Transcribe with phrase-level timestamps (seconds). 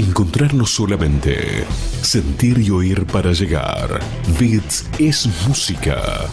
[0.00, 1.66] Encontrarnos solamente.
[2.00, 4.00] Sentir y oír para llegar.
[4.38, 6.26] Beats es música.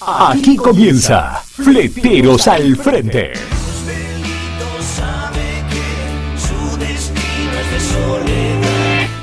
[0.00, 3.34] Aquí comienza Fleteros al Frente.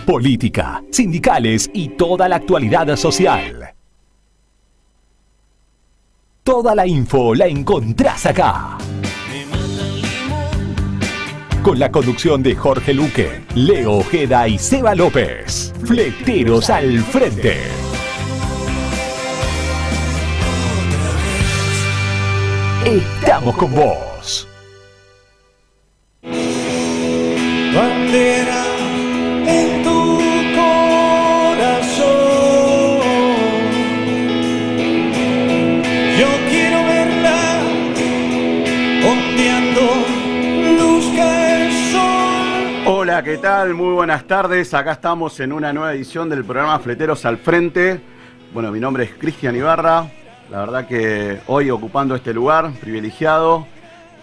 [0.05, 3.78] Política, sindicales y toda la actualidad social.
[6.49, 8.75] Toda la info la encontrás acá.
[11.61, 15.71] Con la conducción de Jorge Luque, Leo Ojeda y Seba López.
[15.85, 17.55] Fleteros al Frente.
[22.83, 24.47] Estamos con vos.
[27.75, 28.68] Bandera
[43.23, 43.73] ¿qué tal?
[43.73, 44.73] Muy buenas tardes.
[44.73, 47.99] Acá estamos en una nueva edición del programa Fleteros al Frente.
[48.53, 50.09] Bueno, mi nombre es Cristian Ibarra.
[50.49, 53.67] La verdad que hoy ocupando este lugar privilegiado,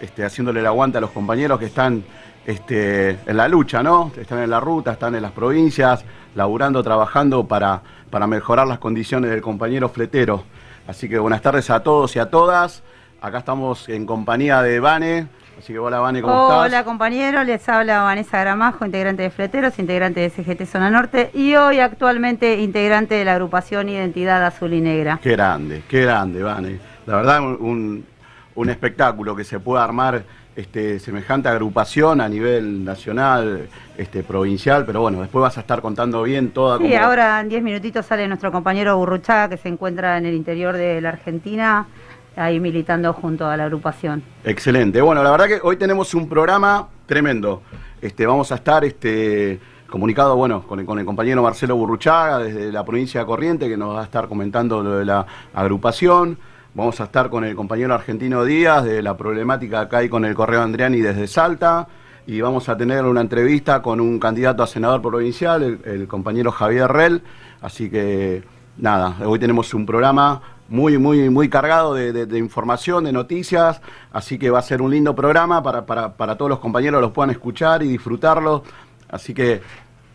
[0.01, 2.03] este, haciéndole el aguante a los compañeros que están
[2.47, 4.11] este, en la lucha, ¿no?
[4.17, 6.03] Están en la ruta, están en las provincias,
[6.33, 10.43] laburando, trabajando para, para mejorar las condiciones del compañero fletero.
[10.87, 12.81] Así que buenas tardes a todos y a todas.
[13.21, 15.27] Acá estamos en compañía de Vane.
[15.57, 16.65] Así que hola Vane, ¿cómo estás?
[16.67, 21.55] Hola compañeros, les habla Vanessa Gramajo, integrante de Fleteros, integrante de CGT Zona Norte y
[21.55, 25.19] hoy actualmente integrante de la agrupación Identidad Azul y Negra.
[25.21, 26.79] Qué grande, qué grande, Vane.
[27.07, 28.05] La verdad, un,
[28.53, 30.23] un espectáculo que se pueda armar
[30.55, 36.21] este, semejante agrupación a nivel nacional, este, provincial, pero bueno, después vas a estar contando
[36.23, 36.77] bien toda.
[36.77, 40.33] Sí, como- ahora en 10 minutitos sale nuestro compañero Burruchaga que se encuentra en el
[40.35, 41.85] interior de la Argentina,
[42.37, 44.23] ahí militando junto a la agrupación.
[44.43, 45.01] Excelente.
[45.01, 47.61] Bueno, la verdad que hoy tenemos un programa tremendo.
[48.01, 53.21] Este, vamos a estar este, comunicado bueno, con, el, compañero Marcelo Burruchaga desde la provincia
[53.21, 56.37] de Corriente, que nos va a estar comentando lo de la agrupación.
[56.73, 60.35] Vamos a estar con el compañero argentino Díaz de la problemática acá y con el
[60.35, 61.87] Correo Andriani desde Salta.
[62.27, 66.51] Y vamos a tener una entrevista con un candidato a senador provincial, el, el compañero
[66.51, 67.23] Javier Rel.
[67.61, 68.43] Así que
[68.77, 73.81] nada, hoy tenemos un programa muy, muy, muy cargado de, de- de información, de noticias,
[74.11, 77.11] así que va a ser un lindo programa para, para, para todos los compañeros los
[77.11, 78.63] puedan escuchar y disfrutarlo.
[79.09, 79.61] Así que,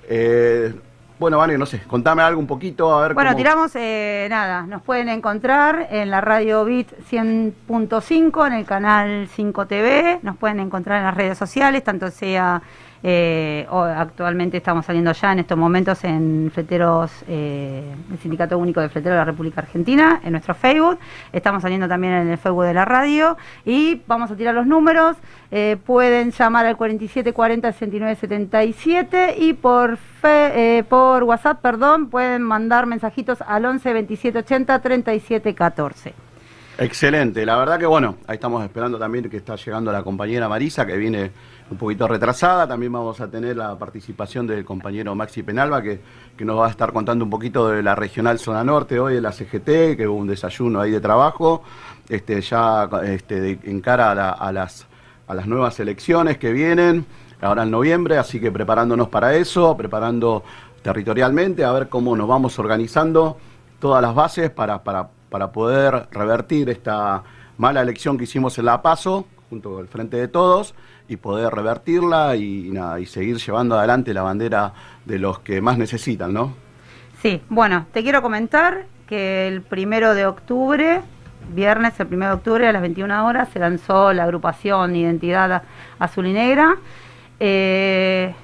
[0.08, 0.74] eh,
[1.18, 4.62] bueno, Vane, no sé, contame algo un poquito, a ver Bueno, cómo- tiramos, eh, nada,
[4.62, 10.60] nos pueden encontrar en la radio Bit 100.5, en el canal 5 TV, nos pueden
[10.60, 12.60] encontrar en las redes sociales, tanto sea,
[13.02, 18.88] eh, actualmente estamos saliendo ya en estos momentos en Fleteros, eh, el Sindicato Único de
[18.88, 20.98] Fleteros de la República Argentina, en nuestro Facebook,
[21.32, 23.36] estamos saliendo también en el Facebook de la radio.
[23.64, 25.16] Y vamos a tirar los números,
[25.50, 33.40] eh, pueden llamar al 4740 6977 y por fe- por WhatsApp, perdón, pueden mandar mensajitos
[33.42, 36.14] al 11 27 80 37 14.
[36.78, 40.86] Excelente, la verdad que bueno, ahí estamos esperando también que está llegando la compañera Marisa,
[40.86, 41.30] que viene
[41.72, 46.00] un poquito retrasada, también vamos a tener la participación del compañero Maxi Penalba, que,
[46.36, 49.20] que nos va a estar contando un poquito de la regional zona norte hoy de
[49.20, 51.62] la CGT, que hubo un desayuno ahí de trabajo,
[52.08, 54.86] este, ya este, en cara a las,
[55.26, 57.06] a las nuevas elecciones que vienen,
[57.40, 60.44] ahora en noviembre, así que preparándonos para eso, preparando
[60.82, 63.38] territorialmente, a ver cómo nos vamos organizando
[63.80, 67.22] todas las bases para, para, para poder revertir esta
[67.56, 70.74] mala elección que hicimos en La Paso, junto el Frente de Todos,
[71.08, 74.72] y poder revertirla y, nada, y seguir llevando adelante la bandera
[75.04, 76.54] de los que más necesitan, ¿no?
[77.20, 81.02] Sí, bueno, te quiero comentar que el primero de octubre,
[81.54, 85.64] viernes, el primero de octubre a las 21 horas, se lanzó la agrupación Identidad
[85.98, 86.76] Azul y Negra.
[87.38, 88.34] Eh,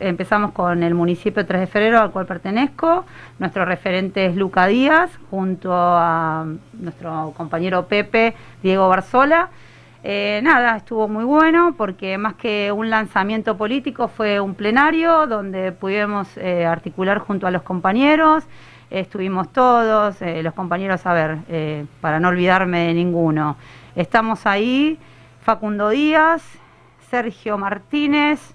[0.00, 3.04] empezamos con el municipio 3 de febrero al cual pertenezco.
[3.38, 8.34] Nuestro referente es Luca Díaz, junto a nuestro compañero Pepe
[8.64, 9.50] Diego Barzola.
[10.02, 15.72] Eh, nada, estuvo muy bueno porque más que un lanzamiento político fue un plenario donde
[15.72, 18.44] pudimos eh, articular junto a los compañeros,
[18.88, 23.56] estuvimos todos, eh, los compañeros, a ver, eh, para no olvidarme de ninguno,
[23.94, 24.98] estamos ahí,
[25.42, 26.42] Facundo Díaz,
[27.10, 28.54] Sergio Martínez,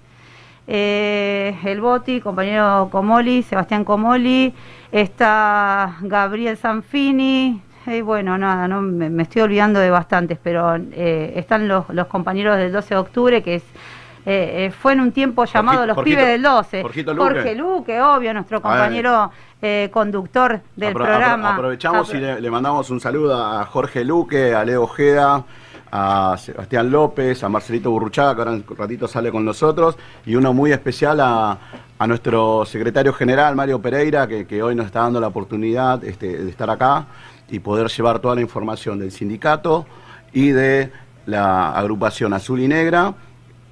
[0.66, 4.52] el Boti, compañero Comoli, Sebastián Comoli,
[4.90, 7.62] está Gabriel Zanfini,
[7.94, 12.06] y bueno, nada, no, me, me estoy olvidando de bastantes, pero eh, están los, los
[12.06, 13.62] compañeros del 12 de octubre, que es
[14.28, 16.82] eh, eh, fue en un tiempo llamado Los Pibes del 12.
[16.82, 17.28] Jorgito Luque.
[17.34, 19.30] Jorge Luque, obvio, nuestro compañero
[19.62, 21.54] eh, conductor del Apro- apro- programa.
[21.54, 25.44] aprovechamos Apro- y le, le mandamos un saludo a Jorge Luque, a Leo Ojeda,
[25.92, 29.96] a Sebastián López, a Marcelito Burruchaga, que ahora en un ratito sale con nosotros,
[30.26, 31.56] y uno muy especial a,
[31.96, 36.36] a nuestro secretario general, Mario Pereira, que, que hoy nos está dando la oportunidad este,
[36.44, 37.06] de estar acá
[37.50, 39.86] y poder llevar toda la información del sindicato
[40.32, 40.90] y de
[41.26, 43.14] la agrupación azul y negra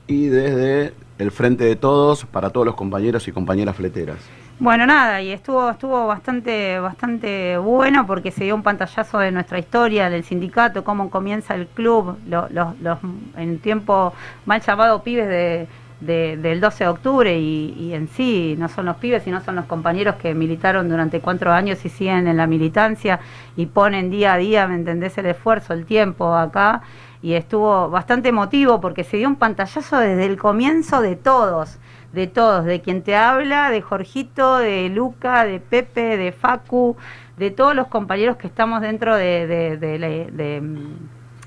[0.06, 4.18] y desde el Frente de Todos para todos los compañeros y compañeras fleteras.
[4.60, 9.58] Bueno, nada, y estuvo estuvo bastante bastante bueno porque se dio un pantallazo de nuestra
[9.58, 12.98] historia del sindicato, cómo comienza el club, lo- los, los
[13.36, 14.12] en tiempo
[14.46, 15.66] mal llamado pibes de,
[16.06, 19.56] de- del 12 de octubre y, y en sí no son los pibes, sino son
[19.56, 23.20] los compañeros que militaron durante cuatro años y siguen en la militancia
[23.56, 25.16] y ponen día a día, ¿me entendés?
[25.18, 26.82] El esfuerzo, el tiempo acá
[27.22, 31.78] y estuvo bastante emotivo porque se dio un pantallazo desde el comienzo de todos,
[32.12, 36.96] de todos, de quien te habla, de Jorgito, de Luca, de Pepe, de Facu,
[37.38, 40.62] de todos los compañeros que estamos dentro de, de- de la- de,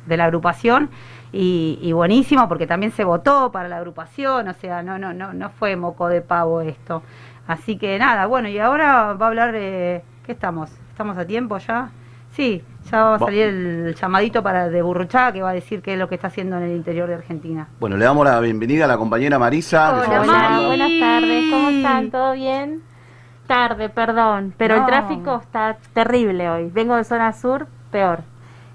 [0.07, 0.89] de la agrupación.
[1.31, 5.33] Y, y buenísimo porque también se votó para la agrupación, o sea, no, no, no,
[5.33, 7.03] no fue moco de pavo esto.
[7.47, 10.69] Así que nada, bueno, y ahora va a hablar, eh, ¿qué estamos?
[10.91, 11.89] ¿Estamos a tiempo ya?
[12.31, 15.93] Sí, ya va a salir el llamadito para de Burruchaga que va a decir qué
[15.93, 17.67] es lo que está haciendo en el interior de Argentina.
[17.79, 19.93] Bueno, le damos la bienvenida a la compañera Marisa.
[20.07, 20.65] Hola, Mari.
[20.65, 22.11] buenas tardes, ¿cómo están?
[22.11, 22.81] ¿Todo bien?
[23.47, 24.81] Tarde, perdón, pero No.
[24.81, 26.69] el tráfico está terrible hoy.
[26.69, 28.19] Vengo de zona sur, peor.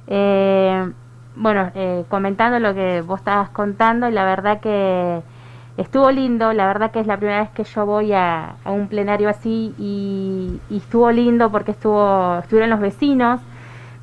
[0.07, 0.91] Eh,
[1.37, 5.23] bueno, eh, comentando lo que vos estabas contando, la verdad que
[5.77, 8.89] estuvo lindo, la verdad que es la primera vez que yo voy a, a un
[8.89, 13.41] plenario así y, y estuvo lindo porque estuvo, estuvieron los vecinos,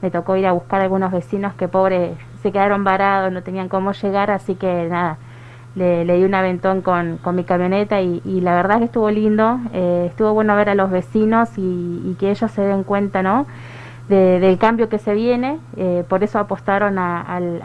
[0.01, 3.69] me tocó ir a buscar a algunos vecinos que pobre se quedaron varados, no tenían
[3.69, 5.17] cómo llegar, así que nada,
[5.75, 9.09] le, le di un aventón con, con mi camioneta y, y la verdad que estuvo
[9.11, 11.61] lindo, eh, estuvo bueno ver a los vecinos y,
[12.05, 13.45] y que ellos se den cuenta, ¿no?
[14.09, 17.61] De- del cambio que se viene, eh, por eso apostaron a, al-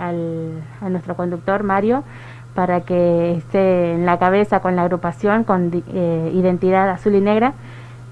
[0.83, 2.05] a nuestro conductor Mario
[2.55, 7.55] para que esté en la cabeza con la agrupación, con eh, identidad azul y negra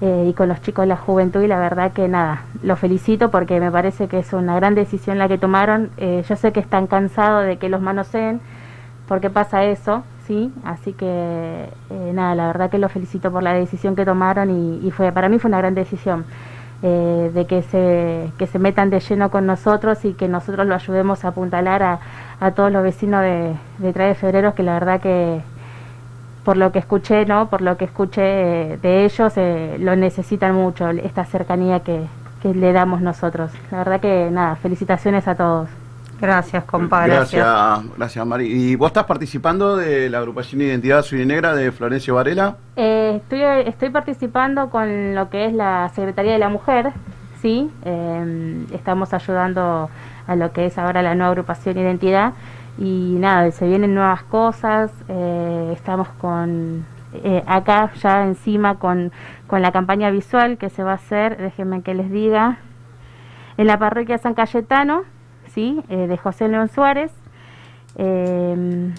[0.01, 3.29] eh, y con los chicos de la juventud y la verdad que nada, lo felicito
[3.29, 5.91] porque me parece que es una gran decisión la que tomaron.
[6.27, 8.41] Yo sé que están cansados de que los manoseen,
[9.07, 10.51] porque pasa eso, ¿sí?
[10.65, 11.69] Así que
[12.13, 15.29] nada, la verdad que los felicito por la decisión que tomaron y, y fue para
[15.29, 16.25] mí fue una gran decisión.
[16.83, 20.75] Eh, de que se, que se metan de lleno con nosotros y que nosotros lo
[20.75, 21.99] ayudemos a apuntalar a,
[22.39, 25.41] a todos los vecinos de, de 3 de febrero, que la verdad que,
[26.43, 27.47] por lo que escuché, ¿no?
[27.49, 32.05] Por lo que escuché eh, de ellos, eh, lo necesitan mucho, esta cercanía que,
[32.41, 33.51] que le damos nosotros.
[33.71, 35.69] La verdad que nada, felicitaciones a todos.
[36.23, 37.45] Gracias, compa, gracias.
[37.45, 38.45] Gracias, gracias Mari.
[38.47, 42.55] ¿Y vos estás participando de la agrupación Identidad Azul y Negra de Florencio Varela?
[42.77, 46.93] Eh, estoy, estoy participando con lo que es la Secretaría de la Mujer,
[47.41, 47.69] ¿sí?
[47.83, 49.89] Eh, estamos ayudando
[50.25, 52.31] a lo que es ahora la nueva agrupación Identidad
[52.77, 56.85] y nada, se vienen nuevas cosas, eh, estamos con
[57.15, 59.11] eh, acá ya encima con,
[59.47, 62.59] con la campaña visual que se va a hacer, déjenme que les diga,
[63.57, 65.03] en la parroquia San Cayetano,
[65.53, 65.81] ¿sí?
[65.89, 67.11] Eh, de José León Suárez.
[67.97, 68.91] Eh,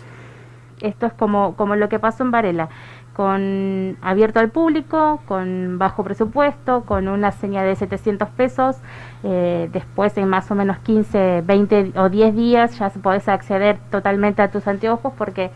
[0.81, 2.69] esto es como, como lo que pasó en Varela,
[3.15, 8.77] con abierto al público, con bajo presupuesto, con una señal de 700 pesos.
[9.23, 14.43] eh, después, en más o menos 15, 20 o 10 días, ya podés acceder totalmente
[14.43, 15.51] a tus anteojos porque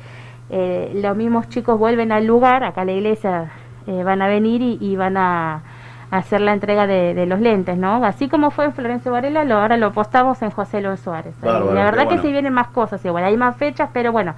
[0.50, 3.50] eh, los mismos chicos vuelven al lugar, acá a la iglesia
[3.86, 5.62] van a venir y, van a
[6.10, 8.04] hacer la entrega de, de los lentes, ¿no?
[8.04, 11.34] Así como fue en Florencio Varela, lo, ahora lo postamos en José León Suárez.
[11.42, 12.22] Eh, Bárbaro, la verdad que bueno.
[12.22, 14.34] se vienen más cosas, igual hay más fechas, pero bueno,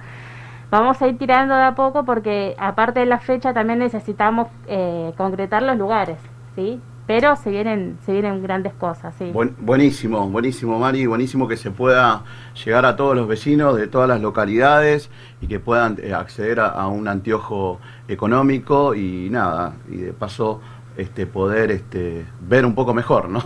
[0.69, 5.13] vamos a ir tirando de a poco porque aparte de la fecha también necesitamos eh,
[5.17, 6.17] concretar los lugares,
[6.55, 6.79] ¿sí?
[7.07, 9.31] Pero se vienen, se vienen grandes cosas, sí.
[9.33, 12.23] Buen- buenísimo, buenísimo Mari, buenísimo que se pueda
[12.63, 15.09] llegar a todos los vecinos de todas las localidades
[15.41, 20.61] y que puedan eh, acceder a, a un anteojo económico y nada, y de paso
[20.97, 23.39] este poder este ver un poco mejor, ¿no?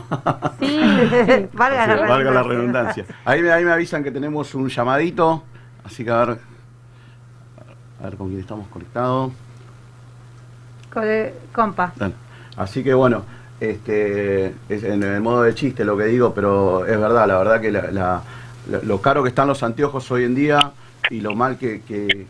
[0.60, 1.48] Sí, sí.
[1.54, 3.06] Valga la valga la redundancia.
[3.24, 5.44] Ahí me, ahí me avisan que tenemos un llamadito,
[5.84, 6.38] así que a ver,
[8.02, 9.32] a ver con quién estamos conectados.
[10.94, 11.94] Cole- Compa.
[12.58, 13.24] Así que bueno,
[13.60, 17.62] este es en el modo de chiste lo que digo, pero es verdad, la verdad
[17.62, 18.22] que la- la-
[18.70, 20.72] la- lo caro que están los anteojos hoy en día
[21.10, 22.28] y lo mal que, que,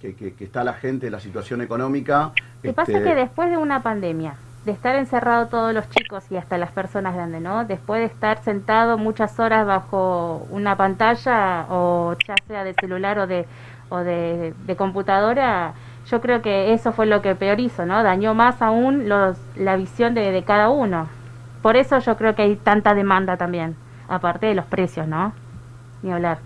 [0.00, 2.32] que- que- que está la gente, la situación económica.
[2.34, 5.88] Lo que este, pasa es que después de una pandemia, de estar encerrado todos los
[5.90, 7.64] chicos y hasta las personas grandes, ¿no?
[7.64, 13.26] Después de estar sentado muchas horas bajo una pantalla o ya sea de celular o
[13.26, 13.46] de
[13.92, 15.72] o de, de computadora,
[16.08, 18.02] yo creo que eso fue lo que peor hizo, ¿no?
[18.04, 21.08] Dañó más aún los, la visión de, de cada uno.
[21.60, 23.74] Por eso yo creo que hay tanta demanda también,
[24.08, 25.32] aparte de los precios, ¿no?
[26.02, 26.38] Ni hablar.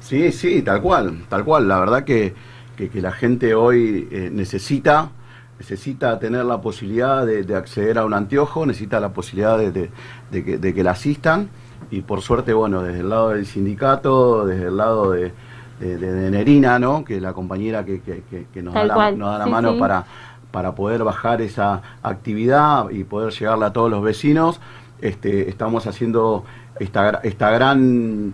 [0.00, 1.68] Sí, sí, tal cual, tal cual.
[1.68, 2.34] La verdad que,
[2.78, 5.10] que, que la gente hoy eh, necesita
[5.58, 9.90] necesita tener la posibilidad de, de acceder a un anteojo, necesita la posibilidad de, de-
[10.30, 11.48] de que, de que la asistan
[11.90, 15.32] y por suerte, bueno, desde el lado del sindicato, desde el lado de,
[15.80, 17.04] de- de- de Nerina, ¿no?
[17.04, 19.50] que es la compañera que, que- que- que nos, da la, nos da la sí,
[19.50, 19.78] mano sí.
[19.80, 20.04] para,
[20.52, 24.60] para poder bajar esa actividad y poder llegarle a todos los vecinos,
[25.00, 26.44] este, estamos haciendo
[26.78, 28.32] esta, esta gran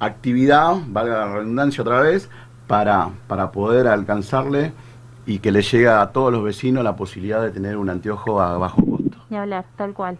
[0.00, 2.28] actividad, valga la redundancia otra vez,
[2.66, 4.72] para, para poder alcanzarle
[5.26, 8.58] y que le llegue a todos los vecinos la posibilidad de tener un anteojo a
[8.58, 9.18] bajo costo.
[9.30, 10.18] Ni hablar, tal cual.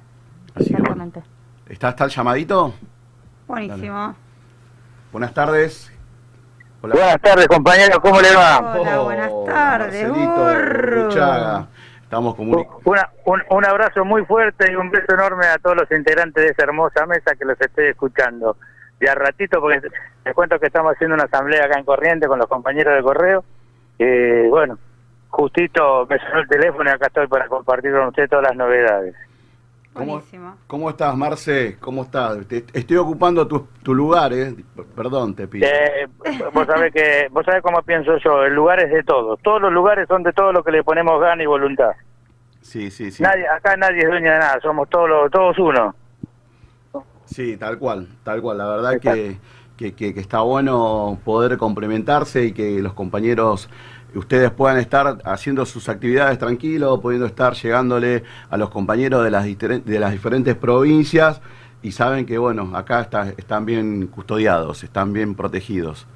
[0.55, 0.73] Así que.
[0.75, 1.23] Exactamente.
[1.69, 2.75] ¿Está, está el llamadito?
[3.47, 4.15] Buenísimo.
[5.13, 5.93] Buenas tardes.
[6.83, 6.95] Hola.
[6.95, 8.59] Buenas tardes, compañeros, ¿cómo le va?
[8.79, 11.05] Hola, buenas tardes, Marcelito burro.
[11.07, 11.67] Ruchaga.
[12.03, 12.81] Estamos comunicando.
[12.85, 16.51] Una- un, un abrazo muy fuerte y un beso enorme a todos los integrantes de
[16.51, 18.57] esa hermosa mesa que los estoy escuchando.
[19.01, 19.81] De a ratito, porque
[20.25, 23.45] les cuento que estamos haciendo una asamblea acá en Corriente con los compañeros de correo.
[23.99, 24.79] Eh, bueno,
[25.29, 29.15] justito me sonó el teléfono y acá estoy para compartir con usted todas las novedades.
[29.93, 30.57] ¿Cómo, Buenísimo.
[30.67, 31.77] ¿Cómo estás, Marce?
[31.81, 32.47] ¿Cómo estás?
[32.47, 34.55] Te- estoy ocupando tu, tu lugar, ¿eh?
[34.95, 35.67] Perdón, te pido.
[35.67, 36.07] Eh,
[36.53, 39.41] vos sabés que vos sabés cómo pienso yo, el lugar es de todos.
[39.41, 41.93] Todos los lugares son de todos los que le ponemos gana y voluntad.
[42.61, 43.23] Sí, sí, sí.
[43.23, 45.95] Nadie, acá nadie es dueño de nada, somos todos los- todos uno.
[47.27, 48.59] Sí, tal cual, tal cual.
[48.59, 49.39] La verdad que,
[49.77, 53.69] que, que- que está bueno poder complementarse y que los compañeros,
[54.15, 59.45] ustedes puedan estar haciendo sus actividades tranquilos, pudiendo estar llegándole a los compañeros de las,
[59.45, 61.41] de las diferentes provincias
[61.83, 66.07] y saben que, bueno, acá está, están bien custodiados, están bien protegidos.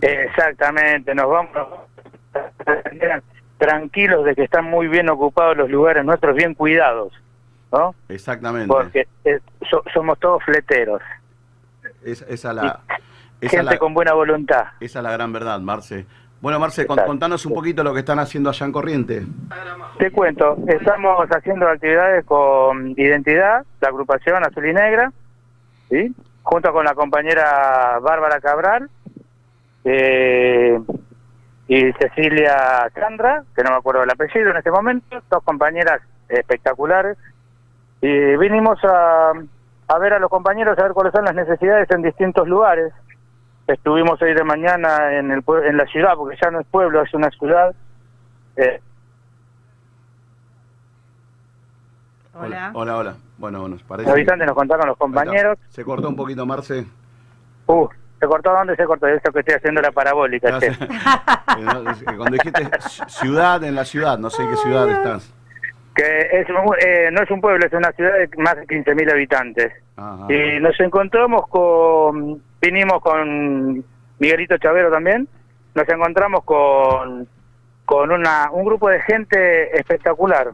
[0.00, 1.50] Exactamente, nos vamos
[3.58, 7.12] tranquilos de que están muy bien ocupados los lugares nuestros, bien cuidados,
[7.72, 7.94] ¿no?
[8.08, 8.68] Exactamente.
[8.68, 9.06] Porque
[9.70, 11.00] so- somos todos fleteros,
[12.04, 12.80] Es- esa, la,
[13.40, 14.68] esa, gente la, con buena voluntad.
[14.80, 16.06] esa es la gran verdad, Marce.
[16.40, 19.26] Bueno, Marce, contanos un poquito lo que están haciendo allá en Corriente.
[19.98, 25.12] Te cuento, estamos haciendo actividades con Identidad, la agrupación Azul y Negra,
[25.90, 26.14] ¿sí?
[26.44, 28.88] junto con la compañera Bárbara Cabral
[29.84, 30.78] eh,
[31.66, 37.16] y Cecilia Chandra, que no me acuerdo el apellido en este momento, dos compañeras espectaculares.
[38.00, 39.32] Y vinimos a,
[39.88, 42.92] a ver a los compañeros, a ver cuáles son las necesidades en distintos lugares.
[43.66, 47.12] Estuvimos hoy de mañana en, el, en la ciudad, porque ya no es pueblo, es
[47.12, 47.74] una ciudad.
[48.56, 48.80] Eh,
[52.40, 52.70] Hola.
[52.72, 53.14] Hola, hola.
[53.36, 54.08] Bueno, bueno, parece.
[54.08, 55.58] Los que- habitantes nos contaron los compañeros.
[55.70, 56.86] Se cortó un poquito, Marce.
[57.66, 57.88] Uh,
[58.20, 59.06] ¿se cortó dónde se cortó?
[59.08, 60.50] Eso que estoy haciendo la parabólica.
[60.52, 60.72] No che.
[60.74, 60.88] sé.
[61.58, 61.64] Eh,
[62.16, 65.34] Cuando dijiste ci- ciudad, en la ciudad, no sé en qué ciudad estás.
[65.98, 69.10] Que es un- eh, no es un pueblo, es una ciudad de más de 15.000
[69.10, 69.72] habitantes.
[69.96, 70.32] Ajá.
[70.32, 73.84] Y nos encontramos con, vinimos con
[74.20, 75.26] Miguelito Chavero también,
[75.74, 77.26] nos encontramos con,
[77.84, 80.52] con una, un grupo de gente espectacular,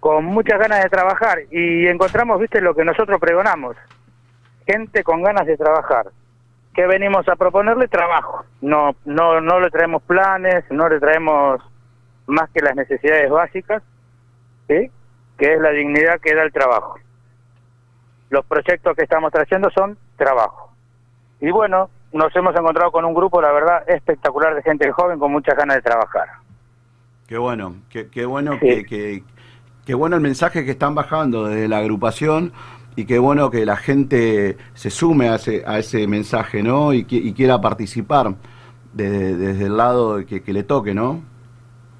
[0.00, 3.76] con muchas ganas de trabajar y encontramos, viste, lo que nosotros pregonamos,
[4.66, 6.06] gente con ganas de trabajar.
[6.74, 7.88] que venimos a proponerle?
[7.88, 8.44] Trabajo.
[8.60, 11.62] No, no, no le traemos planes, no le traemos
[12.26, 13.82] más que las necesidades básicas,
[14.68, 14.90] ¿sí?
[15.38, 16.98] que es la dignidad que da el trabajo.
[18.30, 20.72] Los proyectos que estamos trayendo son trabajo.
[21.40, 25.30] Y bueno, nos hemos encontrado con un grupo, la verdad, espectacular de gente joven con
[25.30, 26.26] muchas ganas de trabajar.
[27.26, 28.60] Qué bueno, qué, qué bueno Sí.
[28.60, 29.24] que, que-
[29.84, 32.52] qué bueno el mensaje que están bajando desde la agrupación
[32.96, 36.92] y qué bueno que la gente se sume a ese, a ese mensaje, ¿no?
[36.94, 38.34] Y, y quiera participar
[38.94, 41.22] de- desde el lado que, que le toque, ¿no?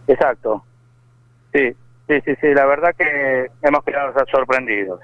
[0.09, 0.65] Exacto.
[1.53, 1.75] Sí,
[2.09, 5.01] sí, sí, sí, la verdad que hemos quedado sorprendidos.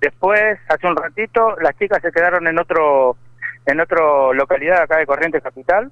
[0.00, 3.16] Después, hace un ratito, las chicas se quedaron en otro
[3.64, 5.90] en otra localidad acá de Corrientes Capital.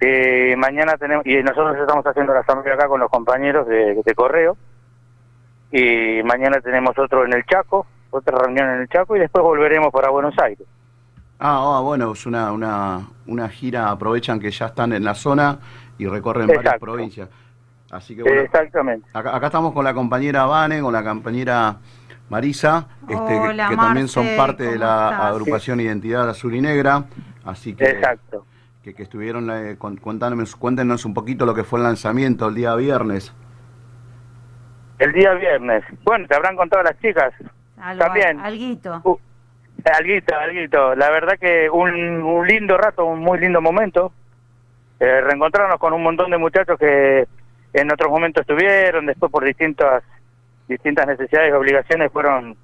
[0.00, 4.14] Eh, mañana tenemos, y nosotros estamos haciendo la asamblea acá con los compañeros de, de
[4.14, 4.56] correo.
[5.72, 9.90] Y mañana tenemos otro en el Chaco, otra reunión en el Chaco, y después volveremos
[9.92, 10.66] para Buenos Aires.
[11.40, 15.58] Ah, ah, bueno, es una, una, una gira, aprovechan que ya están en la zona
[15.96, 17.28] y recorren varias provincias.
[17.90, 19.08] Así que bueno, Exactamente.
[19.14, 21.76] acá, acá estamos con la compañera Vane, con la compañera
[22.28, 25.24] Marisa, este, que- Hola, que, también son parte de ¿cómo la estás?
[25.24, 27.04] agrupación Identidad Azul y Negra.
[27.44, 28.44] Así que, Exacto.
[28.82, 32.54] que, que estuvieron, eh, con- cuéntanos, cuéntenos un poquito lo que fue el lanzamiento el
[32.54, 33.32] día viernes.
[34.98, 35.84] El día viernes.
[36.04, 37.32] Bueno, te habrán contado las chicas.
[37.80, 38.40] Algo, También.
[38.40, 39.00] Alguito.
[39.04, 39.16] Uh,
[39.96, 40.94] alguito, alguito.
[40.96, 41.88] La verdad que un,
[42.22, 44.12] un lindo rato, un muy lindo momento.
[45.00, 47.28] Eh, reencontrarnos con un montón de muchachos que
[47.72, 50.02] en otros momentos estuvieron, después por distintas
[50.68, 52.56] distintas necesidades y obligaciones fueron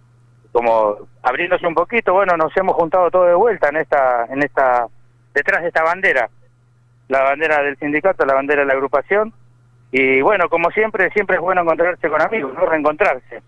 [0.53, 2.13] como abriéndose un poquito.
[2.13, 4.87] Bueno, nos hemos juntado todo de vuelta en esta en esta
[5.33, 6.29] detrás de esta bandera,
[7.09, 9.33] la bandera del sindicato, la bandera de la agrupación.
[9.91, 12.67] Y bueno, como siempre, siempre es bueno encontrarse con amigos, ¿no?
[12.67, 13.43] Reencontrarse.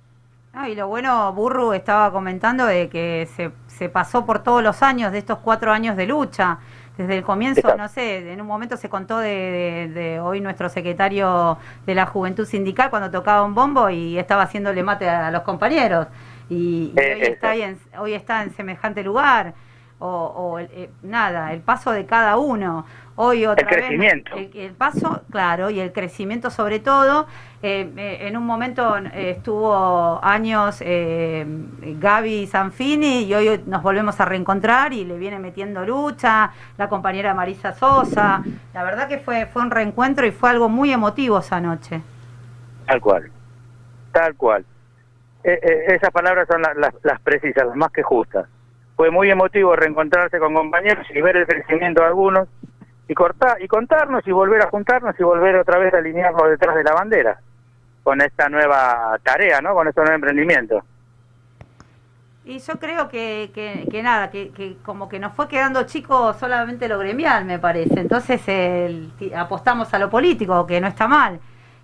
[0.52, 4.82] Ah, y lo bueno, Burru estaba comentando de que se, se pasó por todos los
[4.82, 6.58] años de estos cuatro años de lucha.
[6.96, 7.76] Desde el comienzo, Exacto.
[7.76, 12.06] no sé, en un momento se contó de, de- de hoy nuestro secretario de la
[12.06, 16.06] Juventud Sindical cuando tocaba un bombo y estaba haciéndole mate a los compañeros.
[16.48, 17.62] Y, y Eh, hoy, está ahí exacto.
[17.62, 19.54] en, hoy está en semejante lugar.
[19.98, 22.84] O, o eh, nada, el paso de cada uno.
[23.18, 24.36] Hoy otra vez, crecimiento.
[24.36, 27.26] el, el paso, claro, y el crecimiento sobre todo.
[27.62, 31.46] Eh, eh, en un momento eh, estuvo años eh,
[31.98, 37.32] Gaby Zanfini y hoy nos volvemos a reencontrar y le viene metiendo lucha, la compañera
[37.32, 38.42] Marisa Sosa.
[38.74, 42.02] La verdad que fue, fue un reencuentro y fue algo muy emotivo esa noche.
[42.86, 43.30] Tal cual,
[44.12, 44.64] tal cual.
[45.42, 48.46] Eh, eh, esas palabras son la- las, las precisas, las más que justas.
[48.94, 52.48] Fue muy emotivo reencontrarse con compañeros y ver el crecimiento de algunos
[53.08, 56.74] y cortar y contarnos y volver a juntarnos y volver otra vez a alinearnos detrás
[56.76, 57.40] de la bandera
[58.02, 59.74] con esta nueva tarea, ¿no?
[59.74, 60.82] Con este nuevo emprendimiento.
[62.44, 63.50] Y yo creo que,
[63.90, 67.98] que, nada, que, que como que nos fue quedando chico solamente lo gremial, me parece.
[67.98, 71.40] Entonces el- apostamos a lo político, que no está mal.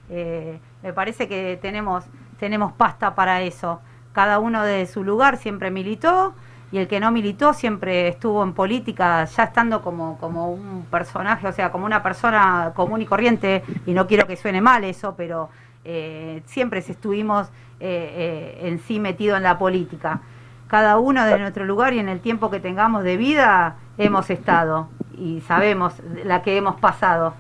[0.09, 2.05] Eh, me parece que tenemos,
[2.39, 3.81] tenemos pasta para eso.
[4.13, 6.35] Cada uno de su lugar siempre militó
[6.73, 11.47] y el que no militó siempre estuvo en política, ya estando como, como un personaje,
[11.47, 15.15] o sea, como una persona común y corriente, y no quiero que suene mal eso,
[15.15, 15.51] pero
[15.85, 17.49] eh, siempre estuvimos
[17.79, 20.23] eh, eh, en sí metido en la política.
[20.67, 24.89] Cada uno de nuestro lugar y en el tiempo que tengamos de vida hemos estado
[25.19, 27.35] y sabemos la que hemos pasado.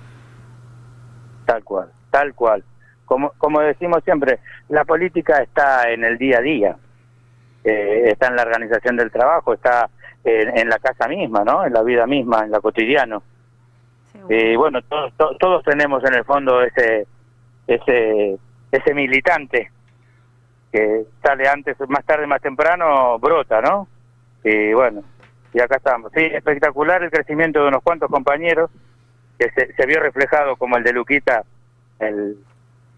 [1.46, 2.62] Tal cual, tal cual.
[3.06, 6.76] Como, como decimos siempre, la política está en el día a día,
[7.64, 9.88] Eh, está en la organización del trabajo, está
[10.25, 11.64] en, en la casa misma, ¿no?
[11.64, 13.23] En la vida misma, en la cotidiano.
[14.28, 17.07] Y bueno, todos, to- todos tenemos en el fondo ese,
[17.66, 18.37] ese,
[18.70, 19.70] ese militante
[20.70, 23.88] que sale antes, más tarde, más temprano, brota, ¿no?
[24.44, 25.03] Y bueno,
[25.53, 26.11] y acá estamos.
[26.14, 28.70] Sí, espectacular el crecimiento de unos cuantos compañeros
[29.38, 31.42] que se, se vio reflejado como el de Luquita
[31.98, 32.37] el,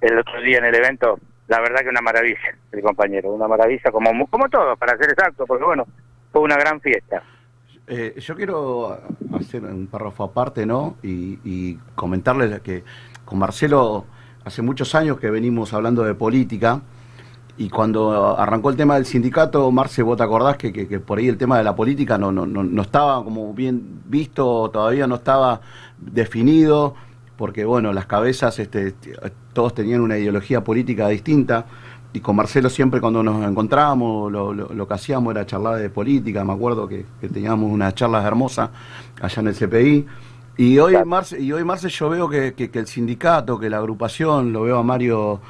[0.01, 1.19] el otro día en el evento.
[1.49, 2.39] La verdad que una maravilla,
[2.73, 5.87] el compañero, una maravilla, como, como todo, para ser exacto, porque bueno,
[6.33, 7.23] fue una gran fiesta.
[7.87, 8.99] Eh, yo quiero
[9.39, 10.97] hacer un párrafo aparte, ¿no?
[11.03, 12.83] Y, y comentarles que
[13.27, 14.07] con Marcelo
[14.45, 16.81] hace muchos años que venimos hablando de política
[17.59, 21.19] y cuando arrancó el tema del sindicato, Marce, vos te acordás que, que- que por
[21.19, 25.07] ahí el tema de la política no, no, no, no estaba como bien visto, todavía
[25.07, 25.61] no estaba
[25.99, 26.95] definido,
[27.37, 28.95] porque bueno, las cabezas, este,
[29.53, 31.67] todos tenían una ideología política distinta.
[32.13, 35.91] Y con Marcelo siempre cuando nos encontrábamos, lo, lo- lo que hacíamos era charlar de
[35.91, 36.45] política.
[36.45, 38.71] Me acuerdo que, que teníamos unas charlas hermosas
[39.21, 40.07] allá en el CPI.
[40.57, 43.79] Y hoy, Marce, y hoy Marce, yo veo que, que- que el sindicato, que la
[43.79, 45.41] agrupación, lo veo a Mario,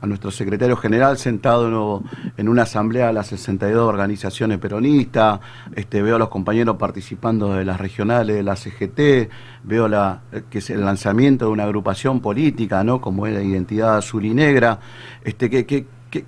[0.00, 2.02] a nuestro secretario general, sentado
[2.36, 5.40] en, una asamblea de las 62 organizaciones peronistas.
[5.74, 9.30] Este, veo a los compañeros participando de las regionales de la CGT.
[9.64, 13.00] Veo la, que es el lanzamiento de una agrupación política, ¿no?
[13.00, 14.78] Como es la identidad azul y negra.
[15.24, 16.24] Este, ¿qué, qué, qué,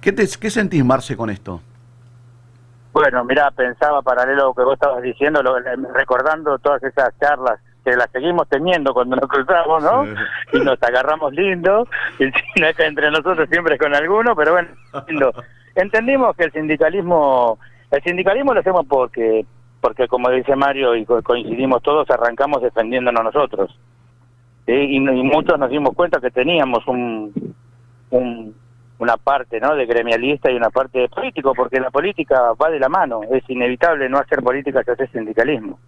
[0.00, 1.60] qué, te- sentís, Marce, con esto?
[2.92, 5.58] Bueno, mira, pensaba paralelo a lo que vos estabas diciendo, lo-
[5.92, 10.04] recordando todas esas charlas que las seguimos teniendo cuando nos cruzamos, ¿no?
[10.52, 11.86] Y nos agarramos lindo,
[12.18, 12.30] y
[12.76, 14.68] que entre nosotros siempre es con alguno, pero bueno,
[15.06, 15.32] lindo.
[15.76, 17.58] Entendimos que el sindicalismo,
[17.92, 19.46] el sindicalismo lo hacemos porque,
[19.80, 23.78] porque como dice Mario y co- coincidimos todos, arrancamos defendiéndonos nosotros.
[24.66, 24.72] ¿sí?
[24.72, 27.54] Y, y muchos nos dimos cuenta que teníamos un,
[28.10, 28.54] un,
[28.98, 29.76] una parte ¿no?
[29.76, 33.48] de gremialista y una parte de político, porque la política va de la mano, es
[33.48, 35.78] inevitable no hacer política si hacer sindicalismo.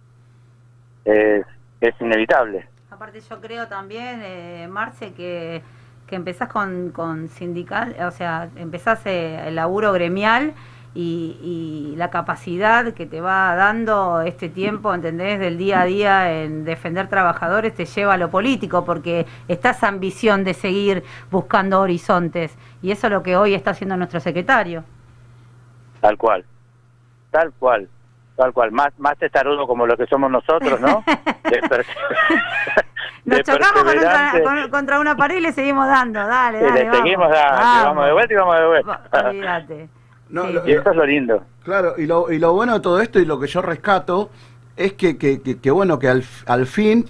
[1.03, 1.45] Es,
[1.81, 2.67] es inevitable.
[2.91, 5.61] Aparte yo creo también, eh, Marce, que,
[6.07, 10.53] que empezás con, con sindical, o sea, empezás eh, el laburo gremial
[10.95, 15.39] y, y la capacidad que te va dando este tiempo, ¿entendés?
[15.39, 19.87] Del día a día en defender trabajadores te lleva a lo político porque está esa
[19.87, 24.83] ambición de seguir buscando horizontes y eso es lo que hoy está haciendo nuestro secretario.
[26.01, 26.43] Tal cual.
[27.31, 27.87] Tal cual.
[28.39, 28.71] Tal cual.
[28.71, 31.03] Más, más testarudo como lo que somos nosotros, ¿no?
[31.43, 31.85] De, per-
[33.25, 33.83] Nos chocamos
[34.43, 36.85] con- contra una pared y le seguimos dando, dale, Y dale.
[36.85, 39.01] le seguimos dando, y vamos de vuelta y vamos de vuelta.
[39.13, 39.89] Va- Olvídate.
[40.29, 40.53] No, Sí.
[40.53, 41.43] lo- Y eso es lo lindo.
[41.63, 44.29] Claro, y lo, y lo bueno de todo esto y lo que yo rescato
[44.77, 47.05] es que, que, que- que, bueno, que al, al fin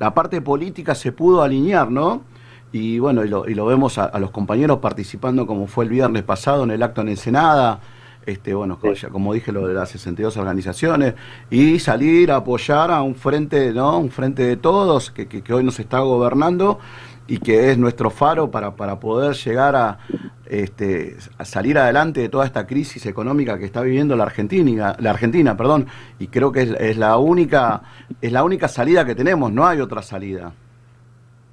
[0.00, 2.24] la parte política se pudo alinear, ¿no?
[2.72, 5.90] Y bueno, y lo, y lo vemos a, a los compañeros participando como fue el
[5.90, 7.78] viernes pasado en el acto en Ensenada,
[8.26, 8.78] este, bueno,
[9.10, 11.14] como dije, lo de las 62 organizaciones,
[11.50, 13.98] y salir a apoyar a un frente, ¿no?
[13.98, 16.78] Un frente de todos que, que- que hoy nos está gobernando
[17.26, 19.98] y que es nuestro faro para, para poder llegar a,
[20.46, 25.10] este, a salir adelante de toda esta crisis económica que está viviendo la Argentina, la
[25.10, 25.86] Argentina, perdón,
[26.18, 27.80] y creo que es, es la única,
[28.20, 30.52] es la única salida que tenemos, no hay otra salida.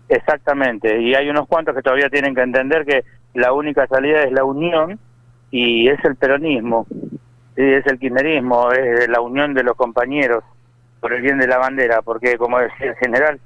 [0.09, 4.31] Exactamente, y hay unos cuantos que todavía tienen que entender que la única salida es
[4.33, 4.99] la unión
[5.51, 6.87] y es el peronismo,
[7.55, 10.43] es el kirchnerismo, es la unión de los compañeros
[10.99, 13.39] por el bien de la bandera, porque como decía el general,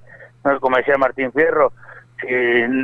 [0.43, 0.59] ¿no?
[0.59, 1.73] como decía Martín Fierro,
[2.21, 2.27] si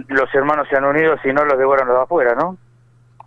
[0.07, 2.57] los hermanos se han unido, si no los devoran los de afuera, ¿no?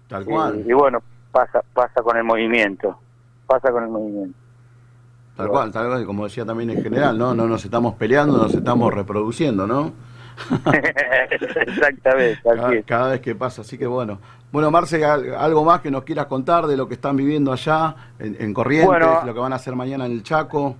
[0.08, 0.64] Tal cual.
[0.66, 2.98] y bueno, pasa pasa con el movimiento,
[3.46, 4.38] pasa con el movimiento.
[5.36, 7.34] Tal cual, tal cual, como decía también en general, ¿no?
[7.34, 9.92] No nos estamos peleando, nos estamos reproduciendo, ¿no?
[11.66, 14.18] Exactamente, Cada, cada vez que pasa, así que bueno.
[14.54, 17.96] Bueno, Marce, al- algo más que nos quieras contar de lo que están viviendo allá
[18.20, 19.20] en, en Corrientes, Bueno.
[19.26, 20.76] lo que van a hacer mañana en el Chaco.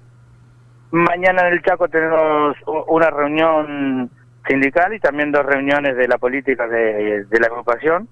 [0.93, 2.57] Mañana en el Chaco tenemos
[2.87, 4.09] una reunión
[4.47, 8.09] sindical y también dos reuniones de la política de, de la agrupación,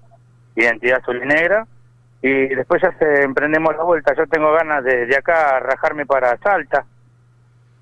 [0.57, 1.65] Identidad Azul y Negra.
[2.21, 4.13] Y después ya se emprendemos la vuelta.
[4.17, 6.83] Yo tengo ganas de, de acá rajarme para Salta.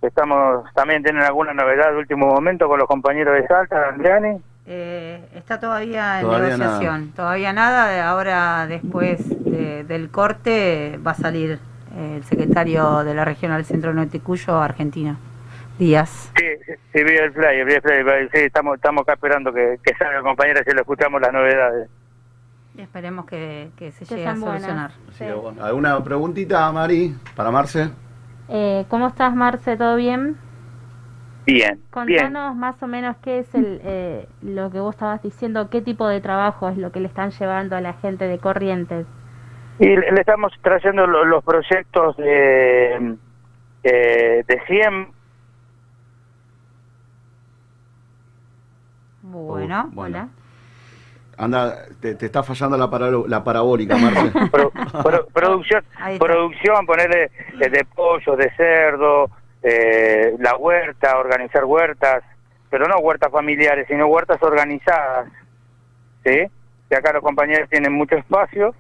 [0.03, 4.39] Estamos también tienen alguna novedad de último momento con los compañeros de Salta, Andriani.
[4.67, 8.09] Eh, está todavía en Todavía negociación, todavía nada.
[8.09, 11.59] Ahora, después de- del corte, va a salir
[11.95, 15.17] eh, el secretario de la Regional Centro Norte Cuyo, Argentina,
[15.79, 16.31] Díaz.
[16.37, 16.45] Sí,
[16.93, 18.29] sí, vi el flyer, vi el flyer.
[18.31, 21.89] Sí, estamos, estamos acá esperando que, que salga, compañeros, y lo escuchamos las novedades.
[22.77, 24.91] Y esperemos que, que se Que llegue a solucionar.
[25.17, 25.25] Sí.
[25.59, 27.89] ¿Alguna preguntita, Mari, para Marce?
[28.47, 29.75] Eh, ¿Cómo estás, Marce?
[29.75, 30.37] ¿Todo bien?
[31.53, 32.19] Bien, bien.
[32.19, 36.07] Contanos más o menos qué es el, eh, lo que vos estabas diciendo, qué tipo
[36.07, 39.05] de trabajo es lo que le están llevando a la gente de Corrientes.
[39.79, 43.15] Y le estamos trayendo lo- los proyectos de,
[43.83, 45.07] eh, de 100.
[49.23, 50.19] Bueno, Uh, bueno.
[50.19, 50.27] Hola.
[51.37, 54.31] Anda, te, te está fallando la, paralo- la parabólica, Marce.
[54.51, 54.71] pro-
[55.03, 55.83] pro- producción,
[56.19, 59.29] producción, ponerle eh, de pollo, de cerdo,
[59.63, 62.23] eh, la huerta, organizar huertas,
[62.69, 65.27] pero no huertas familiares, sino huertas organizadas,
[66.23, 66.43] ¿sí?
[66.89, 68.73] Que acá los compañeros tienen mucho espacio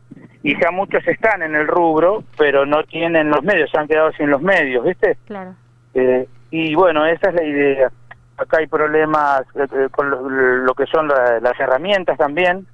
[0.43, 4.11] y ya muchos están en el rubro, pero no tienen los medios, se han quedado
[4.13, 5.17] sin los medios, ¿viste?
[5.27, 5.55] Claro.
[5.93, 7.91] Eh, y bueno, esa es la idea.
[8.37, 12.65] Acá hay problemas eh, eh, con lo, lo que son la- las herramientas también.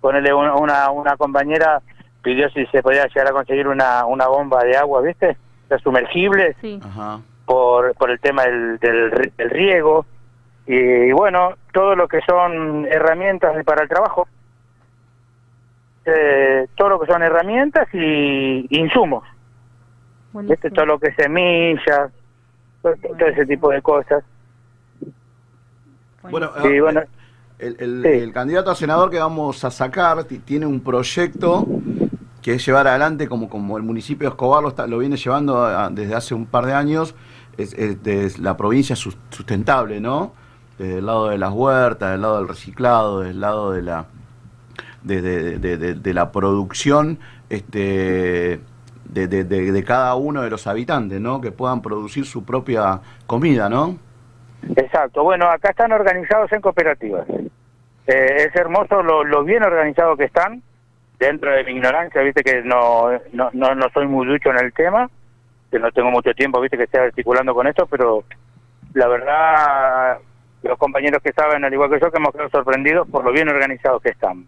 [0.00, 1.80] Ponele una, una, una compañera
[2.22, 5.36] pidió si se podía llegar a conseguir una, una bomba de agua, ¿viste?
[5.68, 6.78] La sumergible Sí.
[6.82, 7.20] Ajá.
[7.48, 10.04] Por, por el tema del, del, ri- del riego.
[10.66, 14.28] Y, bueno, todo lo que son herramientas para el trabajo.
[16.04, 19.24] Eh, todo lo que son herramientas y insumos.
[20.32, 20.74] Buenísimo.
[20.74, 22.10] Todo lo que es semillas,
[22.82, 24.22] todo, todo ese tipo de cosas.
[26.30, 27.02] Bueno, Sí, eh, bueno.
[27.58, 28.08] el, el- Sí.
[28.20, 31.66] el candidato a senador que vamos a sacar ti- tiene un proyecto
[32.42, 35.62] que es llevar adelante, como, como el municipio de Escobar lo, está- lo viene llevando
[35.64, 37.14] a- desde hace un par de años,
[37.58, 40.32] es, es la provincia sus- sustentable, ¿no?
[40.78, 44.06] Desde el lado de las huertas, del lado del reciclado, del lado de la
[45.02, 47.18] de, la producción
[47.50, 48.60] este
[49.04, 51.40] de, de- cada uno de los habitantes, ¿no?
[51.40, 53.96] Que puedan producir su propia comida, ¿no?
[54.76, 55.22] Exacto.
[55.22, 57.26] Bueno, acá están organizados en cooperativas.
[58.06, 60.62] Eh, es hermoso lo, lo bien organizados que están.
[61.18, 64.72] Dentro de mi ignorancia, viste que no, no, no, no soy muy ducho en el
[64.72, 65.10] tema,
[65.70, 68.24] que no tengo mucho tiempo, viste que estoy articulando con esto, pero
[68.94, 70.18] la verdad,
[70.62, 73.48] los compañeros que saben, al igual que yo, que hemos quedado sorprendidos por lo bien
[73.48, 74.46] organizados que están.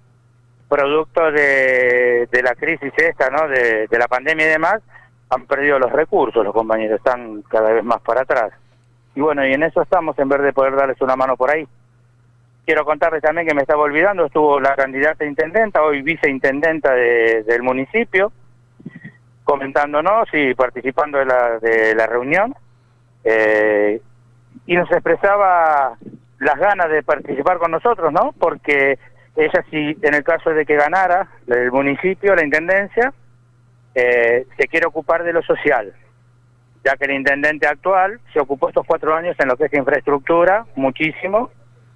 [0.68, 3.48] Producto de, de la crisis esta, ¿no?
[3.48, 4.80] De, la pandemia y demás,
[5.28, 8.52] han perdido los recursos los compañeros, están cada vez más para atrás.
[9.14, 11.66] Y bueno, y en eso estamos, en vez de poder darles una mano por ahí.
[12.64, 17.62] Quiero contarles también que me estaba olvidando, estuvo la candidata intendenta, hoy viceintendenta de- del
[17.62, 18.32] municipio,
[19.50, 22.54] comentándonos y participando de la, de la reunión.
[23.24, 24.00] eh,
[24.66, 25.96] y nos expresaba
[26.38, 28.32] las ganas de participar con nosotros, ¿no?
[28.38, 28.98] Porque
[29.36, 33.12] ella, si en el caso de que ganara el municipio, la intendencia,
[33.94, 35.92] eh, se quiere ocupar de lo social
[36.84, 40.64] ya que el intendente actual se ocupó estos cuatro años en lo que es infraestructura,
[40.76, 41.50] muchísimo,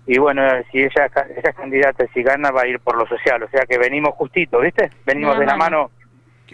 [0.07, 3.43] y bueno, si ella, ella es candidata, si gana, va a ir por lo social,
[3.43, 4.91] o sea que venimos justito, ¿viste?
[5.07, 5.91] Venimos De la mano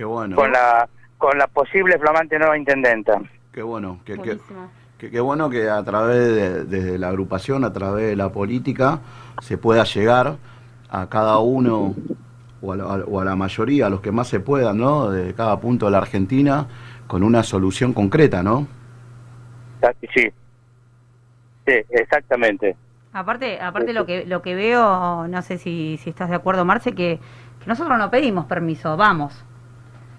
[0.01, 0.35] Qué bueno.
[0.35, 3.21] con la con la posible flamante nueva intendenta.
[3.53, 4.39] Qué bueno, que, que,
[4.99, 9.01] que- qué bueno que a través de, de la agrupación, a través de la política,
[9.43, 10.39] se pueda llegar
[10.89, 11.95] a cada uno
[12.63, 15.11] o a, la, o a la mayoría, a los que más se puedan, ¿no?
[15.11, 16.67] De cada punto de la Argentina,
[17.07, 18.67] con una solución concreta, ¿no?
[20.15, 20.33] Sí,
[21.67, 22.75] sí, exactamente.
[23.13, 26.95] Aparte, aparte lo que lo que veo, no sé si, si estás de acuerdo, Marce,
[26.95, 27.21] que,
[27.61, 29.45] que nosotros no pedimos permiso, vamos.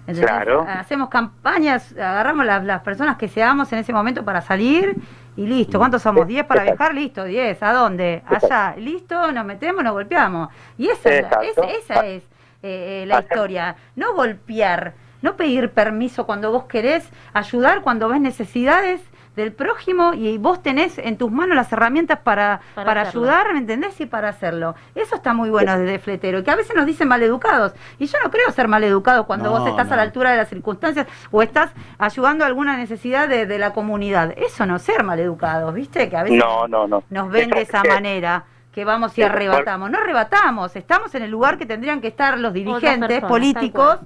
[0.06, 0.66] Claro.
[0.68, 4.96] Hacemos campañas, agarramos las, las personas que seamos en ese momento para salir
[5.36, 5.78] y listo.
[5.78, 6.26] ¿Cuántos somos?
[6.26, 6.78] ¿10 para Exacto.
[6.78, 6.94] viajar?
[6.94, 7.62] Listo, 10.
[7.62, 8.22] ¿A dónde?
[8.26, 8.74] Allá.
[8.76, 10.48] Listo, nos metemos, nos golpeamos.
[10.76, 12.22] Y esa, es, esa, esa es
[12.62, 13.76] eh, eh, la historia.
[13.96, 19.00] No golpear, no pedir permiso cuando vos querés, ayudar cuando ves necesidades
[19.36, 23.60] del prójimo y vos tenés en tus manos las herramientas para, Para para, ayudar, ¿me
[23.60, 23.98] entendés?
[24.00, 24.74] Y para hacerlo.
[24.94, 27.72] Eso está muy bueno desde Fletero, y que a veces nos dicen maleducados.
[27.98, 29.94] Y yo no creo ser maleducado cuando No, vos estás no.
[29.94, 33.72] a la altura de las circunstancias o estás ayudando a alguna necesidad de, de la
[33.72, 34.34] comunidad.
[34.36, 36.10] Eso no es ser maleducados, ¿viste?
[36.10, 37.02] Que a veces No, no, no.
[37.08, 39.90] nos ven de esa manera que vamos y arrebatamos.
[39.90, 43.98] No arrebatamos, estamos en el lugar que tendrían que estar los dirigentes personas, políticos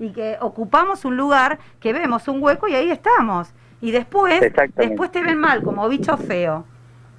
[0.00, 3.52] y que ocupamos un lugar, que vemos un hueco y ahí estamos.
[3.80, 4.40] Y después,
[4.74, 6.66] después te ven mal, como bicho feo.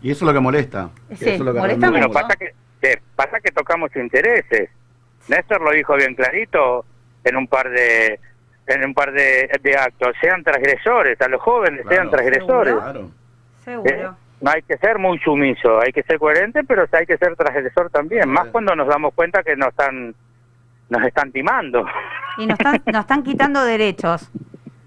[0.02, 0.90] Y eso es lo que molesta.
[1.10, 2.20] Sí, eso es lo que molesta Bueno, mucho.
[2.20, 4.70] pasa que, que pasa que tocamos intereses.
[5.28, 6.86] Néstor lo dijo bien clarito
[7.24, 8.20] en un par de
[8.68, 10.16] en un par de, de actos.
[10.22, 12.76] Sean transgresores, a los jóvenes sean transgresores.
[12.76, 13.02] Claro.
[13.02, 13.10] ¿eh?
[13.66, 14.16] Seguro.
[14.42, 17.90] No hay que ser muy sumiso, hay que ser coherente, pero hay que ser transgresor
[17.90, 18.30] también.
[18.30, 20.16] Más cuando nos damos cuenta que nos están
[20.90, 21.86] nos están timando.
[22.38, 24.30] Y nos están, nos están quitando derechos.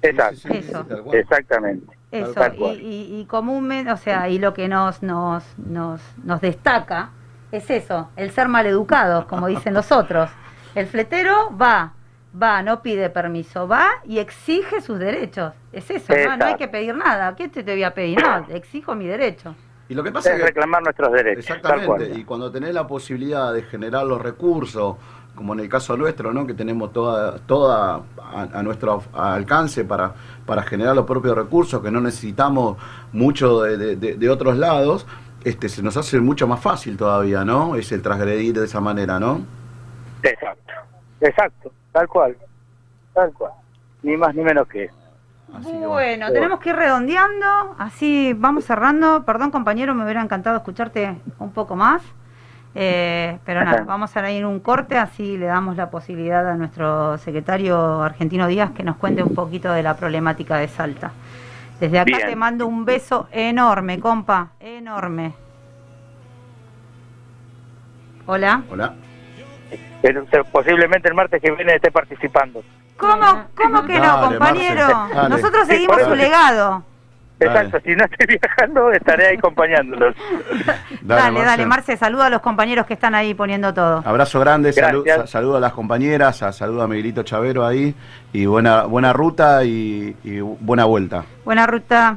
[0.03, 0.49] Exacto.
[0.53, 0.87] Eso.
[1.13, 1.97] Exactamente.
[2.11, 7.11] Eso, y, y, y comúnmente, o sea, y lo que nos, nos, nos, nos destaca
[7.53, 10.31] es eso, el ser maleducados, como dicen los otros.
[10.75, 11.93] El fletero va,
[12.41, 15.53] va, no pide permiso, va y exige sus derechos.
[15.73, 16.37] Es eso, ¿no?
[16.37, 17.35] no hay que pedir nada.
[17.37, 18.23] ¿Qué te, te voy a pedir?
[18.23, 19.55] No, exijo mi derecho.
[19.89, 21.45] Y lo que pasa Es es que reclamar nuestros derechos.
[21.45, 24.97] Exactamente, y cuando tenés la posibilidad de generar los recursos,
[25.35, 26.47] como en el caso nuestro, ¿no?
[26.47, 30.13] que tenemos toda, toda a, a nuestro alcance para,
[30.47, 32.77] para generar los propios recursos, que no necesitamos
[33.13, 35.07] mucho de, de- de- de otros lados,
[35.45, 37.75] este, se nos hace mucho más fácil todavía, ¿no?
[37.77, 39.41] Es el transgredir de esa manera, ¿no?
[40.23, 40.73] Exacto.
[41.21, 41.73] Exacto.
[41.93, 42.37] Tal cual.
[43.13, 43.53] Tal cual.
[44.03, 44.95] Ni más ni menos que eso.
[45.55, 47.47] Así que Bueno, tenemos que ir redondeando,
[47.79, 49.25] así vamos cerrando.
[49.25, 52.03] Perdón, compañero, me hubiera encantado escucharte un poco más.
[52.75, 57.19] Eh, pero nada, vamos a ir un corte, así le damos la posibilidad a nuestro
[57.19, 61.13] secretario Argentino Díaz que nos cuente un poquito de la problemática de Salta.
[61.81, 62.29] Desde acá Bien.
[62.29, 65.35] te mando un beso enorme, compa, enorme.
[68.27, 68.63] Hola.
[68.71, 68.95] Hola.
[70.51, 72.63] Posiblemente el martes que viene esté participando.
[72.97, 74.89] ¿Cómo, cómo que no, Dale, compañero?
[74.89, 75.29] Marce.
[75.29, 76.85] Nosotros seguimos su legado.
[77.45, 77.59] Dale.
[77.67, 80.15] Exacto, si no estoy viajando estaré ahí acompañándolos.
[81.03, 84.03] Dale, dale, Marce, saluda a los compañeros que están ahí poniendo todo.
[84.05, 85.31] Abrazo grande, salu- Gracias.
[85.31, 87.95] sa- saludo a las compañeras, saludo a Miguelito Chavero ahí,
[88.33, 91.25] y buena, buena ruta y, y buena vuelta.
[91.45, 92.17] Buena ruta.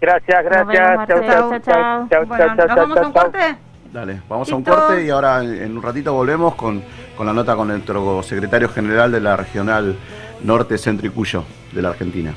[0.00, 0.96] Gracias, gracias.
[0.96, 1.12] Marce.
[1.14, 2.08] Chau, chau, Chau, chau, chau.
[2.08, 3.22] chau, Bueno, chau, ¿nos chau, vamos a un chau.
[3.22, 3.56] corte?
[3.92, 6.82] Dale, vamos a un corte y ahora en, en un ratito volvemos con,
[7.16, 9.96] con la nota con nuestro secretario general de la Regional
[10.44, 11.42] Norte, Centro y Cuyo
[11.72, 12.32] de la Argentina.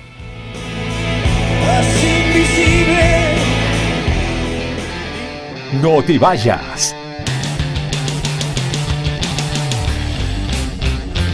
[5.82, 6.96] No te vayas.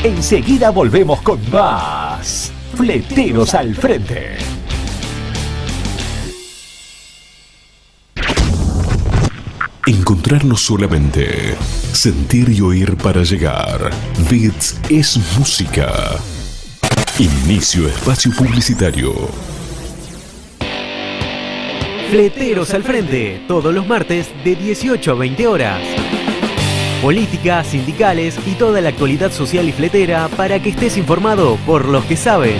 [0.03, 2.51] Enseguida volvemos con más.
[2.73, 4.37] Fleteros al frente.
[9.85, 11.55] Encontrarnos solamente.
[11.91, 13.91] Sentir y oír para llegar.
[14.29, 15.91] Bits es música.
[17.19, 19.59] Inicio espacio publicitario.
[22.10, 25.80] Fleteros al frente, todos los martes de 18 a 20 horas.
[27.04, 32.04] Política, sindicales y toda la actualidad social y fletera para que estés informado por los
[32.06, 32.58] que saben.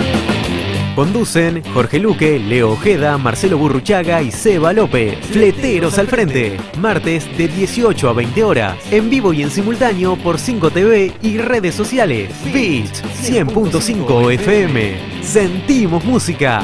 [0.96, 5.18] Conducen Jorge Luque, Leo Ojeda, Marcelo Burruchaga y Seba López.
[5.26, 8.76] Fleteros al frente, martes de 18 a 20 horas.
[8.92, 12.30] En vivo y en simultáneo por 5TV y redes sociales.
[12.54, 15.24] Beach 100.5 FM.
[15.24, 16.64] Sentimos música.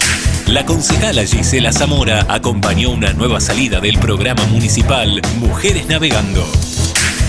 [0.48, 6.46] La concejala Gisela Zamora acompañó una nueva salida del programa municipal Mujeres Navegando.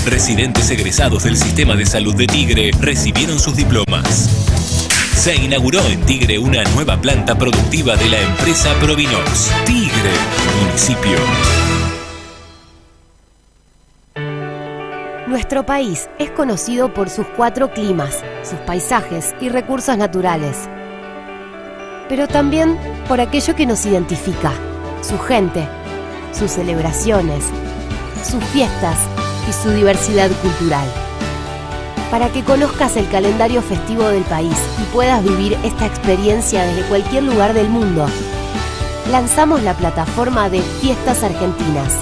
[0.07, 4.29] Residentes egresados del Sistema de Salud de Tigre recibieron sus diplomas.
[5.15, 9.53] Se inauguró en Tigre una nueva planta productiva de la empresa Provinox.
[9.65, 10.11] Tigre,
[10.61, 11.17] municipio.
[15.29, 20.69] Nuestro país es conocido por sus cuatro climas, sus paisajes y recursos naturales.
[22.09, 24.53] Pero también por aquello que nos identifica,
[25.01, 25.67] su gente,
[26.33, 27.45] sus celebraciones,
[28.29, 28.99] sus fiestas
[29.49, 30.87] y su diversidad cultural.
[32.11, 37.23] Para que conozcas el calendario festivo del país y puedas vivir esta experiencia desde cualquier
[37.23, 38.07] lugar del mundo,
[39.11, 41.95] lanzamos la plataforma de Fiestas Argentinas.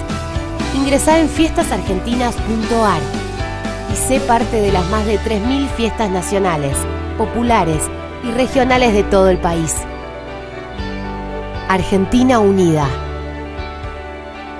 [0.75, 3.01] Ingresá en fiestasargentinas.ar
[3.91, 6.75] y sé parte de las más de 3.000 fiestas nacionales,
[7.17, 7.83] populares
[8.23, 9.75] y regionales de todo el país.
[11.69, 12.85] Argentina Unida.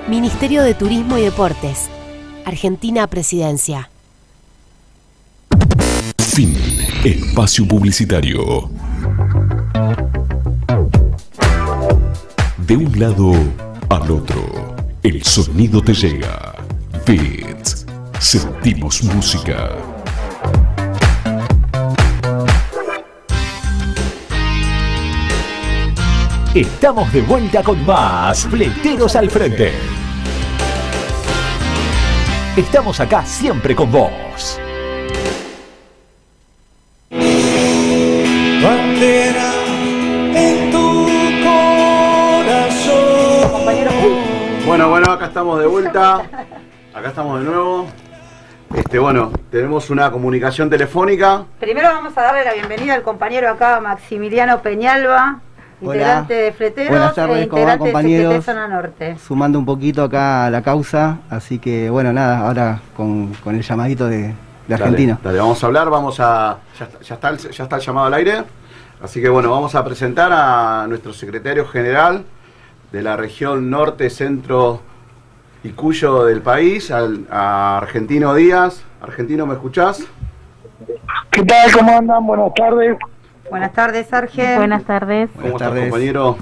[0.08, 1.90] Ministerio de Turismo y Deportes.
[2.44, 3.88] Argentina Presidencia.
[6.18, 6.54] Fin.
[7.04, 8.70] Espacio publicitario.
[12.66, 13.32] De un lado
[13.88, 16.54] al otro, el sonido te llega.
[17.06, 17.86] Beats.
[18.18, 19.70] Sentimos música.
[26.54, 30.01] Estamos de vuelta con más Fleteros al Frente.
[32.56, 34.60] Estamos acá siempre con vos.
[38.62, 39.54] Bandera
[40.34, 41.08] en tu
[42.42, 42.92] corazón.
[44.66, 46.16] Bueno, bueno, acá estamos de vuelta.
[46.92, 47.86] Acá estamos de nuevo.
[48.74, 51.46] Este, bueno, tenemos una comunicación telefónica.
[51.58, 55.40] Primero vamos a darle la bienvenida al compañero acá, Maximiliano Peñalba,
[55.82, 58.34] integrante de Fleteros Buenas tardes, e ¿cómo va, integrante de compañeros?
[58.34, 59.16] CGT Zona Norte.
[59.18, 63.62] Sumando un poquito acá a la causa, así que bueno, nada, ahora con, con el
[63.62, 64.32] llamadito de,
[64.68, 65.18] de Argentina.
[65.22, 66.58] Dale, vamos a hablar, vamos a.
[66.78, 68.44] Ya, está- ya está el, ya está el llamado al aire.
[69.02, 72.24] Así que bueno, vamos a presentar a nuestro secretario general
[72.92, 74.80] de la región norte, centro
[75.64, 78.82] y cuyo del país, al, a Argentino Díaz.
[79.00, 80.04] Argentino, ¿me escuchás?
[81.30, 81.72] ¿Qué tal?
[81.72, 82.24] ¿Cómo andan?
[82.26, 82.96] Buenas tardes.
[83.52, 84.56] Buenas tardes, Argen.
[84.56, 85.28] Buenas tardes.
[85.34, 86.38] ¿Cómo estás, compañero?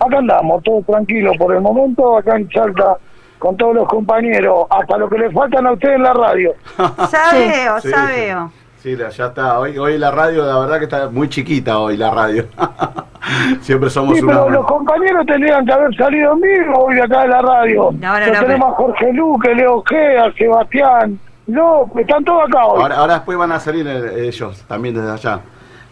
[0.00, 2.96] Acá andamos, todo tranquilo por el momento, acá en Salta,
[3.38, 6.54] con todos los compañeros, hasta lo que le faltan a ustedes en la radio.
[6.78, 8.12] Ya veo, Sí, ya sí.
[8.14, 8.52] veo.
[8.78, 9.58] Sí, ya está.
[9.60, 12.46] Hoy, hoy la radio, la verdad que está muy chiquita hoy la radio.
[13.60, 14.32] Siempre somos Sí, una.
[14.32, 17.90] pero los compañeros tendrían que haber salido en vivo hoy de acá de la radio.
[18.00, 22.80] No, no, no, tenemos a Jorge Luque, Leo Gea, Sebastián, López, están todos acá hoy.
[22.80, 25.40] Ahora, ahora después van a salir eh, ellos también desde allá.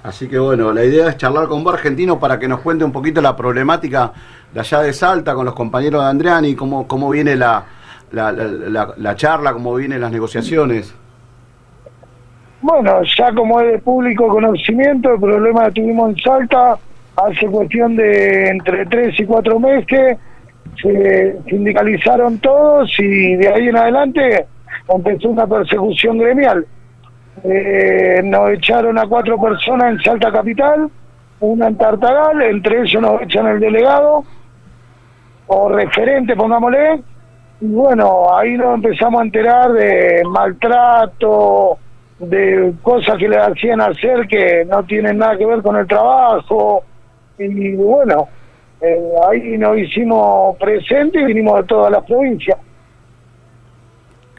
[0.05, 2.93] Así que bueno, la idea es charlar con vos, argentino, para que nos cuente un
[2.93, 4.13] poquito la problemática
[4.53, 7.65] de allá de Salta con los compañeros de Andriani, cómo, cómo viene la,
[8.13, 10.95] la, la- la- la charla, cómo vienen las negociaciones.
[12.61, 16.77] Bueno, ya como es de público conocimiento, el problema que tuvimos en Salta
[17.17, 20.19] hace cuestión de entre tres y cuatro meses,
[20.83, 24.47] se sindicalizaron todos y de ahí en adelante
[24.89, 26.67] empezó una persecución gremial.
[27.43, 30.89] Eh, nos echaron a cuatro personas en Salta Capital,
[31.41, 34.25] una en Tartagal, entre ellos nos echan el delegado,
[35.47, 37.03] o referente, pongámosle,
[37.61, 41.79] y bueno, ahí nos empezamos a enterar de maltrato,
[42.19, 46.85] de cosas que le hacían hacer que no tienen nada que ver con el trabajo.
[47.39, 48.29] Y bueno,
[48.81, 52.59] eh, ahí nos hicimos presentes y vinimos de todas las provincias.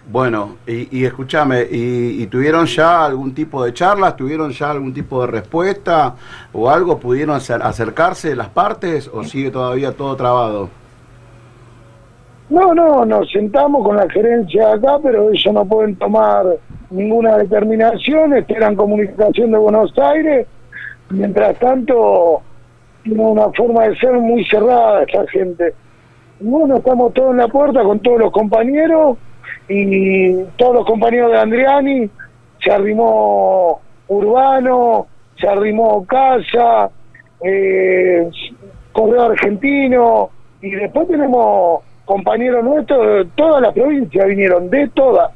[0.07, 4.15] Bueno, y, y escúchame, y, tuvieron ya algún tipo de charlas?
[4.15, 6.13] ¿Tuvieron ya algún tipo de respuesta
[6.53, 6.99] o algo?
[6.99, 10.69] ¿Pudieron acer- acercarse las partes o sigue todavía todo trabado?
[12.49, 16.45] No, no, nos sentamos con la gerencia acá, pero ellos no pueden tomar
[16.91, 20.45] ninguna determinación, esperan comunicación de Buenos Aires.
[21.09, 22.41] Mientras tanto,
[23.03, 25.73] tiene una forma de ser muy cerrada esta gente.
[26.39, 29.17] Bueno, estamos todos en la puerta con todos los compañeros
[29.67, 32.09] y todos los compañeros de Andriani,
[32.63, 35.07] se arrimó Urbano,
[35.39, 36.89] se arrimó Casa,
[37.43, 38.29] eh,
[38.91, 40.29] Correo Argentino
[40.61, 45.31] y después tenemos compañeros nuestros de toda la provincia, vinieron de todas.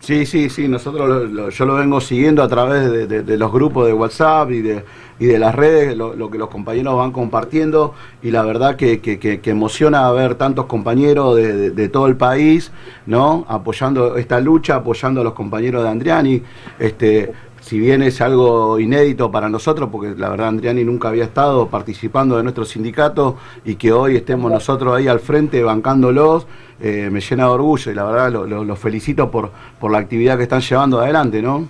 [0.00, 3.84] Sí, sí, sí, nosotros lo- lo- yo lo vengo siguiendo a través de, los grupos
[3.86, 4.84] de WhatsApp y de,
[5.18, 9.00] y de las redes, lo, lo que los compañeros van compartiendo y la verdad que,
[9.00, 12.70] que- que- emociona ver tantos compañeros de- de todo el país,
[13.06, 13.44] ¿no?
[13.48, 16.42] Apoyando esta lucha, apoyando a los compañeros de Andriani,
[16.78, 17.32] este,
[17.68, 22.38] si bien es algo inédito para nosotros, porque la verdad Andriani nunca había estado participando
[22.38, 26.46] de nuestro sindicato y que hoy estemos nosotros ahí al frente bancándolos,
[26.80, 29.98] eh, me llena de orgullo y la verdad lo- lo- los felicito por, por la
[29.98, 31.68] actividad que están llevando adelante, ¿no?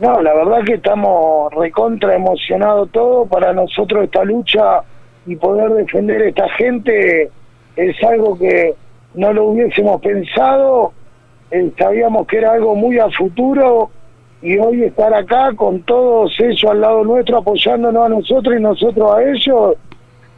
[0.00, 3.28] No, la verdad que estamos recontra emocionados todos.
[3.28, 4.80] Para nosotros esta lucha
[5.26, 7.30] y poder defender a esta gente
[7.76, 8.74] es algo que
[9.14, 10.92] no lo hubiésemos pensado.
[11.50, 13.90] Eh, sabíamos que era algo muy a futuro
[14.44, 19.10] y hoy estar acá con todos ellos al lado nuestro apoyándonos a nosotros y nosotros
[19.16, 19.74] a ellos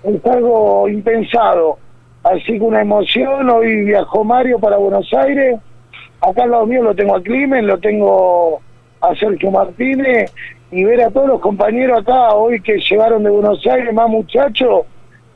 [0.04, 1.76] es algo impensado.
[2.22, 3.50] Así que una emoción.
[3.50, 5.58] Hoy viajó Mario para Buenos Aires.
[6.20, 8.60] Acá al lado mío lo tengo a Climen, lo tengo
[9.00, 10.32] a Sergio Martínez
[10.70, 14.82] y ver a todos los compañeros acá hoy que llegaron de Buenos Aires, más muchachos,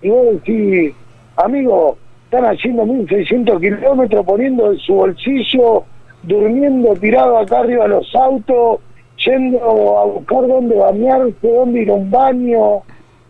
[0.00, 0.94] y vos decís,
[1.36, 5.84] amigo, están haciendo 1.600 kilómetros poniendo en su bolsillo,
[6.22, 8.80] durmiendo tirado acá arriba de los autos,
[9.24, 12.82] yendo a buscar dónde bañarse, dónde ir a un baño.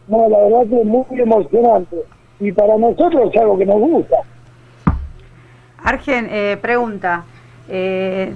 [0.08, 1.96] No, la verdad que es muy emocionante.
[2.40, 4.16] Y para nosotros es algo que nos gusta.
[5.84, 7.24] Argen, eh, pregunta.
[7.72, 8.34] eh,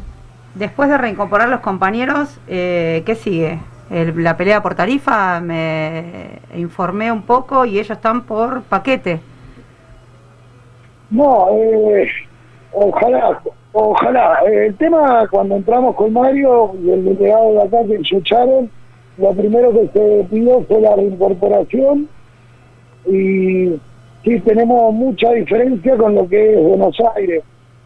[0.55, 3.59] después de reincorporar los compañeros, eh, ¿qué sigue?
[3.91, 9.21] El- la pelea por tarifa, me informé un poco y ellos están por paquete.
[11.11, 12.09] No, eh,
[12.73, 13.41] ojalá,
[13.75, 14.41] ojalá.
[14.47, 18.71] Eh, el tema, cuando entramos con Mario y el delegado de acá que escucharon,
[19.19, 22.09] lo primero que se pidió fue la reincorporación
[23.07, 23.75] y
[24.25, 27.45] sí tenemos mucha diferencia con lo que es Buenos Aires,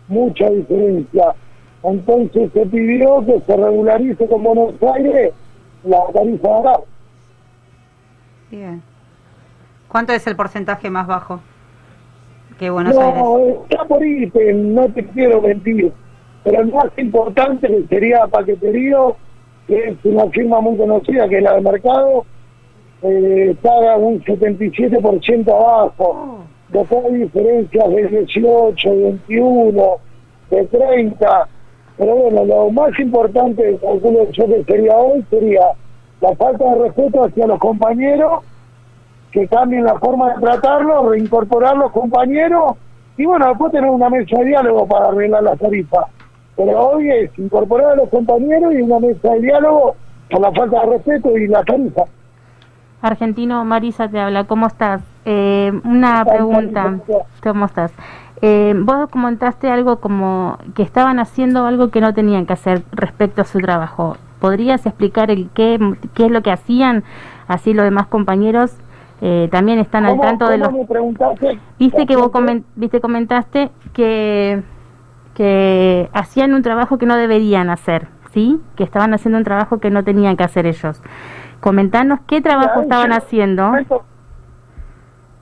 [0.08, 1.34] mucha diferencia.
[1.82, 5.32] Entonces se pidió que se regularice con Buenos Aires
[5.84, 6.80] la tarifa acá.
[8.50, 8.82] Bien.
[9.88, 11.40] ¿Cuánto es el porcentaje más bajo
[12.58, 13.14] que Buenos Aires?
[13.22, 13.38] No,
[13.68, 15.92] está por ahí, te- no te quiero mentir.
[16.44, 19.16] Pero el más importante sería Paqueterío,
[19.66, 22.24] que es una firma muy conocida, que es la de mercado,
[23.02, 26.38] eh, paga un 77% abajo.
[26.70, 29.96] Después hay diferencias de 18, 21,
[30.50, 31.48] de 30.
[31.96, 35.62] Pero bueno, lo más importante, calculo yo que sería hoy, sería
[36.20, 38.44] la falta de respeto hacia los compañeros
[39.32, 42.76] que cambien la forma de tratarlo, reincorporar los compañeros
[43.16, 46.06] y bueno, después tener una mesa de diálogo para arreglar las tarifas.
[46.56, 49.96] Pero hoy es incorporar a los compañeros y una mesa de diálogo
[50.30, 52.02] por la falta de respeto y la tarifa.
[53.00, 55.02] Argentino, Marisa te habla, ¿cómo estás?
[55.24, 56.98] Eh, una pregunta,
[57.42, 57.92] ¿cómo estás?
[58.40, 63.42] Eh, vos comentaste algo como que estaban haciendo algo que no tenían que hacer respecto
[63.42, 64.16] a su trabajo.
[64.40, 65.78] ¿Podrías explicar el qué,
[66.14, 67.02] qué es lo que hacían?
[67.48, 68.76] Así los demás compañeros
[69.20, 70.70] eh, también están al ¿Cómo- tanto de los...
[71.78, 72.30] Viste que vos
[72.76, 74.62] viste comentaste que
[75.34, 78.60] que hacían un trabajo que no deberían hacer, ¿sí?
[78.74, 81.00] Que estaban haciendo un trabajo que no tenían que hacer ellos.
[81.60, 83.70] Comentanos qué trabajo estaban haciendo.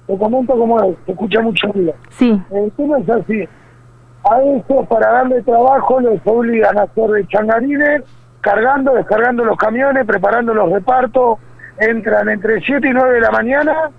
[0.06, 1.94] Te comento cómo es, se escucha mucho ruido.
[2.10, 2.40] Sí.
[2.50, 3.48] El tema es así.
[4.30, 8.02] A estos, para darle trabajo, los obligan a hacer de changarines,
[8.42, 11.38] cargando, descargando los camiones, preparando los repartos.
[11.78, 13.90] Entran entre 7 y 9 de la mañana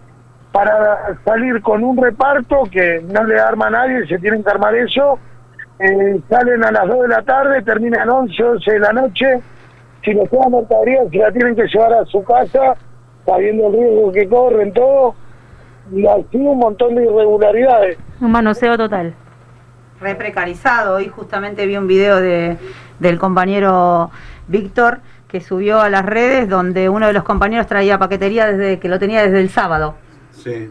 [0.51, 4.73] para salir con un reparto que no le arma a nadie, se tienen que armar
[4.75, 5.19] eso.
[5.80, 9.39] Eh, salen a las 2 de la tarde, terminan 11, 11 de la noche.
[10.03, 12.75] Si les queda mercadería, se la tienen que llevar a su casa,
[13.25, 15.15] sabiendo el riesgo que corren, todo.
[15.91, 17.97] Y así un montón de irregularidades.
[18.19, 19.13] Un manoseo total.
[20.01, 20.95] Re precarizado.
[20.95, 22.57] Hoy justamente vi un video de,
[22.99, 24.09] del compañero
[24.47, 28.88] Víctor que subió a las redes donde uno de los compañeros traía paquetería desde que
[28.88, 29.95] lo tenía desde el sábado.
[30.32, 30.69] Sí.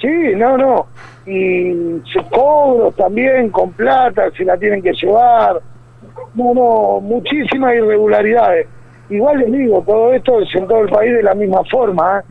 [0.00, 0.86] Sí, no, no.
[1.26, 5.60] Y sus cobros también con plata, se la tienen que llevar.
[6.34, 8.66] No, no, muchísimas irregularidades.
[9.10, 12.20] Igual les digo, todo esto es en todo el país de la misma forma.
[12.20, 12.22] ¿eh?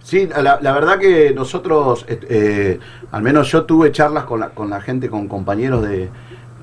[0.00, 2.78] Sí, la, la verdad que nosotros, eh, eh,
[3.10, 6.10] al menos yo tuve charlas con la, con la gente, con compañeros de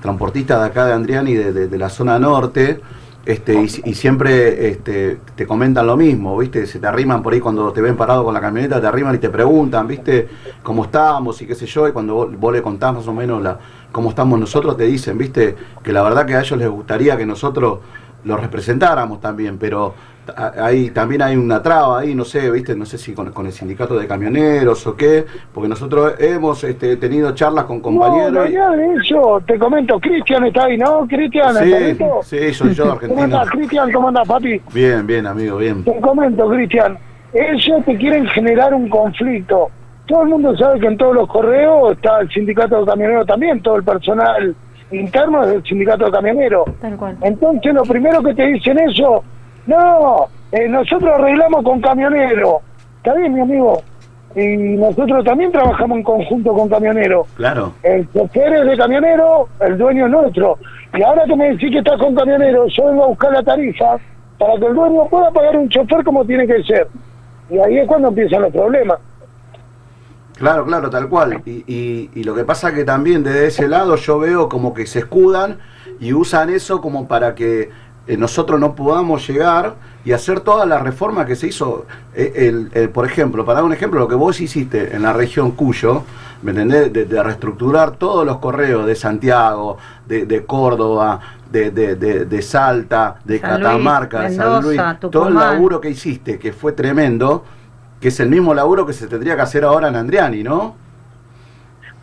[0.02, 2.80] transportistas de acá de Andriani, de, de, la zona norte,
[3.24, 6.66] este, y, y siempre este, te comentan lo mismo, ¿viste?
[6.66, 9.18] Se te arriman por ahí cuando te ven parado con la camioneta, te arriman y
[9.18, 10.28] te preguntan, ¿viste?
[10.62, 11.40] ¿Cómo estamos?
[11.40, 13.58] Y qué sé yo, y cuando vos, vos le contás más o menos la,
[13.92, 15.54] cómo estamos nosotros, te dicen, ¿viste?
[15.82, 17.78] Que la verdad que a ellos les gustaría que nosotros
[18.24, 19.94] los representáramos también, pero
[20.36, 22.74] ahí también hay una traba ahí, no sé, ¿viste?
[22.76, 26.96] No sé si con, con el sindicato de camioneros o qué, porque nosotros hemos este,
[26.96, 28.50] tenido charlas con No, compañeros.
[28.50, 31.06] y- no, de eso, te comento, Cristian está ahí, ¿no?
[31.08, 33.22] Cristian, Sí, ¿está sí, soy yo, ¿Cómo argentino.
[33.22, 33.92] andás, Cristian?
[33.92, 34.60] ¿Cómo andás, papi?
[34.72, 35.84] Bien, bien, amigo, bien.
[35.84, 36.98] Te comento, Cristian,
[37.32, 39.70] ellos te quieren generar un conflicto.
[40.06, 43.62] Todo el mundo sabe que en todos los correos está el sindicato de camioneros también,
[43.62, 44.54] todo el personal
[44.90, 46.64] interno es del sindicato de camioneros.
[46.80, 47.16] Tal cual.
[47.22, 49.24] Entonces lo primero que te dicen eso,
[49.66, 52.56] no, eh, nosotros arreglamos con camioneros.
[52.98, 53.82] Está bien, mi amigo.
[54.34, 57.26] Y nosotros también trabajamos en conjunto con camioneros.
[57.36, 57.72] Claro.
[57.82, 60.58] El chofer es de camionero, el dueño es nuestro.
[60.94, 63.98] Y ahora que me decís que estás con camionero, yo vengo a buscar la tarifa
[64.38, 66.88] para que el dueño pueda pagar un chofer como tiene que ser.
[67.50, 68.98] Y ahí es cuando empiezan los problemas.
[70.38, 71.42] Claro, claro, tal cual.
[71.44, 74.86] Y, y, y lo que pasa que también desde ese lado yo veo como que
[74.86, 75.58] se escudan
[76.00, 77.70] y usan eso como para que
[78.06, 79.74] eh, nosotros no podamos llegar
[80.04, 81.86] y hacer toda la reforma que se hizo.
[82.14, 85.12] Eh, el, el- por ejemplo, para dar un ejemplo, lo que vos hiciste en la
[85.12, 86.02] región Cuyo,
[86.42, 86.92] ¿me entendés?
[86.92, 92.42] De, de reestructurar todos los correos de Santiago, de, de Córdoba, de, de, de- de
[92.42, 96.72] Salta, de San Luis, Catamarca, de San Luis, todo el laburo que hiciste, que fue
[96.72, 97.44] tremendo,
[98.00, 100.74] que es el mismo laburo que se tendría que hacer ahora en Andriani, ¿no?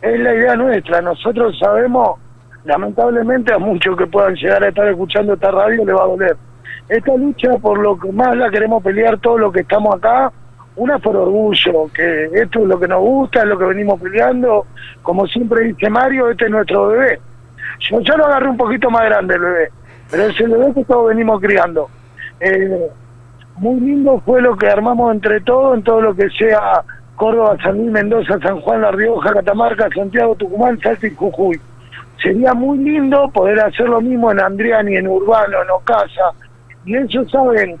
[0.00, 1.00] Es la idea nuestra.
[1.02, 2.18] Nosotros sabemos,
[2.64, 6.36] lamentablemente a muchos que puedan llegar a estar escuchando esta radio le va a doler.
[6.88, 10.32] Esta lucha por lo que más la queremos pelear todos los que estamos acá,
[10.76, 14.66] una por orgullo, que esto es lo que nos gusta, es lo que venimos peleando.
[15.02, 17.20] Como siempre dice Mario, este es nuestro bebé.
[17.80, 19.70] Yo ya lo agarré un poquito más grande el bebé,
[20.10, 21.88] pero es el bebé que todos venimos criando.
[22.40, 22.88] Eh,
[23.56, 26.82] muy lindo fue lo que armamos entre todos, en todo lo que sea
[27.16, 31.60] Córdoba, San Luis, Mendoza, San Juan, La Rioja, Catamarca, Santiago, Tucumán, Salta y Jujuy.
[32.22, 36.32] Sería muy lindo poder hacer lo mismo en Andriani, en Urbano, en Ocasa.
[36.84, 37.78] Y ellos saben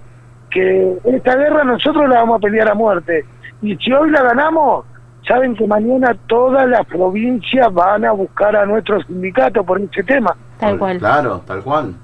[0.50, 3.24] que esta guerra nosotros la vamos a pelear a muerte.
[3.62, 4.86] Y si hoy la ganamos,
[5.26, 10.34] saben que mañana todas las provincias van a buscar a nuestro sindicato por este tema.
[10.58, 10.98] Tal cual.
[10.98, 11.94] Claro, tal cual.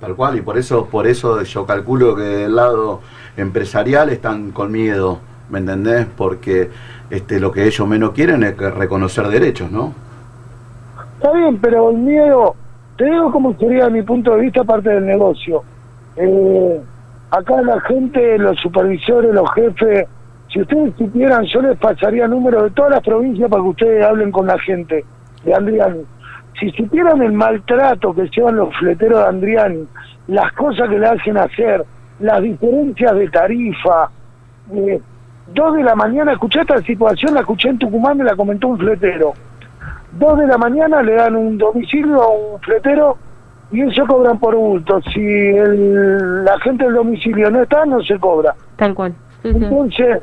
[0.00, 3.00] Tal cual, y por eso, por eso yo calculo que del lado
[3.36, 6.06] empresarial están con miedo, ¿me entendés?
[6.14, 6.68] Porque
[7.08, 9.94] este lo que ellos menos quieren es que reconocer derechos, ¿no?
[11.16, 12.54] Está bien, pero el miedo,
[12.96, 15.62] te digo cómo sería mi punto de vista parte del negocio.
[16.16, 16.80] Eh,
[17.30, 20.06] acá la gente, los supervisores, los jefes,
[20.54, 24.30] si ustedes supieran, yo les pasaría números de todas las provincias para que ustedes hablen
[24.30, 25.04] con la gente
[25.44, 26.02] de Andriani.
[26.60, 29.88] Si supieran el maltrato que llevan los fleteros de Andriani,
[30.28, 31.84] las cosas que le hacen hacer,
[32.20, 34.08] las diferencias de tarifa,
[34.72, 35.00] eh,
[35.52, 38.78] dos de la mañana, escuché esta situación, la escuché en Tucumán, me la comentó un
[38.78, 39.32] fletero.
[40.18, 43.16] Dos de la mañana le dan un domicilio a un fletero
[43.72, 45.00] y ellos cobran por bulto.
[45.12, 48.54] Si el- la gente del domicilio no está, no se cobra.
[48.76, 49.14] Tal cual.
[49.42, 50.22] Entonces,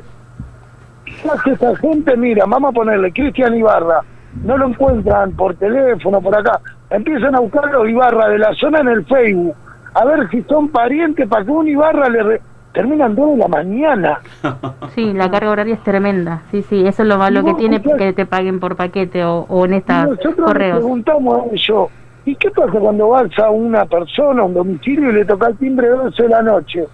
[1.04, 2.16] ¿qué hace esta gente?
[2.16, 4.00] Mira, vamos a ponerle Cristian Ibarra.
[4.44, 6.58] No lo encuentran por teléfono, por acá.
[6.90, 9.54] Empiezan a buscar los Ibarra de la zona en el Facebook.
[9.94, 12.22] A ver si son parientes para que un Ibarra le...
[12.22, 12.40] re-
[12.72, 14.20] Terminan dos de la mañana.
[14.94, 16.42] Sí, la carga horaria es tremenda.
[16.50, 19.64] Sí, sí, eso es lo malo que tiene que te paguen por paquete o, o
[19.64, 20.78] en Y estas nosotros correos.
[20.78, 21.88] preguntamos a ellos,
[22.26, 25.56] ¿y qué pasa cuando vas a una persona, a un domicilio y le toca el
[25.56, 26.84] timbre a 12 de la noche?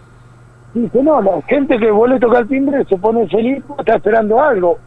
[0.75, 3.97] Dice, no, la gente que vos le toca el timbre se pone feliz porque está
[3.97, 4.79] esperando algo.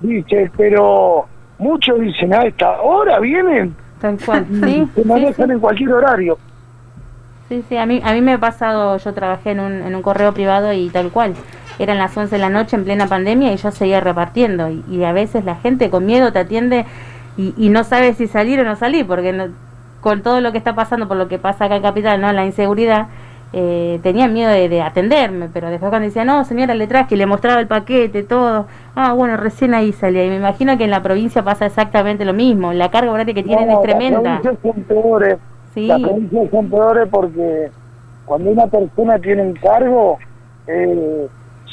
[0.00, 1.24] Dice, pero
[1.58, 3.74] muchos dicen, a esta hora vienen.
[4.00, 6.36] Tal cual, sí, Se sí, manejan en cualquier horario.
[7.48, 10.02] Sí, sí, a mí, a mí me ha pasado, yo trabajé en un, en un
[10.02, 11.36] correo privado y tal cual.
[11.78, 14.70] Eran las 11 de la noche en plena pandemia y yo seguía repartiendo.
[14.70, 16.86] Y, y a veces la gente con miedo te atiende
[17.36, 19.48] y, y no sabe si salir o no salir, porque no-
[20.00, 22.32] con todo lo que está pasando, por lo que pasa acá en Capital, ¿no?
[22.32, 23.08] La inseguridad,
[23.52, 27.26] eh, tenía miedo de, de atenderme, pero después cuando decía, no, señora, le traje, le
[27.26, 30.24] mostraba el paquete, todo, ah, bueno, recién ahí salía.
[30.24, 32.72] Y me imagino que en la provincia pasa exactamente lo mismo.
[32.72, 34.40] La carga horaria que tienen No, es tremenda.
[35.74, 35.74] Las provincias son peores.
[35.74, 35.86] Sí.
[35.86, 37.70] Las provincias son peores porque
[38.24, 40.18] cuando una persona tiene un cargo,
[40.66, 41.26] eh,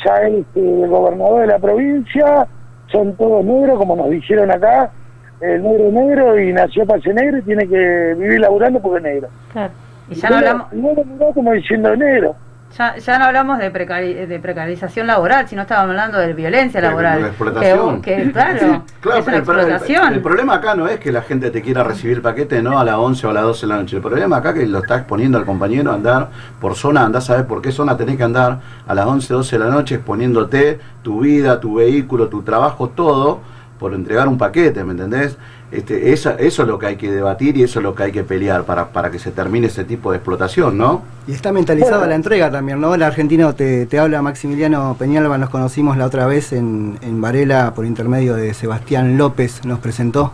[0.06, 2.48] ya es eh, el gobernador de la provincia,
[2.92, 4.92] son todos negros, como nos dijeron acá,
[5.40, 8.98] el negro es negro y nació para ser negro y tiene que vivir laburando porque
[8.98, 9.30] es negro.
[9.52, 9.74] Claro.
[10.10, 12.36] Y ya no hablamos, Y no lo miró como diciendo negro.
[12.78, 17.22] Ya, ya no hablamos de, precari- de precarización laboral, sino estábamos hablando de violencia laboral.
[17.22, 18.02] De explotación.
[18.02, 20.14] Que, que, claro, Claro, es una el- explotación.
[20.14, 22.86] el problema acá no es que la gente te quiera recibir el paquete no a
[22.86, 23.96] las 11 o a las 12 de la noche.
[23.98, 26.30] El problema acá es que lo está exponiendo al compañero a andar
[26.62, 29.58] por zona, andás a ver por qué zona tenés que andar a las 11, 12
[29.60, 33.40] de la noche exponiéndote tu vida, tu vehículo, tu trabajo, todo
[33.80, 35.38] por entregar un paquete, ¿me entendés?
[35.72, 38.24] Este, eso es lo que hay que debatir y eso es lo que hay que
[38.24, 41.02] pelear para, para que se termine ese tipo de explotación, ¿no?
[41.28, 42.94] Y está mentalizada la entrega también, ¿no?
[42.94, 47.74] El argentino te, te habla Maximiliano Peñalba, nos conocimos la otra vez en, en Varela
[47.74, 50.34] por intermedio de Sebastián López, nos presentó,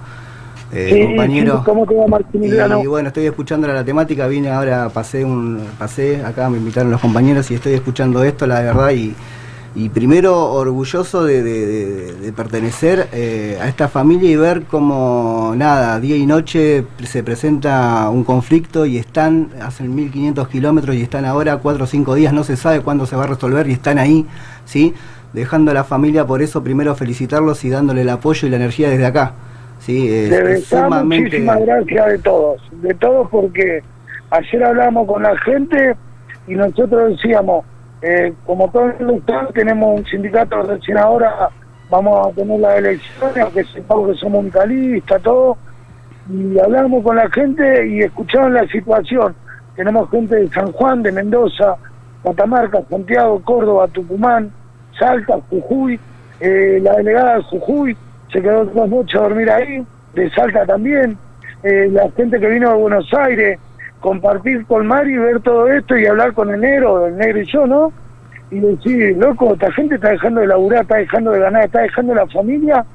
[0.71, 1.57] eh, Sí, compañero.
[1.59, 2.81] sí, ¿Cómo te va, Maximiliano?
[2.81, 6.99] Y bueno, estoy escuchando la temática, vine ahora, pasé un pasé acá, me invitaron los
[6.99, 9.13] compañeros y estoy escuchando esto, la verdad, y,
[9.75, 15.53] y primero orgulloso de, de- de- de pertenecer eh, a esta familia y ver cómo,
[15.55, 21.25] nada, día y noche se presenta un conflicto y están, hacen 1500 kilómetros y están
[21.25, 23.99] ahora 4 o 5 días, no se sabe cuándo se va a resolver y están
[23.99, 24.25] ahí,
[24.65, 24.93] ¿sí?
[25.33, 28.89] Dejando a la familia, por eso primero felicitarlos y dándole el apoyo y la energía
[28.89, 29.33] desde acá.
[29.79, 31.25] Sí, es, De es sumamente...
[31.25, 33.83] muchísimas gracias de todos, de todos porque
[34.31, 35.95] ayer hablamos con la gente
[36.47, 37.63] y nosotros decíamos,
[38.01, 41.49] eh, como todo el Estado tenemos un sindicato recién ahora,
[41.89, 45.57] vamos a tener las elecciones, aunque sepamos que somos municipalistas, todo,
[46.29, 49.35] y hablamos con la gente y escucharon la situación.
[49.75, 51.77] Tenemos gente de San Juan, de Mendoza,
[52.23, 54.51] Catamarca, Santiago, Córdoba, Tucumán,
[54.99, 55.99] Salta, Jujuy,
[56.39, 57.97] eh, la delegada de Jujuy
[58.31, 61.17] se quedó dos noches a dormir ahí, de Salta también,
[61.63, 63.59] eh, la gente que vino de Buenos Aires,
[63.99, 67.65] compartir con Mari, ver todo esto y hablar con el negro, el negro y yo,
[67.67, 67.91] ¿no?
[68.51, 72.13] Y decir, loco, esta gente está dejando de laburar, está dejando de ganar, está dejando
[72.13, 72.85] la familia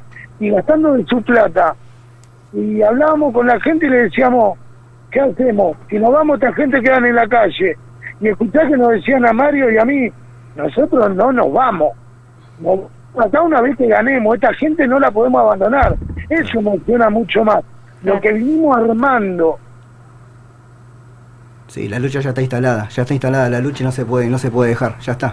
[0.41, 1.75] y gastando de su plata.
[2.53, 4.59] Y hablábamos con la gente y le decíamos,
[5.11, 5.77] ¿qué hacemos?
[5.91, 7.77] Si nos vamos, esta gente quedan en la calle.
[8.21, 10.11] Y escuchá que nos decían a Mario y a mí,
[10.57, 11.93] nosotros no nos vamos.
[12.61, 12.89] No-
[13.19, 15.97] acá una vez que ganemos, esta gente no la podemos abandonar.
[16.31, 17.63] Eso emociona mucho más.
[18.03, 19.59] Lo que vinimos armando.
[21.73, 24.29] Sí, la lucha ya está instalada, ya está instalada la lucha y no se puede,
[24.29, 25.33] no se puede dejar, ya está.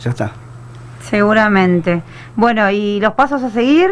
[0.00, 0.32] Ya está.
[1.00, 2.00] Seguramente.
[2.34, 3.90] Bueno, ¿y los pasos a seguir?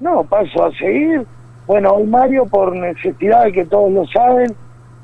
[0.00, 1.26] No, paso a seguir.
[1.66, 4.56] Bueno, hoy Mario, por necesidad de que todos lo saben,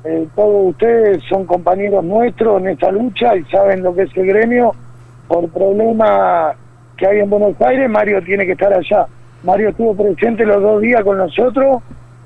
[0.03, 4.25] eh, todos ustedes son compañeros nuestros en esta lucha y saben lo que es el
[4.25, 4.73] gremio.
[5.27, 6.55] Por problema
[6.97, 9.05] que hay en Buenos Aires, Mario tiene que estar allá.
[9.43, 11.83] Mario estuvo presente los dos días con nosotros,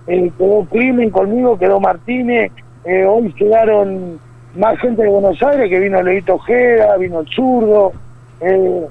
[0.07, 2.51] eh, quedó Climen conmigo, quedó Martínez,
[2.83, 4.19] eh, hoy llegaron
[4.55, 7.91] más gente de Buenos Aires, que vino Leito Ojeda, vino el zurdo,
[8.41, 8.87] eh,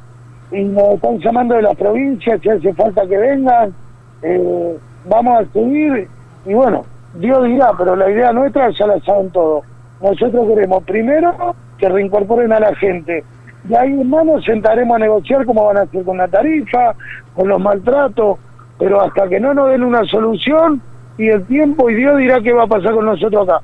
[0.53, 3.75] y nos están llamando de las provincias, si hace falta que vengan,
[4.23, 4.77] eh,
[5.09, 6.09] vamos a seguir,
[6.45, 6.85] y bueno,
[7.15, 9.65] Dios dirá, pero la idea nuestra ya la saben todos.
[10.03, 13.25] Nosotros queremos primero que reincorporen a la gente,
[13.65, 16.95] de ahí hermano sentaremos a negociar cómo van a hacer con la tarifa,
[17.35, 18.39] con los maltratos,
[18.79, 20.83] pero hasta que no nos den una solución
[21.19, 23.61] y el tiempo y Dios dirá qué va a pasar con nosotros acá.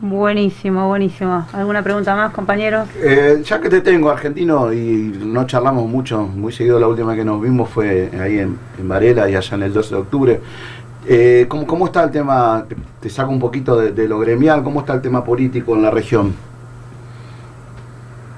[0.00, 1.46] Buenísimo, buenísimo.
[1.52, 2.88] ¿Alguna pregunta más, compañeros?
[3.00, 7.24] Eh, ya que te tengo, argentino, y no charlamos mucho, muy seguido la última que
[7.24, 10.40] nos vimos fue ahí en, en Varela y allá en el 12 de octubre.
[11.06, 12.66] Eh, ¿cómo, cómo está el tema?
[13.00, 15.90] Te, saco un poquito de, de lo gremial, ¿cómo está el tema político en la
[15.92, 16.34] región?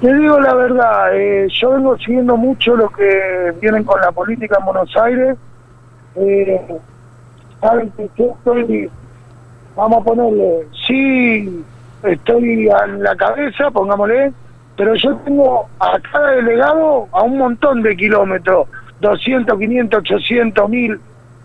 [0.04, 4.58] Te digo la verdad, eh, yo vengo siguiendo mucho lo que vienen con la política
[4.60, 5.36] en Buenos Aires.
[6.16, 6.60] Eh,
[8.16, 8.90] Yo estoy,
[9.74, 11.64] vamos a ponerle, sí,
[12.02, 14.32] estoy en la cabeza, pongámosle,
[14.76, 18.68] pero yo tengo a cada delegado a un montón de kilómetros,
[19.00, 21.00] 200, 500, 800, 1000.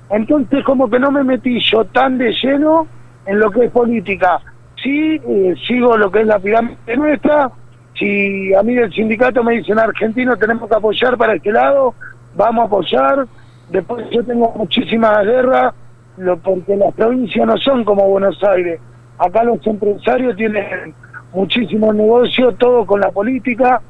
[0.10, 2.88] Entonces como que no me metí yo tan de lleno
[3.26, 4.42] en lo que es política.
[4.84, 7.50] Sí, eh, sigo lo que es la pirámide nuestra,
[7.98, 11.94] si a mí del sindicato me dicen argentino tenemos que apoyar para este lado,
[12.36, 13.26] vamos a apoyar.
[13.70, 15.74] Después yo tengo muchísimas guerras,
[16.20, 18.80] lo, porque las provincias no son como Buenos Aires.
[19.18, 20.94] Acá los empresarios tienen
[21.34, 23.82] muchísimos negocios, todo con la política.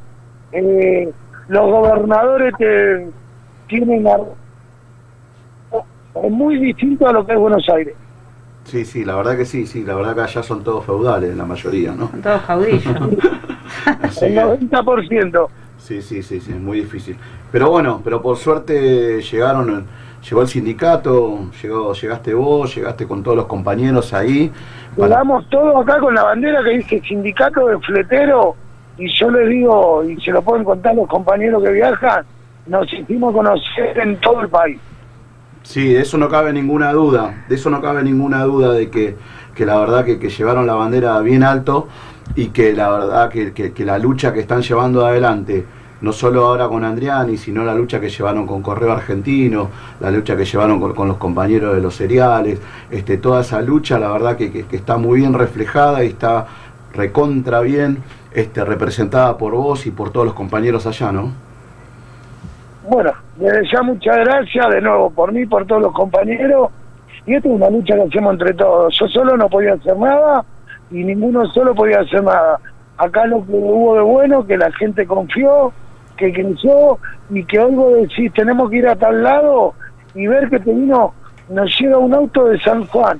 [0.51, 1.09] Eh,
[1.49, 3.07] los gobernadores te,
[3.67, 4.07] tienen...
[4.07, 4.19] a-
[6.23, 7.95] Es muy distinto a lo que es Buenos Aires.
[8.65, 11.45] Sí, sí, la verdad que sí, sí, la verdad que allá son todos feudales, la
[11.45, 12.09] mayoría, ¿no?
[12.09, 12.85] Son todos caudillos.
[14.21, 15.47] El que- 90%.
[15.77, 17.15] Sí, sí, sí, sí, es muy difícil.
[17.51, 19.85] Pero bueno, pero por suerte llegaron,
[20.27, 24.51] llegó el sindicato, llegó, llegaste vos, llegaste con todos los compañeros ahí.
[24.97, 28.55] para- Llegamos todos acá con la bandera que dice sindicato de fletero
[28.97, 32.25] y yo les digo, y se lo pueden contar los compañeros que viajan,
[32.67, 34.79] nos hicimos conocer en todo el país.
[35.63, 39.15] Sí, de eso no cabe ninguna duda, de eso no cabe ninguna duda de que,
[39.55, 41.87] que la verdad que, que llevaron la bandera bien alto
[42.35, 45.65] y que la verdad que, que- que la lucha que están llevando adelante,
[46.01, 49.69] no solo ahora con Andriani, sino la lucha que llevaron con Correo Argentino,
[49.99, 54.11] la lucha que llevaron con, los compañeros de los cereales, este, toda esa lucha, la
[54.11, 56.47] verdad que, que- está muy bien reflejada y está
[56.93, 57.99] recontra bien
[58.33, 61.31] este, representada por vos y por todos los compañeros allá, ¿no?
[62.87, 66.71] Bueno, desde ya muchas gracias de nuevo por mí, por todos los compañeros.
[67.25, 68.97] Y esta es una lucha que hacemos entre todos.
[68.99, 70.43] Yo solo no podía hacer nada
[70.89, 72.59] y ninguno solo podía hacer nada.
[72.97, 75.71] Acá lo que hubo de bueno, que la gente confió,
[76.19, 76.99] que creció
[77.29, 79.73] y que hoy vos decís, tenemos que ir a tal lado
[80.13, 81.13] y ver que te vino,
[81.49, 83.19] nos llega un auto de San Juan.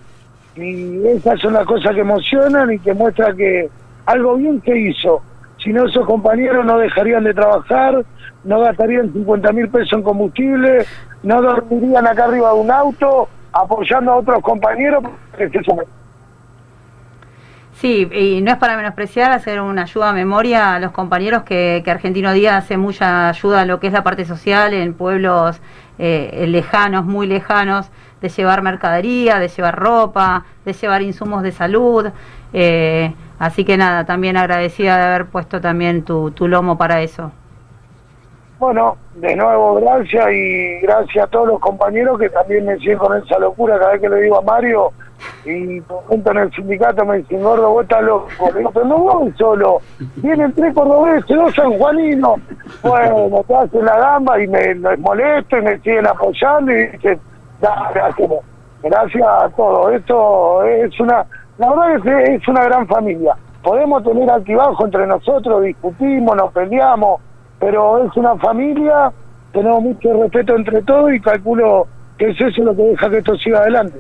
[0.56, 3.70] Y esas son las cosas que emocionan y que muestra que
[4.06, 5.22] algo bien se hizo.
[5.64, 8.04] Si no, esos compañeros no dejarían de trabajar,
[8.44, 10.86] no gastarían 50 mil pesos en combustible,
[11.24, 15.04] no dormirían acá arriba de un auto apoyando a otros compañeros.
[15.04, 15.62] porque.
[17.80, 21.82] Sí, y no es para menospreciar hacer una ayuda a memoria a los compañeros que,
[21.86, 25.62] que Argentino Día hace mucha ayuda a lo que es la parte social en pueblos
[25.98, 32.08] eh, lejanos, muy lejanos, de llevar mercadería, de llevar ropa, de llevar insumos de salud.
[32.52, 37.32] eh, así que nada, también agradecida de haber puesto también tu, tu lomo para eso.
[38.60, 43.18] Bueno, de nuevo gracias y gracias a todos los compañeros que también me siguen con
[43.18, 44.92] esa locura cada vez que le digo a Mario
[45.46, 48.30] y junto en el sindicato me dicen, gordo, vos estás loco.
[48.74, 49.82] Pero no voy solo,
[50.18, 52.40] vienen tres cordobeses, dos sanjuaninos.
[52.82, 57.20] Bueno, te hacen la gamba y me les molesto y me siguen apoyando y dicen,
[57.62, 58.02] dale.
[58.82, 59.94] Gracias a todos.
[59.94, 61.26] Esto es una,
[61.58, 63.36] la verdad que es una gran familia.
[63.62, 67.20] Podemos tener altibajo entre nosotros, discutimos, nos peleamos,
[67.60, 69.12] pero es una familia,
[69.52, 73.36] tenemos mucho respeto entre todos y calculo que es eso lo que deja que esto
[73.36, 74.00] siga adelante.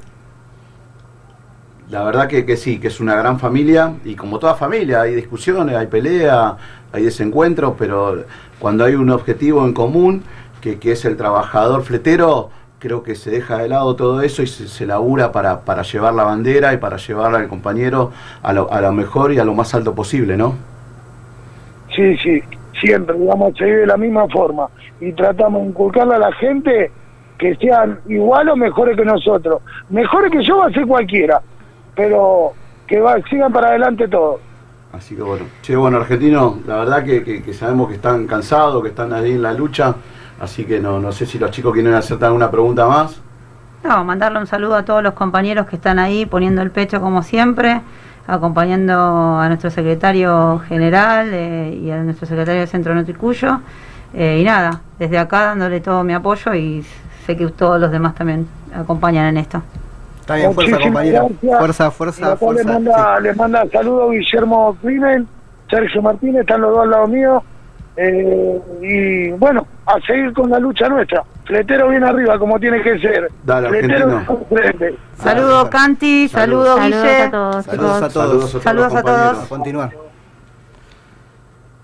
[1.89, 5.15] La verdad que, que sí, que es una gran familia y como toda familia hay
[5.15, 6.55] discusiones, hay pelea,
[6.93, 8.25] hay desencuentros, pero
[8.59, 10.23] cuando hay un objetivo en común,
[10.61, 14.47] que, que es el trabajador fletero, creo que se deja de lado todo eso y
[14.47, 18.11] se, se labura para, para llevar la bandera y para llevar al compañero
[18.43, 20.55] a lo, a lo mejor y a lo más alto posible, ¿no?
[21.95, 22.43] Sí, sí,
[22.79, 24.67] siempre vamos a seguir de la misma forma
[25.01, 26.91] y tratamos de inculcarle a la gente
[27.39, 29.61] que sean igual o mejores que nosotros.
[29.89, 31.41] Mejores que yo va a ser cualquiera,
[31.95, 32.53] pero
[32.87, 34.39] que va, sigan para adelante todos.
[34.93, 38.81] Así que bueno, che, bueno, argentino, la verdad que, que- que sabemos que están cansados,
[38.81, 39.93] que están ahí en la lucha,
[40.41, 43.21] así que no, no sé si los chicos quieren hacerte alguna pregunta más.
[43.83, 47.21] No, mandarle un saludo a todos los compañeros que están ahí poniendo el pecho como
[47.21, 47.81] siempre,
[48.27, 53.59] acompañando a nuestro secretario general eh, y a nuestro secretario del Centro Noticuyo.
[54.13, 56.83] Eh, y nada, desde acá dándole todo mi apoyo y
[57.25, 59.61] sé que todos los demás también acompañan en esto.
[60.29, 61.19] Está bien, fuerza Muchísimas compañera.
[61.41, 61.57] gracias.
[61.59, 62.63] Fuerza, fuerza, fuerza.
[62.63, 65.27] Le manda, le manda saludos Guillermo Crimen,
[65.67, 67.43] Sergio Martínez, están los dos al lado mío.
[67.97, 71.23] Eh, y bueno, a seguir con la lucha nuestra.
[71.45, 73.27] Fletero bien arriba, como tiene que ser.
[73.43, 74.95] Dale, Fletero frente.
[75.17, 77.23] Saludos Canti, saludos Saludos Guille.
[77.23, 78.51] a todos, Saludos a todos.
[78.61, 79.31] Saludos a compañeros.
[79.33, 79.45] todos.
[79.45, 79.89] A continuar.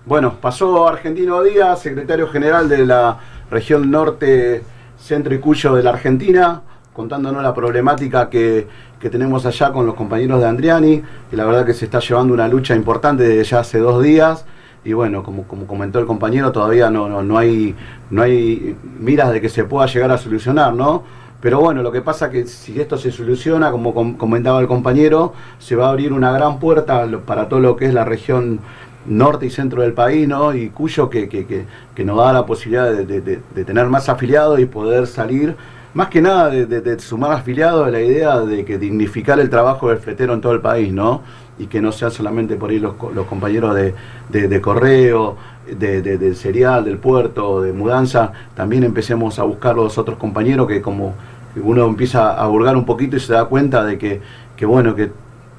[0.04, 3.16] Bueno, pasó Argentino Díaz, secretario general de la
[3.50, 4.62] región norte,
[4.96, 6.62] centro y cuyo de la Argentina,
[6.96, 8.66] contándonos la problemática que,
[8.98, 12.32] que tenemos allá con los compañeros de Andriani, y la verdad que se está llevando
[12.32, 14.46] una lucha importante desde ya hace dos días.
[14.82, 17.74] Y bueno, como, como comentó el compañero, todavía no, no, no, hay,
[18.10, 21.02] no hay miras de que se pueda llegar a solucionar, ¿no?
[21.40, 25.34] Pero bueno, lo que pasa que si esto se soluciona, como com- comentaba el compañero,
[25.58, 28.60] se va a abrir una gran puerta para todo lo que es la región
[29.06, 30.54] norte y centro del país, ¿no?
[30.54, 34.58] Y Cuyo que, que, que, que nos da la posibilidad de- de tener más afiliados
[34.60, 35.56] y poder salir,
[35.96, 39.88] más que nada de, de- de sumar afiliados, la idea de que dignificar el trabajo
[39.88, 41.22] del fletero en todo el país, ¿no?
[41.58, 43.94] Y que no sean solamente por ahí los, co- los compañeros de,
[44.28, 45.36] de- de correo,
[45.66, 50.68] de, de- del serial, del puerto, de mudanza, también empecemos a buscar los otros compañeros
[50.68, 51.14] que como
[51.56, 54.20] uno empieza a hurgar un poquito y se da cuenta de que,
[54.54, 55.10] que bueno, que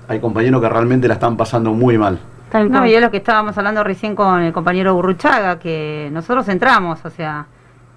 [0.07, 2.19] hay compañeros que realmente la están pasando muy mal.
[2.69, 7.03] No, y es lo que estábamos hablando recién con el compañero Burruchaga, que nosotros entramos,
[7.03, 7.47] o sea,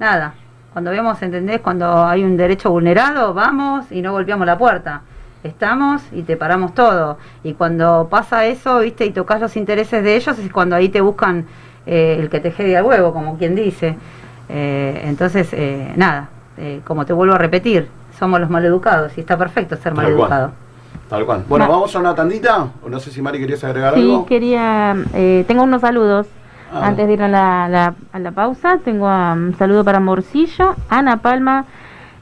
[0.00, 0.34] nada,
[0.72, 1.60] cuando vemos, ¿entendés?
[1.60, 5.02] Cuando hay un derecho vulnerado, vamos y no golpeamos la puerta.
[5.42, 7.18] Estamos y te paramos todo.
[7.42, 11.00] Y cuando pasa eso, viste, y tocas los intereses de ellos, es cuando ahí te
[11.00, 11.46] buscan
[11.86, 13.96] eh, el que te jede al huevo, como quien dice.
[14.48, 19.38] Eh, entonces, eh, nada, eh, como te vuelvo a repetir, somos los maleducados y está
[19.38, 20.52] perfecto ser maleducado.
[21.08, 21.44] Tal cual.
[21.48, 22.68] Bueno, Ma- vamos a una tandita.
[22.84, 24.26] O no sé si Mari querías agregar Sí, algo.
[24.26, 24.94] quería.
[25.14, 26.26] eh, tengo unos saludos.
[26.72, 26.86] Ah.
[26.86, 31.16] Antes de ir a la, a la pausa, tengo um, un saludo para Morcillo, Ana
[31.16, 31.64] Palma,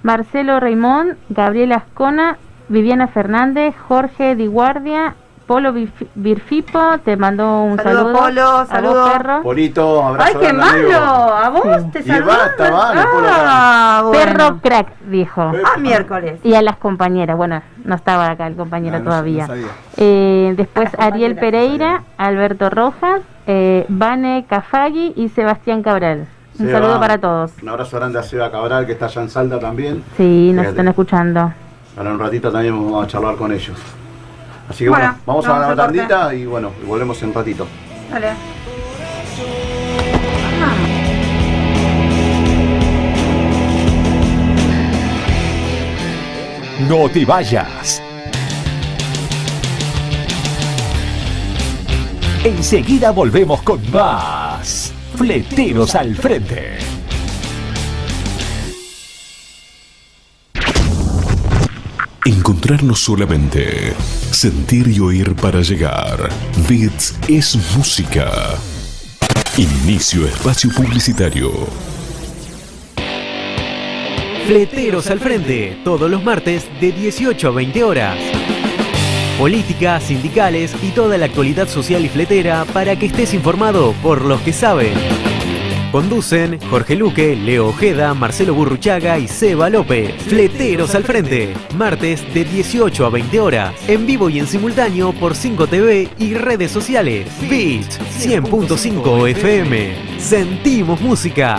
[0.02, 2.38] Marcelo Raimón, Gabriela Ascona,
[2.68, 5.16] Viviana Fernández, Jorge Di Guardia,
[5.48, 5.72] Polo
[6.14, 8.18] Birfipo, te mandó un Saludo, saludo.
[8.18, 9.12] Polo, a vos, saludo.
[9.12, 9.42] perro.
[9.42, 10.28] Polito, abrazo.
[10.28, 11.00] ¡Ay, qué grande, amigo.
[11.00, 11.34] malo!
[11.34, 12.26] ¿A vos te Y saludan?
[12.26, 14.24] basta, vale, Polo, Ah, bueno.
[14.36, 15.40] Perro crack, dijo.
[15.64, 16.38] Ah, miércoles.
[16.44, 19.42] Y a las compañeras, bueno, no estaba acá el compañero no, todavía.
[19.46, 19.66] no sabía.
[19.96, 26.26] Eh, después Ariel Pereira, Alberto Rojas, eh, Vane Cafagui y Sebastián Cabral.
[26.58, 27.52] Un Seba, saludo para todos.
[27.62, 30.04] Un abrazo grande a Seba Cabral, que está allá en Salta también.
[30.18, 30.68] Sí, nos Fíjate.
[30.68, 31.40] están escuchando.
[31.96, 33.78] Ahora en un ratito también vamos a charlar con ellos.
[34.68, 35.98] Así que Bueno, bueno, vamos a vamos dar al una corte.
[35.98, 37.66] tandita y bueno, y volvemos en un ratito.
[38.10, 38.32] Dale.
[46.88, 48.00] No te vayas.
[52.44, 54.92] Enseguida volvemos con más.
[55.16, 56.78] Fleteros al frente.
[62.24, 63.94] Encontrarnos solamente.
[64.38, 66.28] Sentir y oír para llegar.
[66.68, 68.30] Bits es música.
[69.56, 71.50] Inicio espacio publicitario.
[74.46, 78.16] Fleteros al frente, todos los martes de 18 a 20 horas.
[79.40, 84.40] Política, sindicales y toda la actualidad social y fletera para que estés informado por los
[84.42, 85.27] que saben.
[85.90, 90.14] Conducen Jorge Luque, Leo Ojeda, Marcelo Burruchaga y Seba López.
[90.22, 95.34] Fleteros al frente, martes de 18 a 20 horas, en vivo y en simultáneo por
[95.34, 97.26] 5TV y redes sociales.
[97.48, 100.18] Beat 100.5 FM.
[100.18, 101.58] Sentimos música.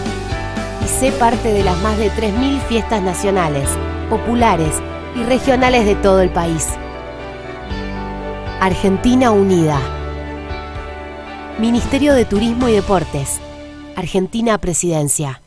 [0.84, 3.68] y sé parte de las más de 3.000 fiestas nacionales,
[4.08, 4.76] populares
[5.14, 6.66] y regionales de todo el país.
[8.60, 9.78] Argentina Unida.
[11.58, 13.40] Ministerio de Turismo y Deportes.
[14.00, 15.40] Argentina Presidencia.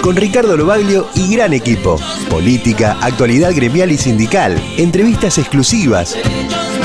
[0.01, 1.97] Con Ricardo Lobaglio y gran equipo.
[2.29, 4.61] Política, actualidad gremial y sindical.
[4.75, 6.17] Entrevistas exclusivas.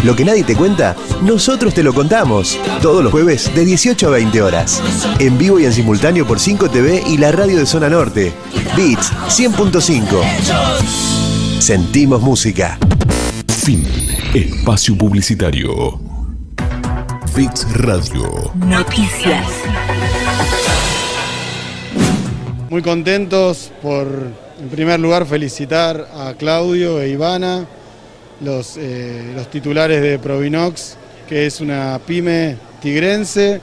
[0.05, 2.61] Lo que nadie te cuenta, nosotros te lo contamos.
[2.81, 4.81] Todos los jueves de 18 a 20 horas.
[5.19, 8.33] En vivo y en simultáneo por 5 TV y la radio de Zona Norte.
[8.77, 11.59] Beats 100.5.
[11.59, 12.79] Sentimos música.
[13.65, 13.81] Fin.
[14.35, 16.01] Espacio publicitario.
[17.33, 18.51] Fix Radio.
[18.57, 19.47] Noticias.
[22.69, 24.09] Muy contentos por,
[24.61, 27.69] en primer lugar, felicitar a Claudio e Ivana,
[28.41, 30.97] los, eh, los titulares de Provinox,
[31.29, 33.61] que es una pyme tigrense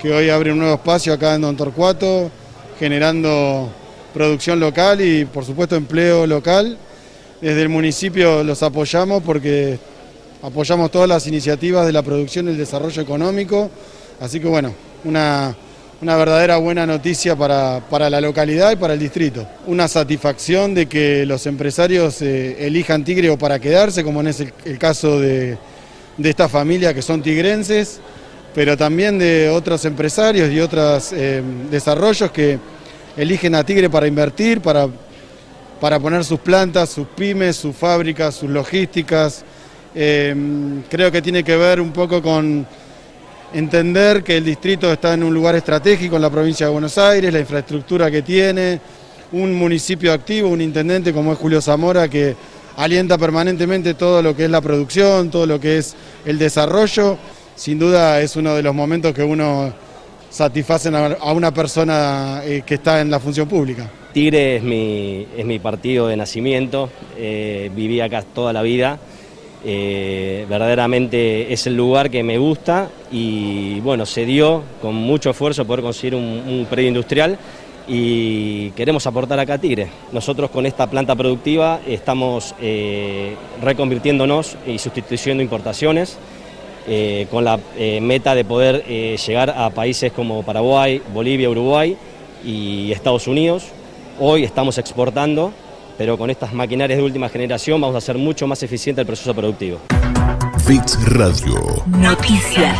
[0.00, 2.30] que hoy abre un nuevo espacio acá en Don Torcuato,
[2.78, 3.68] generando
[4.14, 6.78] producción local y, por supuesto, empleo local.
[7.40, 9.78] Desde el municipio los apoyamos porque
[10.42, 13.70] apoyamos todas las iniciativas de la producción y el desarrollo económico.
[14.20, 14.74] Así que bueno,
[15.04, 15.56] una,
[16.02, 19.46] una verdadera buena noticia para, para la localidad y para el distrito.
[19.66, 24.78] Una satisfacción de que los empresarios eh, elijan Tigre o para quedarse, como es el,
[24.78, 25.56] caso de,
[26.18, 28.00] de esta familia que son tigrenses,
[28.54, 32.58] pero también de otros empresarios y otros eh, desarrollos que
[33.16, 34.88] eligen a Tigre para invertir, para,
[35.80, 39.44] para poner sus plantas, sus pymes, sus fábricas, sus logísticas.
[39.94, 40.34] Eh,
[40.88, 42.66] creo que tiene que ver un poco con
[43.52, 47.32] entender que el distrito está en un lugar estratégico en la provincia de Buenos Aires,
[47.32, 48.80] la infraestructura que tiene,
[49.32, 52.36] un municipio activo, un intendente como es Julio Zamora que
[52.76, 57.18] alienta permanentemente todo lo que es la producción, todo lo que es el desarrollo.
[57.56, 59.72] Sin duda es uno de los momentos que uno
[60.30, 63.90] satisface a una persona eh, que está en la función pública.
[64.12, 68.98] Tigre es mi, es mi partido de nacimiento, eh, viví acá toda la vida,
[69.64, 75.66] eh, verdaderamente es el lugar que me gusta y bueno, se dio con mucho esfuerzo
[75.66, 77.38] poder conseguir un, predio industrial
[77.86, 79.88] y queremos aportar acá a Tigre.
[80.12, 82.54] Nosotros con esta planta productiva estamos
[83.62, 86.18] reconvirtiéndonos y sustituyendo importaciones
[86.86, 91.96] eh, con la eh, meta de poder eh, llegar a países como Paraguay, Bolivia, Uruguay
[92.44, 93.64] y Estados Unidos.
[94.18, 95.52] Hoy estamos exportando,
[95.98, 99.34] pero con estas maquinarias de última generación vamos a hacer mucho más eficiente el proceso
[99.34, 99.78] productivo.
[100.66, 101.84] Fix Radio.
[101.86, 102.78] Noticias.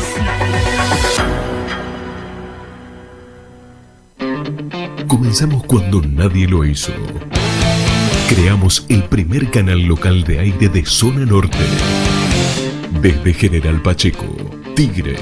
[5.07, 6.93] Comenzamos cuando nadie lo hizo.
[8.29, 11.59] Creamos el primer canal local de aire de zona norte.
[13.03, 14.27] Desde General Pacheco,
[14.77, 15.17] Tigre.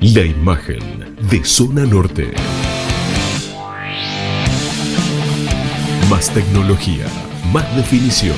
[0.00, 2.32] La imagen de zona norte.
[6.08, 7.04] Más tecnología,
[7.52, 8.36] más definición,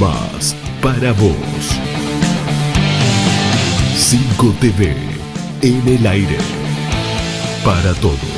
[0.00, 1.36] más para vos.
[3.94, 4.96] 5 TV
[5.60, 6.38] en el aire.
[7.62, 8.37] Para todos.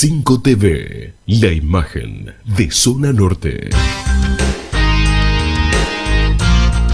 [0.00, 3.68] Cinco TV, la imagen de zona norte.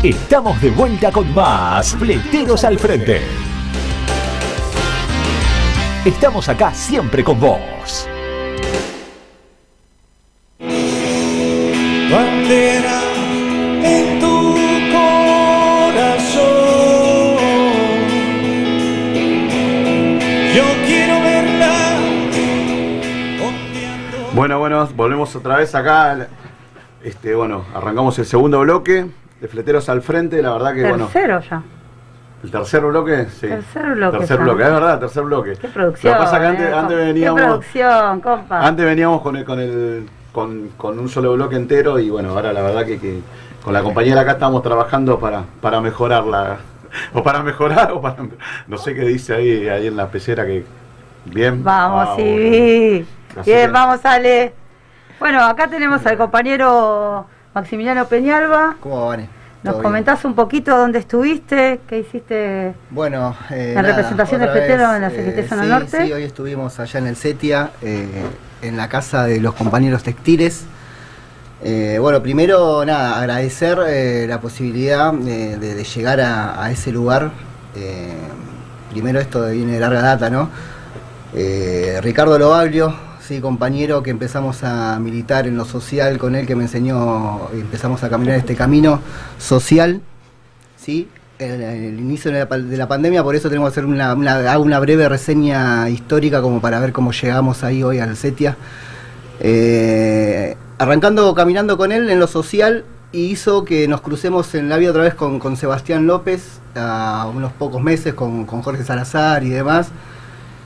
[0.03, 3.21] Estamos de vuelta con más Fleteros al Frente.
[6.07, 8.09] Estamos acá siempre con vos.
[12.11, 12.94] bandera
[24.45, 26.29] Bueno, bueno, volvemos otra vez acá.
[27.03, 29.07] Este, bueno, arrancamos el segundo bloque
[29.41, 30.43] de Fleteros al Frente.
[30.43, 31.63] La verdad que, bueno, Tercero ya.
[32.43, 33.47] el tercer bloque, sí.
[33.49, 35.53] Tercer bloque Tercer bloque, es verdad, tercer bloque.
[35.59, 36.13] Qué producción.
[36.13, 38.67] Lo que pasa es que antes, eh, antes Qué veníamos, producción, compa.
[38.67, 42.53] antes veníamos con el, con el, con, con un solo bloque entero y bueno, ahora
[42.53, 43.21] la verdad que, que
[43.65, 46.59] con la compañera acá estamos trabajando para, para mejorarla.
[47.15, 48.17] O para mejorar, o para.
[48.69, 50.65] No sé qué dice ahí, ahí en la pecera que.
[51.25, 51.65] Bien.
[51.65, 53.07] Vamos, Ah, sí.
[53.41, 54.53] Así Bien, que- vamos, Ale.
[55.19, 58.77] Bueno, acá tenemos al compañero Maximiliano Peñalba.
[58.81, 59.29] ¿Cómo va, Vane?
[59.63, 61.81] ¿Nos comentás un poquito dónde estuviste?
[61.89, 62.75] ¿Qué hiciste?
[62.91, 66.05] Bueno, eh, En nada, representación de vez, en la eh, CGT Zona sí, Norte.
[66.07, 68.07] Sí, hoy estuvimos allá en el CETIA, eh,
[68.61, 70.67] en la casa de los compañeros textiles.
[71.63, 76.93] Eh, bueno, primero, nada, agradecer eh, la posibilidad de, de- de llegar a, a ese
[76.93, 77.31] lugar.
[77.75, 78.13] Eh,
[78.91, 80.51] primero esto viene de larga data, ¿no?
[81.33, 82.95] Eh, Ricardo Lobaglio,
[83.27, 88.03] sí, compañero que empezamos a militar en lo social con él, que me enseñó, empezamos
[88.05, 89.01] a caminar este camino
[89.39, 90.01] social,
[90.77, 91.09] sí,
[91.39, 94.59] el, el inicio de la, de la pandemia, por eso tenemos que hacer una, una-
[94.59, 98.57] una breve reseña histórica como para ver cómo llegamos ahí hoy al CETIA.
[99.41, 104.77] Eh, arrancando caminando con él en lo social y hizo que nos crucemos en la
[104.77, 109.89] vida otra vez con, Sebastián López a unos pocos meses con Jorge Salazar y demás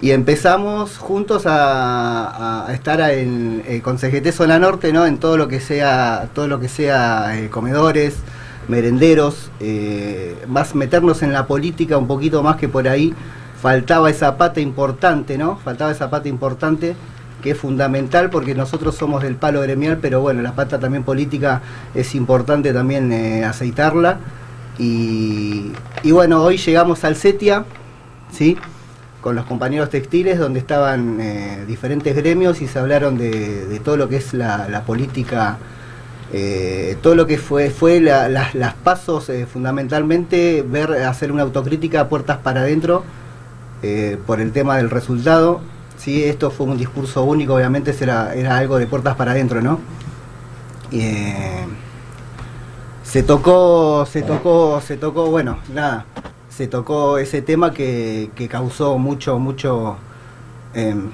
[0.01, 5.07] y empezamos juntos a, estar en, eh, con Zona Norte ¿no?
[5.07, 8.17] en todo lo que sea todo lo que sea eh, comedores
[8.69, 13.15] merenderos eh, más meternos en la política un poquito más que por ahí
[13.61, 16.95] faltaba esa pata importante no faltaba esa pata importante
[17.43, 21.63] que es fundamental porque nosotros somos del palo gremial, pero bueno, la pata también política
[21.95, 24.19] es importante también eh, aceitarla.
[24.79, 25.73] Y,
[26.05, 27.65] bueno, hoy llegamos al CETIA,
[28.33, 28.57] ¿sí?
[29.21, 34.09] Con los compañeros textiles, donde estaban eh, diferentes gremios y se hablaron de, todo lo
[34.09, 35.59] que es la, política,
[36.33, 42.09] eh, todo lo que fue, fue la- las- pasos, eh, fundamentalmente, ver, hacer una autocrítica
[42.09, 43.05] puertas para adentro
[44.27, 45.61] por el tema del resultado.
[45.97, 49.79] Sí, esto fue un discurso único, obviamente era, era algo de puertas para adentro, ¿no?
[53.03, 56.05] Se tocó, se tocó, se tocó, bueno, nada,
[56.59, 59.97] se tocó ese tema que, que causó mucho, mucho,
[60.75, 61.11] em,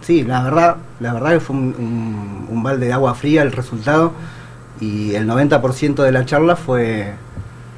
[0.00, 4.12] sí, la verdad, la verdad que fue un, un- balde de agua fría el resultado
[4.80, 7.12] y el 90% de la charla fue,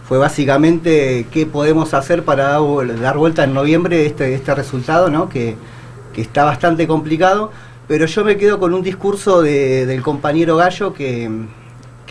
[0.09, 2.61] fue básicamente qué podemos hacer para
[3.01, 5.29] dar vuelta en noviembre este, este resultado, ¿no?
[5.29, 5.57] Que,
[6.15, 7.51] que está bastante complicado,
[7.89, 11.29] pero yo me quedo con un discurso de- del compañero Gallo, que,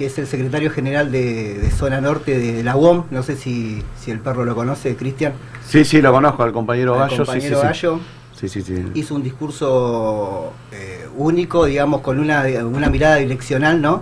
[0.01, 3.83] que es el secretario general de, de Zona Norte de la UOM, no sé si,
[4.03, 5.33] si el perro lo conoce, Cristian.
[5.63, 7.17] Sí, sí, lo conozco, al compañero Al Gallo.
[7.17, 7.99] compañero sí, sí, Gallo.
[8.33, 8.83] Sí, sí, sí.
[8.95, 14.01] Hizo un discurso eh, único, digamos, con una, una mirada direccional, ¿no?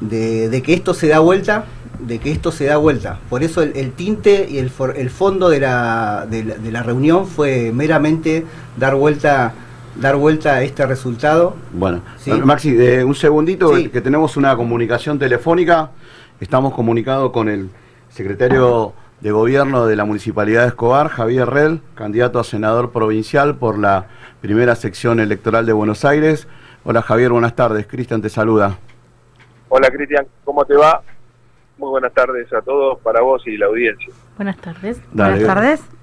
[0.00, 1.66] De, de que esto se da vuelta,
[2.00, 3.18] de que esto se da vuelta.
[3.28, 6.82] Por eso el, el tinte y el, for- el fondo la, de, la, de la
[6.82, 8.46] reunión fue meramente
[8.78, 9.52] dar vuelta,
[9.96, 11.54] dar vuelta a este resultado.
[11.72, 12.30] Bueno, Sí.
[12.32, 13.88] Maxi, eh, un segundito, Sí.
[13.88, 15.90] que tenemos una comunicación telefónica.
[16.40, 17.70] Estamos comunicados con el
[18.08, 23.78] secretario de Gobierno de la Municipalidad de Escobar, Javier Rel, candidato a senador provincial por
[23.78, 24.06] la
[24.40, 26.48] primera sección electoral de Buenos Aires.
[26.84, 27.86] Hola Javier, buenas tardes.
[27.86, 28.78] Cristian te saluda.
[29.68, 31.00] Hola Cristian, ¿cómo te va?
[31.78, 34.12] Muy buenas tardes a todos para vos y la audiencia.
[34.36, 35.00] Buenas tardes.
[35.12, 35.44] Dale.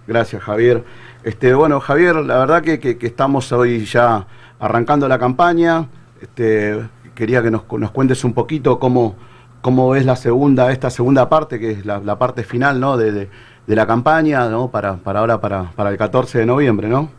[0.07, 0.83] Gracias, Javier.
[1.23, 4.25] Este, bueno, Javier, la verdad que, que- estamos hoy ya
[4.59, 5.87] arrancando la campaña.
[6.21, 6.79] Este,
[7.15, 9.15] quería que nos, nos cuentes un poquito cómo,
[9.61, 12.97] cómo ves la segunda, esta segunda parte, que es la, parte final ¿no?
[12.97, 13.29] de, de-
[13.75, 14.71] la campaña, ¿no?
[14.71, 17.09] Para, para ahora, para, para el 14 de noviembre, ¿no?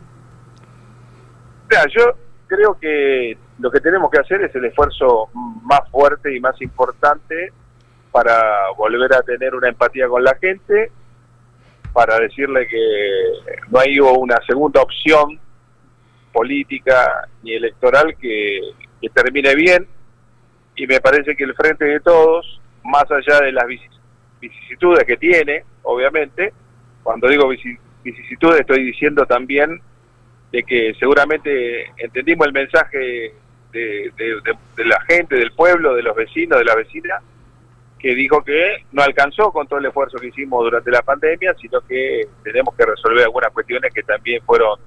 [1.95, 2.03] Yo
[2.47, 5.29] creo que lo que tenemos que hacer es el esfuerzo
[5.63, 7.53] más fuerte y más importante
[8.11, 8.35] para
[8.77, 10.91] volver a tener una empatía con la gente,
[11.93, 12.79] para decirle que
[13.69, 15.39] no hay una segunda opción
[16.31, 18.59] política ni electoral que,
[19.13, 19.87] termine bien
[20.75, 23.99] y me parece que el frente de todos, más allá de las vicis-
[24.39, 26.53] vicisitudes que tiene, obviamente,
[27.03, 29.81] cuando digo vici- vicisitudes estoy diciendo también
[30.51, 33.33] de que seguramente entendimos el mensaje
[33.71, 37.19] de, de- de- de la gente, del pueblo, de los vecinos, de la vecina,
[38.01, 41.81] que dijo que no alcanzó con todo el esfuerzo que hicimos durante la pandemia, sino
[41.81, 44.79] que tenemos que resolver algunas cuestiones que también fueron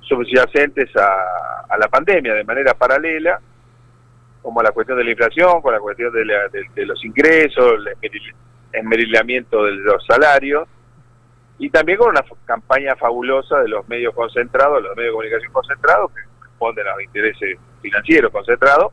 [0.00, 3.40] subyacentes a, la pandemia de manera paralela,
[4.42, 7.74] como la cuestión de la inflación, con la cuestión de, la- de- de los ingresos,
[7.78, 8.34] el esmeril-
[8.72, 10.68] esmerilamiento de los salarios,
[11.58, 16.10] y también con una campaña fabulosa de los medios concentrados, los medios de comunicación concentrados,
[16.12, 18.92] que responden a los intereses financieros concentrados,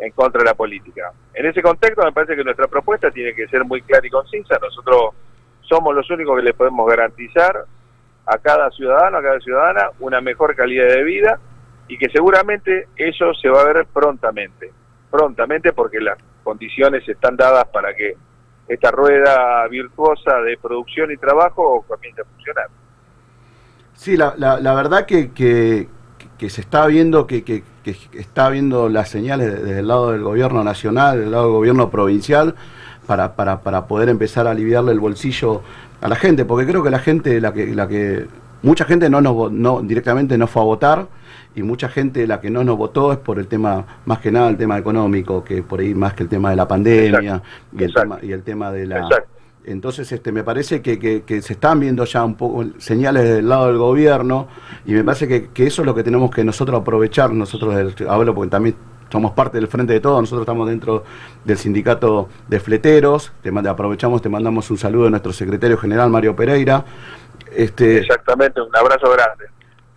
[0.00, 1.12] en contra de la política.
[1.34, 4.58] En ese contexto me parece que nuestra propuesta tiene que ser muy clara y concisa.
[4.60, 5.14] Nosotros
[5.60, 7.64] somos los únicos que le podemos garantizar
[8.26, 11.38] a cada ciudadano, a cada ciudadana, una mejor calidad de vida
[11.86, 14.72] y que seguramente eso se va a ver prontamente.
[15.10, 18.14] Prontamente porque las condiciones están dadas para que
[18.68, 22.68] esta rueda virtuosa de producción y trabajo comience a funcionar.
[23.92, 25.88] Sí, la, la, la verdad que, que,
[26.40, 30.10] que se está viendo que, que, que está viendo las señales de- desde el lado
[30.12, 32.54] del gobierno nacional, del lado del gobierno provincial,
[33.06, 35.60] para, para, para poder empezar a aliviarle el bolsillo
[36.00, 38.26] a la gente, porque creo que la gente, la que, la que
[38.62, 41.06] mucha gente no nos no directamente no fue a votar
[41.54, 44.48] y mucha gente la que no nos votó es por el tema más que nada
[44.48, 47.42] el tema económico, que por ahí más que el tema de la pandemia
[47.72, 48.96] y el tema y el tema de la
[49.64, 53.66] Entonces, este, me parece que, que- se están viendo ya un poco señales del lado
[53.66, 54.48] del gobierno
[54.86, 57.94] y me parece que, que eso es lo que tenemos que nosotros aprovechar, nosotros del,
[58.08, 58.74] hablo porque también
[59.10, 61.04] somos parte del frente de todo, nosotros estamos dentro
[61.44, 66.34] del sindicato de fleteros, te aprovechamos, te mandamos un saludo de nuestro secretario general Mario
[66.34, 66.84] Pereira.
[67.54, 69.46] Este, Exactamente, un abrazo grande.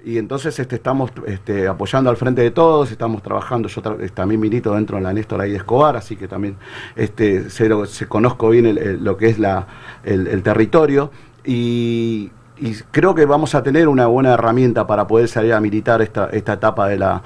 [0.06, 4.42] Y entonces este, estamos este, apoyando al frente de todos, estamos trabajando, yo tra- también
[4.42, 6.58] milito dentro de la Néstor ahí de Escobar, así que también
[6.96, 9.68] este, se conozco bien el- lo que es la,
[10.04, 11.10] el, territorio
[11.46, 16.02] y, y creo que vamos a tener una buena herramienta para poder salir a militar
[16.02, 17.22] esta, esta etapa de la,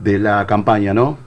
[0.00, 1.18] de la campaña, ¿no?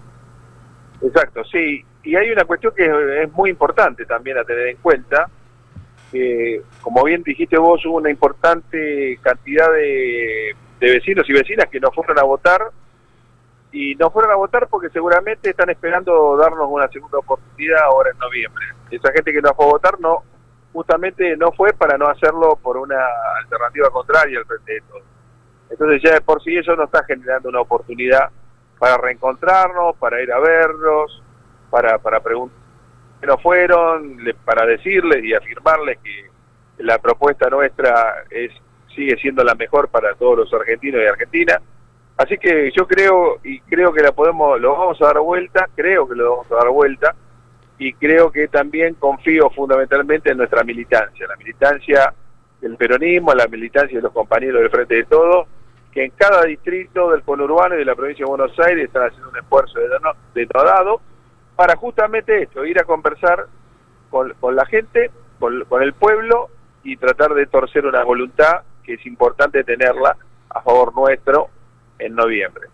[1.02, 1.84] Exacto, sí.
[2.04, 5.30] Y hay una cuestión que es muy importante también a tener en cuenta,
[6.12, 11.80] que como bien dijiste vos, hubo una importante cantidad de, de vecinos y vecinas que
[11.80, 12.72] no fueron a votar
[13.72, 18.18] y no fueron a votar porque seguramente están esperando darnos una segunda oportunidad ahora en
[18.18, 18.66] noviembre.
[18.90, 20.24] Esa gente que no fue a votar no
[20.74, 23.04] justamente no fue para no hacerlo por una
[23.42, 25.04] alternativa contraria al frente de todos.
[25.70, 28.30] Entonces ya de por sí eso nos está generando una oportunidad
[28.80, 31.22] para reencontrarnos, para ir a verlos,
[31.70, 32.58] para, para preguntar
[33.20, 36.30] que no fueron, para decirles y afirmarles que
[36.84, 38.52] la propuesta nuestra es
[38.96, 41.60] sigue siendo la mejor para todos los argentinos y argentinas.
[42.18, 46.08] Así que yo creo y creo que la podemos lo vamos a dar vuelta, creo
[46.08, 47.16] que lo vamos a dar vuelta
[47.78, 52.14] y creo que también confío fundamentalmente en nuestra militancia, la militancia
[52.60, 55.48] del peronismo, la militancia de los compañeros del Frente de Todos,
[55.94, 59.30] que en cada distrito del conurbano y de la provincia de Buenos Aires están haciendo
[59.30, 61.00] un esfuerzo deno- denodado
[61.56, 63.46] para justamente esto, ir a conversar
[64.10, 65.10] con, la gente,
[65.40, 66.50] con el pueblo
[66.84, 70.18] y tratar de torcer una voluntad que es importante tenerla
[70.50, 71.50] a favor nuestro
[72.00, 72.70] en noviembre.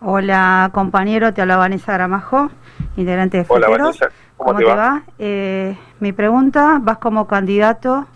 [0.00, 2.50] Hola compañero, te habla Vanessa Gramajo,
[2.96, 4.00] integrante de Hola Fleteros.
[4.00, 5.02] Vanessa, ¿cómo, te va?
[5.18, 8.06] Eh, mi pregunta, vas como candidato.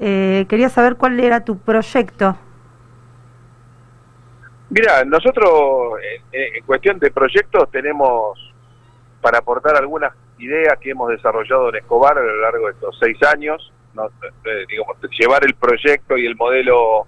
[0.00, 2.36] Eh, quería saber cuál era tu proyecto.
[4.70, 6.00] Mira, nosotros
[6.32, 8.52] en, en cuestión de proyectos tenemos
[9.20, 13.16] para aportar algunas ideas que hemos desarrollado en Escobar a lo largo de estos seis
[13.22, 14.08] años, ¿no?
[14.68, 17.06] Digamos, llevar el proyecto y el modelo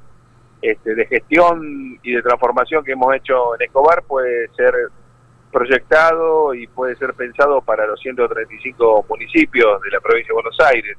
[0.62, 4.74] este, de gestión y de transformación que hemos hecho en Escobar puede ser
[5.52, 10.96] proyectado y puede ser pensado para los 135 municipios de la provincia de Buenos Aires.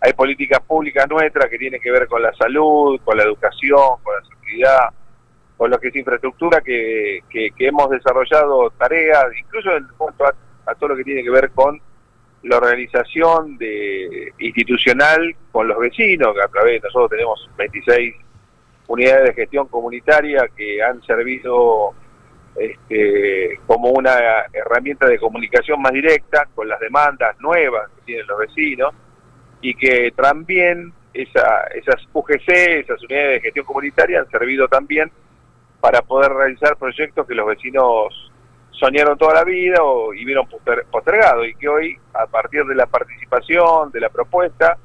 [0.00, 4.16] Hay políticas públicas nuestras que tienen que ver con la salud, con la educación, con
[4.16, 4.88] la seguridad,
[5.56, 10.34] con lo que es infraestructura, que, que, que hemos desarrollado tareas, incluso en cuanto a,
[10.66, 11.80] a todo lo que tiene que ver con
[12.44, 18.14] la organización de, institucional con los vecinos, que a través de nosotros tenemos 26
[18.88, 21.94] unidades de gestión comunitaria que han servido
[22.56, 24.14] este, como una
[24.52, 28.92] herramienta de comunicación más directa con las demandas nuevas que tienen los vecinos
[29.60, 35.10] y que también esa, esas UGC, esas unidades de gestión comunitaria han servido también
[35.80, 38.31] para poder realizar proyectos que los vecinos
[38.82, 42.74] soñaron toda la vida o, y vieron poster, postergado y que hoy a partir de
[42.74, 44.76] la participación, de la propuesta,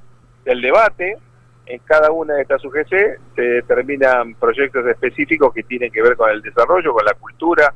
[0.45, 1.17] del debate,
[1.65, 6.29] en cada una de estas UGC se determinan proyectos específicos que tienen que ver con
[6.29, 7.73] el desarrollo, con la cultura,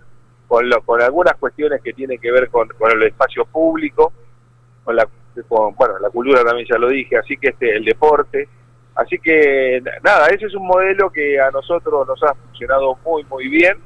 [0.48, 4.14] con, lo, con algunas cuestiones que tienen que ver con, con el espacio público,
[4.84, 5.07] con la,
[5.48, 8.48] con, bueno, la cultura también ya lo dije, así que este, el deporte.
[8.93, 13.48] Así que nada, ese es un modelo que a nosotros nos ha funcionado muy, muy
[13.48, 13.77] bien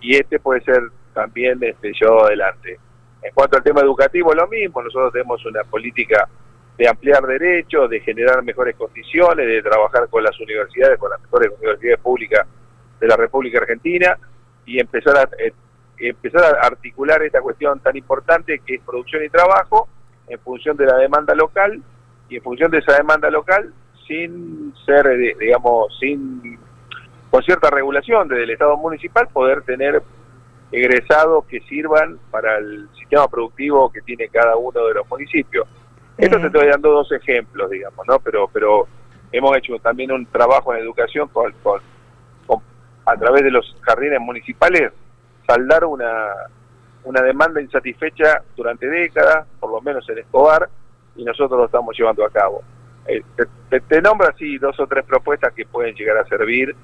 [0.00, 0.80] y este puede ser
[1.14, 2.78] también este, llevado adelante.
[3.22, 6.28] En cuanto al tema educativo, lo mismo, nosotros tenemos una política
[6.76, 11.52] de ampliar derechos, de generar mejores condiciones, de trabajar con las universidades, con las mejores
[11.58, 12.46] universidades públicas
[13.00, 14.18] de la República Argentina
[14.66, 15.52] y empezar a eh,
[15.98, 19.88] empezar a articular esta cuestión tan importante que es producción y trabajo
[20.28, 21.80] en función de la demanda local
[22.28, 23.72] y en función de esa demanda local
[24.06, 26.58] sin ser, eh, digamos, sin
[27.30, 30.02] con cierta regulación desde el Estado municipal poder tener
[30.74, 35.68] egresados que sirvan para el sistema productivo que tiene cada uno de los municipios.
[36.18, 38.18] Esto te estoy dando dos ejemplos, digamos, ¿no?
[38.18, 38.88] Pero, pero
[39.30, 41.80] hemos hecho también un trabajo en educación con, con,
[42.46, 42.60] con
[43.06, 44.92] a través de los jardines municipales,
[45.46, 46.28] saldar una,
[47.04, 50.68] una demanda insatisfecha durante décadas, por lo menos en Escobar,
[51.14, 52.62] y nosotros lo estamos llevando a cabo.
[53.06, 53.22] Eh,
[53.70, 56.74] te, te, nombro así dos o tres propuestas que pueden llegar a servir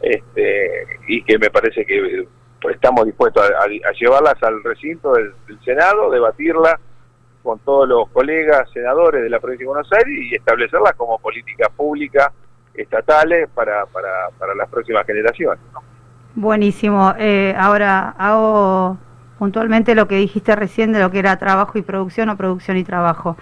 [0.00, 2.26] este, y que me parece que
[2.70, 6.76] estamos dispuestos a, llevarlas al recinto del, del Senado, debatirlas
[7.42, 11.68] con todos los colegas senadores de la provincia de Buenos Aires y establecerlas como políticas
[11.76, 12.32] públicas
[12.74, 15.60] estatales para, para, para las próximas generaciones.
[16.34, 17.14] Buenísimo.
[17.18, 18.98] Eh, ahora hago
[19.38, 22.84] puntualmente lo que dijiste recién de lo que era trabajo y producción o producción y
[22.84, 23.36] trabajo.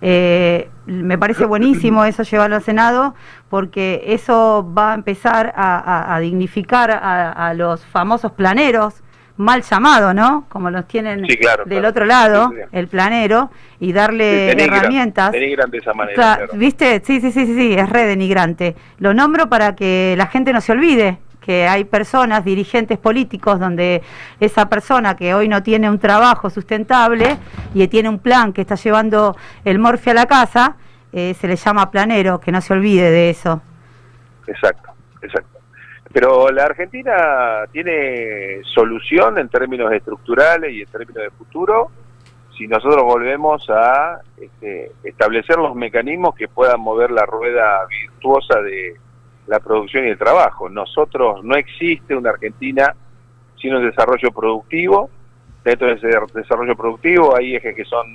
[0.00, 3.14] Eh, me parece buenísimo eso llevarlo al Senado
[3.48, 9.02] porque eso va a empezar a, a- a dignificar a, a los famosos planeros,
[9.36, 10.44] mal llamados, ¿no?
[10.48, 11.88] Como los tienen Sí, claro, del claro.
[11.90, 12.62] otro lado, Sí, sí.
[12.72, 13.50] el planero,
[13.80, 15.32] y darle denigran- herramientas.
[15.32, 16.14] denigran de esa manera.
[16.36, 16.52] Claro.
[16.54, 17.02] ¿Viste?
[17.04, 18.74] Sí, sí, sí, sí, sí, es re denigrante.
[18.98, 21.18] Lo nombro para que la gente no se olvide
[21.48, 24.02] que hay personas, dirigentes políticos, donde
[24.38, 27.38] esa persona que hoy no tiene un trabajo sustentable
[27.72, 29.34] y tiene un plan que está llevando
[29.64, 30.76] el morfe a la casa,
[31.10, 33.62] eh, se le llama planero, que no se olvide de eso.
[34.46, 34.90] Exacto,
[35.22, 35.58] exacto.
[36.12, 41.90] Pero la Argentina tiene solución en términos estructurales y en términos de futuro
[42.58, 48.96] si nosotros volvemos a este, establecer los mecanismos que puedan mover la rueda virtuosa de
[49.48, 50.68] la producción y el trabajo.
[50.68, 52.94] Nosotros no existe una Argentina
[53.60, 55.10] sin un desarrollo productivo.
[55.64, 58.06] Dentro de ese desarrollo productivo hay ejes que son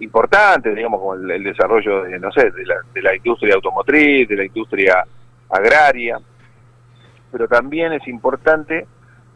[0.00, 4.36] importantes, digamos, como el, desarrollo de, no sé, de la, de la industria automotriz, de
[4.36, 5.04] la industria
[5.50, 6.18] agraria,
[7.30, 8.86] pero también es importante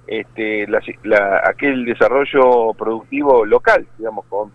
[0.07, 4.51] este, la- la- aquel desarrollo productivo local, digamos, con,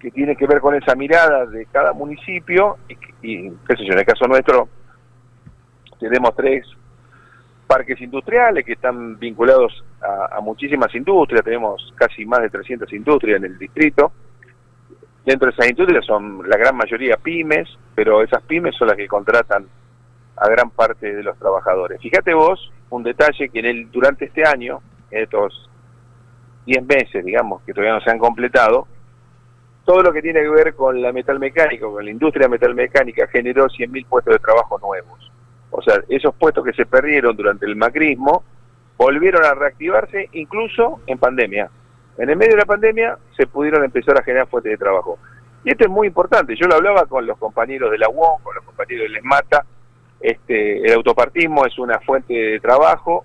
[0.00, 3.92] que tiene que ver con esa mirada de cada municipio y, y, qué sé yo,
[3.92, 4.68] en el caso nuestro
[5.98, 6.66] tenemos tres
[7.66, 13.44] parques industriales que están vinculados a, muchísimas industrias, tenemos casi más de 300 industrias en
[13.46, 14.12] el distrito.
[15.24, 19.08] Dentro de esas industrias son la gran mayoría pymes, pero esas pymes son las que
[19.08, 19.66] contratan
[20.36, 22.00] a gran parte de los trabajadores.
[22.00, 24.80] Fíjate vos un detalle que en el, durante este año,
[25.10, 25.70] en estos
[26.66, 28.86] 10 meses, digamos, que todavía no se han completado,
[29.84, 34.06] todo lo que tiene que ver con la metalmecánica, con la industria metalmecánica, generó 100.000
[34.06, 35.30] puestos de trabajo nuevos.
[35.76, 38.44] O sea, esos puestos que se perdieron durante el macrismo
[38.96, 41.68] volvieron a reactivarse incluso en pandemia.
[42.16, 45.18] En el medio de la pandemia se pudieron empezar a generar fuentes de trabajo.
[45.64, 46.54] Y esto es muy importante.
[46.54, 49.64] Yo lo hablaba con los compañeros de la UON, con los compañeros de Lesmata.
[50.20, 53.24] Este, el autopartismo es una fuente de trabajo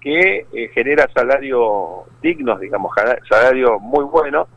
[0.00, 2.94] que eh, genera salarios dignos, digamos,
[3.28, 4.48] salarios muy buenos.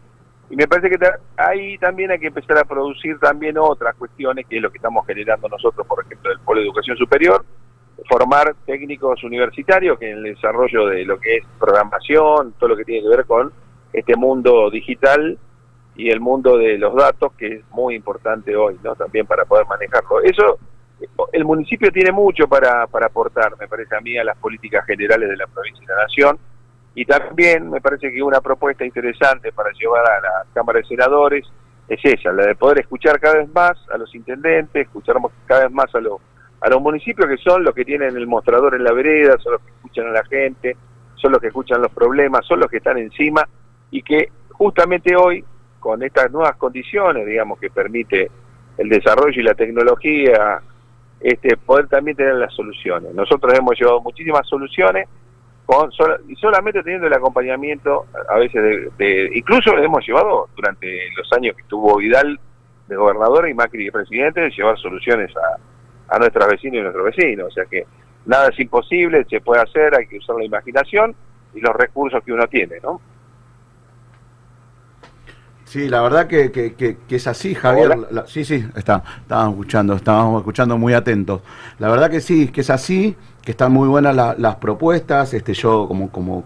[0.49, 0.97] Y me parece que
[1.37, 5.05] ahí también hay que empezar a producir también otras cuestiones, que es lo que estamos
[5.05, 7.45] generando nosotros, por ejemplo, del Polo de Educación Superior,
[8.07, 12.85] formar técnicos universitarios que en el desarrollo de lo que es programación, todo lo que
[12.85, 13.51] tiene que ver con
[13.93, 15.37] este mundo digital
[15.95, 18.95] y el mundo de los datos, que es muy importante hoy, ¿no?
[18.95, 20.21] También para poder manejarlo.
[20.23, 20.57] Eso,
[21.33, 25.29] el municipio tiene mucho para, para aportar, me parece a mí, a las políticas generales
[25.29, 26.39] de la provincia y la nación.
[26.99, 31.47] Y también me parece que una propuesta interesante para llevar a la Cámara de Senadores
[31.87, 35.15] es esa, la de poder escuchar cada vez más a los intendentes, escuchar
[35.45, 36.19] cada vez más a los
[36.59, 39.61] a los municipios que son los que tienen el mostrador en la vereda, son los
[39.61, 40.75] que escuchan a la gente,
[41.15, 43.47] son los que escuchan los problemas, son los que están encima
[43.91, 45.45] y que justamente hoy,
[45.79, 48.29] con estas nuevas condiciones, digamos, que permite
[48.77, 50.59] el desarrollo y la tecnología,
[51.21, 53.13] este, poder también tener las soluciones.
[53.13, 55.07] Nosotros hemos llevado muchísimas soluciones
[55.69, 55.91] con
[56.27, 61.55] y solamente teniendo el acompañamiento a veces de, de- incluso hemos llevado durante los años
[61.55, 62.39] que estuvo Vidal
[62.87, 67.05] de gobernador y Macri de presidente de llevar soluciones a, a nuestros vecinos y nuestros
[67.05, 67.47] vecinos.
[67.49, 67.85] O sea que
[68.25, 71.13] nada es imposible, se puede hacer, hay que usar la imaginación
[71.53, 72.99] y los recursos que uno tiene, ¿no?
[75.65, 77.95] Sí, la verdad que, que- que- que es así, Javier.
[78.09, 81.41] La- sí, sí, está, estábamos escuchando, estábamos escuchando muy atentos.
[81.77, 85.33] La verdad que sí, que es así, que están muy buenas la- las propuestas.
[85.33, 86.43] Este, yo como, como,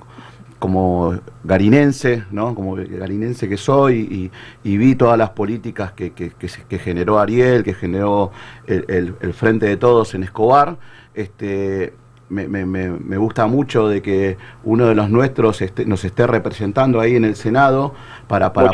[0.59, 2.55] como garinense, ¿no?
[2.55, 4.31] Como garinense que soy
[4.63, 8.31] y, vi todas las políticas que, que- que que generó Ariel, que generó
[8.67, 10.77] el, el- el Frente de Todos en Escobar.
[11.13, 11.93] Este,
[12.33, 16.25] me, me- me- me gusta mucho de que uno de los nuestros esté- nos esté
[16.27, 17.93] representando ahí en el Senado
[18.27, 18.69] para, para,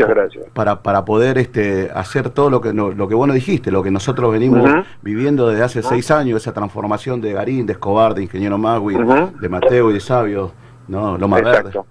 [0.54, 3.84] para, para poder este, hacer todo lo que, no- lo que vos nos dijiste, lo
[3.84, 4.64] que nosotros venimos
[5.02, 8.96] viviendo desde hace seis años, esa transformación de Garín, de Escobar, de Ingeniero Magui,
[9.40, 10.52] de Mateo y de Sabio,
[10.88, 11.18] ¿no?
[11.18, 11.52] Loma Verde.
[11.70, 11.86] Exacto.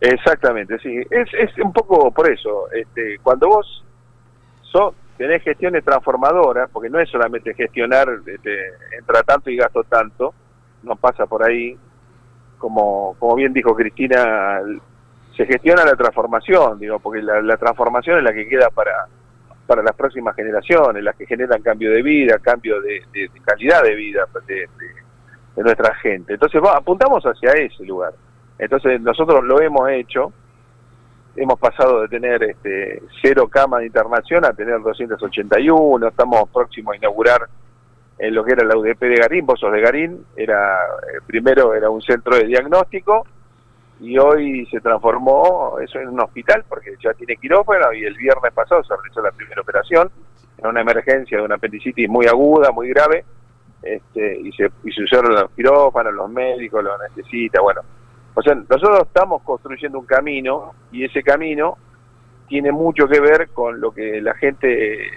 [0.00, 0.96] Exactamente, sí.
[1.10, 2.70] Es, es un poco por eso.
[2.72, 3.84] Este, cuando vos
[4.62, 8.58] so- tenés gestiones transformadoras, porque no es solamente gestionar, este,
[8.98, 10.34] entra tanto y gasto tanto,
[10.82, 11.76] no pasa por ahí,
[12.58, 14.60] como, como bien dijo Cristina,
[15.36, 19.06] se gestiona la transformación, digo, porque la, transformación es la que queda para,
[19.66, 23.94] para las próximas generaciones, las que generan cambio de vida, cambio de, de- calidad de
[23.94, 25.02] vida de, de-
[25.56, 26.34] de nuestra gente.
[26.34, 28.12] Entonces va, apuntamos hacia ese lugar.
[28.58, 30.32] Entonces nosotros lo hemos hecho,
[31.36, 36.96] hemos pasado de tener este, cero camas de internación a tener 281, estamos próximos a
[36.96, 37.48] inaugurar
[38.18, 41.90] en lo que era la UDP de Garín, vos de Garín, era, eh, primero era
[41.90, 43.26] un centro de diagnóstico
[44.00, 48.52] y hoy se transformó eso en un hospital porque ya tiene quirófano y el viernes
[48.52, 50.10] pasado se realizó la primera operación
[50.58, 53.24] en una emergencia de una apendicitis muy aguda, muy grave,
[53.82, 57.80] este, y, se, y se usaron los quirófanos, los médicos, los necesita, bueno.
[58.34, 61.76] O sea, nosotros estamos construyendo un camino y ese camino
[62.48, 65.10] tiene mucho que ver con lo que la gente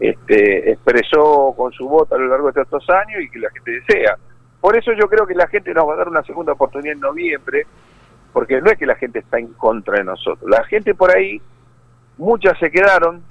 [0.00, 3.70] este, expresó con su voto a lo largo de estos años y que la gente
[3.72, 4.16] desea.
[4.60, 7.00] Por eso yo creo que la gente nos va a dar una segunda oportunidad en
[7.00, 7.66] noviembre,
[8.32, 10.50] porque no es que la gente está en contra de nosotros.
[10.50, 11.40] La gente por ahí,
[12.18, 13.22] muchas se quedaron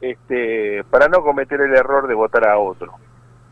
[0.00, 2.94] este, para no cometer el error de votar a otro.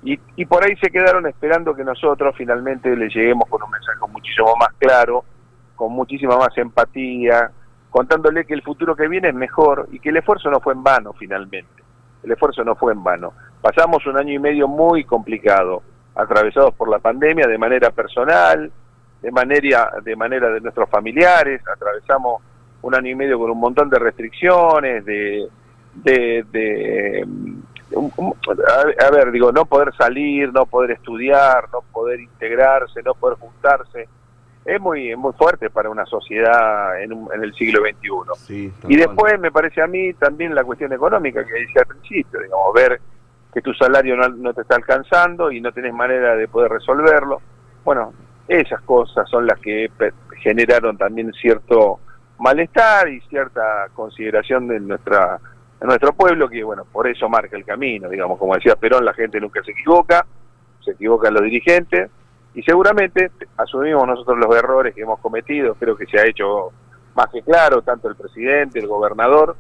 [0.03, 3.99] Y, y por ahí se quedaron esperando que nosotros finalmente le lleguemos con un mensaje
[4.11, 5.25] muchísimo más claro,
[5.75, 7.51] con muchísima más empatía,
[7.91, 10.83] contándole que el futuro que viene es mejor y que el esfuerzo no fue en
[10.83, 11.83] vano finalmente.
[12.23, 13.33] El esfuerzo no fue en vano.
[13.61, 15.83] Pasamos un año y medio muy complicado,
[16.15, 18.71] atravesados por la pandemia de manera personal,
[19.23, 22.43] de manera de manera de nuestros familiares, atravesamos
[22.83, 25.49] un año y medio con un montón de restricciones, de,
[25.95, 27.27] de, de
[27.97, 34.09] a, ver, digo, no poder salir, no poder estudiar, no poder integrarse, no poder juntarse,
[34.65, 38.73] es muy muy fuerte para una sociedad en, en el siglo XXI.
[38.89, 42.75] y después me parece a mí también la cuestión económica que decía al principio, digamos,
[42.75, 43.01] ver
[43.53, 47.41] que tu salario no, no te está alcanzando y no tenés manera de poder resolverlo.
[47.83, 48.13] Bueno,
[48.47, 49.91] esas cosas son las que
[50.43, 52.01] generaron también cierto
[52.39, 55.41] malestar y cierta consideración de nuestra
[55.81, 59.15] de nuestro pueblo que bueno por eso marca el camino digamos como decía Perón la
[59.15, 60.27] gente nunca se equivoca
[60.85, 62.11] se equivocan los dirigentes
[62.55, 66.71] y seguramente asumimos nosotros los errores que hemos cometido creo que se ha hecho
[67.15, 69.57] más que claro tanto el presidente el gobernador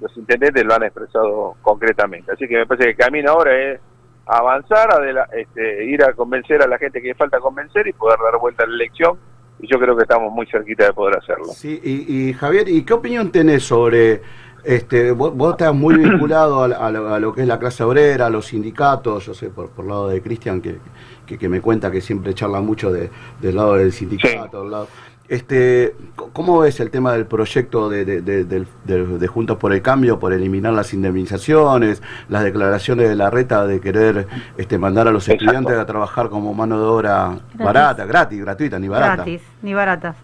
[0.00, 3.80] los intendentes lo han expresado concretamente así que me parece que el camino ahora es
[4.26, 4.88] avanzar,
[5.36, 8.66] este, ir a convencer a la gente que falta convencer y poder dar vuelta a
[8.66, 9.18] la elección.
[9.60, 11.46] Y yo creo que estamos muy cerquita de poder hacerlo.
[11.46, 14.22] Sí, y, Javier, ¿y qué opinión tenés sobre,
[14.64, 19.26] este, vos, estás muy vinculado a, lo, que es la clase obrera, a los sindicatos,
[19.26, 20.78] yo sé por, por lado de Cristian que,
[21.26, 23.10] que, me cuenta que siempre charla mucho de,
[23.40, 24.88] del lado del sindicato, lado
[25.32, 30.74] este, ¿Cómo ves el tema del proyecto de, de, Juntos por el Cambio, por eliminar
[30.74, 34.26] las indemnizaciones, las declaraciones de la reta de querer
[34.58, 38.88] este, mandar a los estudiantes a trabajar como mano de obra barata, gratis, gratuita, ni
[38.88, 39.16] barata?
[39.16, 40.16] Gratis, ni baratas.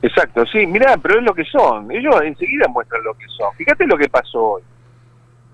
[0.00, 1.90] Exacto, sí, mirá, pero es lo que son.
[1.90, 3.52] Ellos enseguida muestran lo que son.
[3.54, 4.62] Fíjate lo que pasó hoy.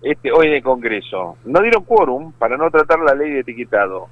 [0.03, 1.39] Este, hoy en el Congreso.
[1.47, 4.09] No dieron quórum para no tratar la ley de etiquetado.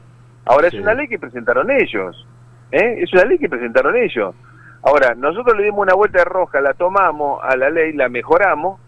[0.47, 2.27] Ahora es una ley que presentaron ellos.
[2.71, 2.97] ¿eh?
[2.99, 4.35] Es una ley que presentaron ellos.
[4.83, 8.81] Ahora, nosotros le dimos una vuelta de roja, la tomamos a la ley, la mejoramos,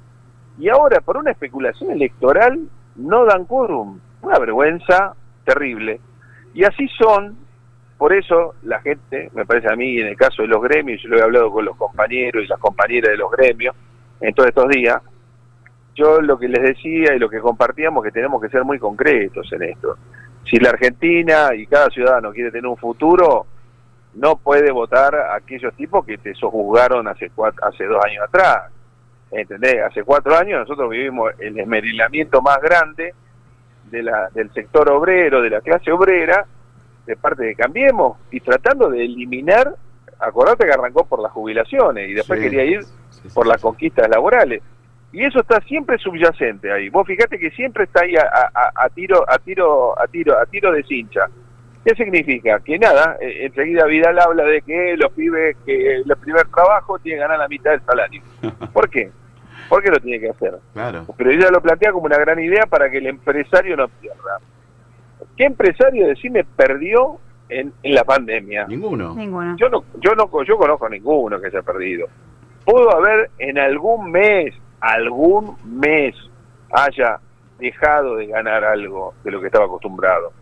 [0.59, 4.01] y ahora por una especulación electoral no dan quórum.
[4.23, 5.15] Una vergüenza
[5.45, 6.01] terrible.
[6.55, 7.37] Y así son,
[7.99, 11.09] por eso la gente, me parece a mí, en el caso de los gremios, yo
[11.09, 13.75] lo he hablado con los compañeros y las compañeras de los gremios
[14.21, 15.01] en todos estos días,
[15.95, 19.51] yo lo que les decía y lo que compartíamos que tenemos que ser muy concretos
[19.53, 19.97] en esto.
[20.51, 23.47] Si la Argentina y cada ciudadano quiere tener un futuro,
[24.15, 28.73] no puede votar a aquellos tipos que te sojuzgaron hace, cuatro, hace dos años atrás.
[29.31, 29.83] ¿Entendés?
[29.83, 33.15] Hace cuatro años nosotros vivimos el esmerilamiento más grande
[33.91, 36.47] de la, del sector obrero, de la clase obrera,
[37.07, 39.75] de parte de Cambiemos, y tratando de eliminar,
[40.19, 42.81] acordate que arrancó por las jubilaciones y después quería ir
[43.33, 44.63] por las conquistas laborales.
[45.13, 46.89] Y eso está siempre subyacente ahí.
[46.89, 50.47] Vos fíjate que siempre está ahí a, a, a tiro, a tiro, a tiro, a
[50.47, 51.29] tiro de cincha.
[51.85, 52.61] ¿Qué significa?
[52.61, 57.19] Que nada, eh, enseguida Vidal habla de que los pibes que el primer trabajo tienen
[57.19, 58.23] que ganar la mitad del salario.
[58.73, 59.11] ¿Por qué?
[59.69, 60.55] ¿Por qué lo tiene que hacer?
[60.73, 61.07] Claro.
[61.17, 64.39] Pero ella lo plantea como una gran idea para que el empresario no pierda.
[65.37, 68.67] ¿Qué empresario, decime, perdió en, en la pandemia?
[68.67, 69.15] Ninguno.
[69.15, 69.57] Ninguno.
[69.57, 72.07] Yo no, yo no yo conozco a ninguno que haya perdido.
[72.65, 76.15] Pudo haber en algún mes, algún mes,
[76.73, 77.21] haya
[77.59, 80.33] dejado de ganar algo de lo que estaba acostumbrado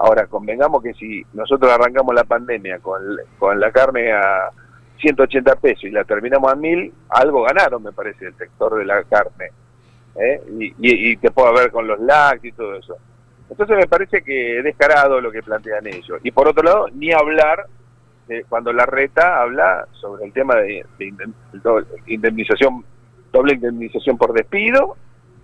[0.00, 3.02] Ahora, convengamos que si nosotros arrancamos la pandemia con,
[3.38, 4.48] con la carne a
[4.98, 9.04] 180 pesos y la terminamos a 1000, algo ganaron, me parece, el sector de la
[9.04, 9.50] carne.
[10.14, 10.40] ¿eh?
[10.78, 12.96] Y, te puedo ver con los lácteos y todo eso.
[13.50, 16.20] Entonces me parece que es descarado lo que plantean ellos.
[16.22, 17.66] Y por otro lado, ni hablar
[18.28, 20.84] de cuando la reta habla sobre el tema de,
[22.06, 22.84] indemnización,
[23.32, 24.96] doble indemnización por despido,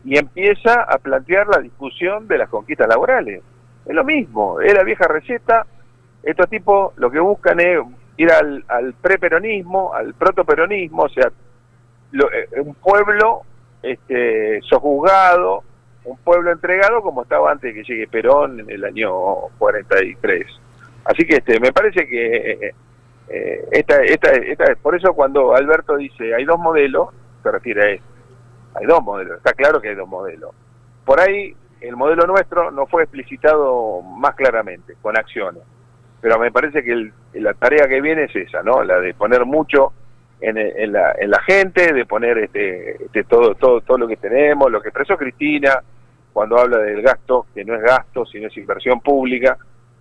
[0.04, 3.42] y empieza a plantear la discusión de las conquistas laborales.
[3.84, 5.66] Es lo mismo, es la vieja receta.
[6.22, 7.80] Estos tipos lo que buscan es
[8.18, 11.30] ir al, al preperonismo, al protoperonismo, o sea,
[12.12, 13.42] eh, un pueblo
[13.82, 15.64] este, sojuzgado,
[16.06, 19.12] un pueblo entregado como estaba antes que llegue Perón en el año
[19.58, 20.46] 43.
[21.04, 22.72] Así que este, me parece que
[23.28, 27.08] eh, esta, esta, esta, por eso cuando Alberto dice hay dos modelos,
[27.42, 28.04] se refiere a eso.
[28.74, 30.50] Hay dos modelos, está claro que hay dos modelos.
[31.04, 35.62] Por ahí el modelo nuestro no fue explicitado más claramente, con acciones.
[36.20, 38.82] Pero me parece que el- la tarea que viene es esa, ¿no?
[38.82, 39.92] La de poner mucho
[40.40, 44.16] en, en la, en la gente, de poner este, este, todo, todo, todo lo que
[44.16, 45.82] tenemos, lo que expresó Cristina
[46.36, 49.56] cuando habla del gasto, que no es gasto, sino es inversión pública,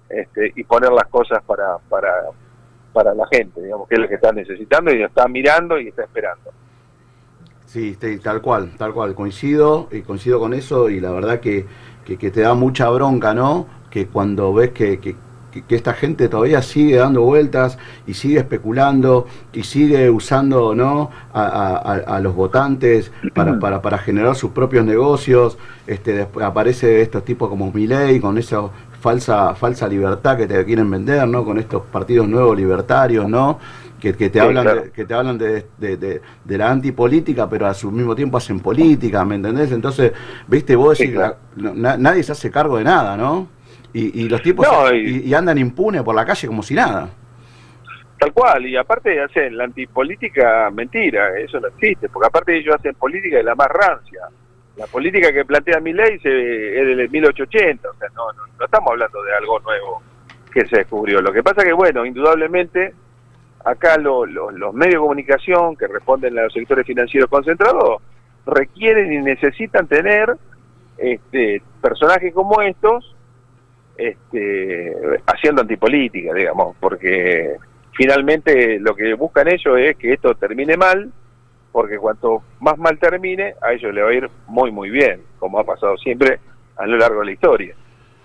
[0.10, 2.12] este, y poner las cosas para, para,
[2.92, 5.88] para la gente, digamos, que es lo que está necesitando y lo está mirando y
[5.88, 6.52] está esperando.
[7.66, 11.66] Sí, sí, tal cual, tal cual, coincido y coincido con eso y la verdad que,
[12.04, 13.66] que, te da mucha bronca, ¿no?
[13.90, 15.16] Que cuando ves que,
[15.56, 21.10] que- que esta gente todavía sigue dando vueltas y sigue especulando y sigue usando, ¿no?
[21.34, 21.46] A,
[22.18, 25.58] a- los votantes para, para, para generar sus propios negocios,
[25.88, 28.64] este, después aparece estos tipos como Milei con esa
[29.00, 31.46] falsa, falsa libertad que te quieren vender, ¿no?
[31.46, 33.58] Con estos partidos nuevos libertarios, ¿no?
[34.00, 34.82] que, que te Sí, hablan claro.
[34.84, 38.38] de, que te hablan de, de, de- de la antipolítica pero a su mismo tiempo
[38.38, 39.72] hacen política ¿me entendés?
[39.72, 40.12] entonces
[40.48, 41.16] viste vos decís,
[41.56, 43.48] na- nadie se hace cargo de nada ¿no?
[43.98, 47.08] Y, y los tipos No, y, y andan impunes por la calle como si nada
[48.18, 52.96] Tal cual, y aparte hacen la antipolítica mentira, eso no existe, porque aparte ellos hacen
[52.96, 54.22] política de la más rancia.
[54.78, 58.92] La política que plantea mi ley es del 1880, o sea, no, no, no estamos
[58.92, 60.02] hablando de algo nuevo
[60.52, 61.22] que se descubrió.
[61.22, 62.94] Lo que pasa que, bueno, indudablemente,
[63.66, 68.02] acá lo- lo- los medios de comunicación que responden a los sectores financieros concentrados
[68.46, 70.36] requieren y necesitan tener
[70.98, 73.15] este, personajes como estos
[73.98, 74.94] este,
[75.26, 77.56] haciendo antipolítica, digamos, porque
[77.94, 81.12] finalmente lo que buscan ellos es que esto termine mal,
[81.72, 85.60] porque cuanto más mal termine, a ellos le va a ir muy, muy bien, como
[85.60, 86.40] ha pasado siempre
[86.78, 87.76] a lo largo de la historia.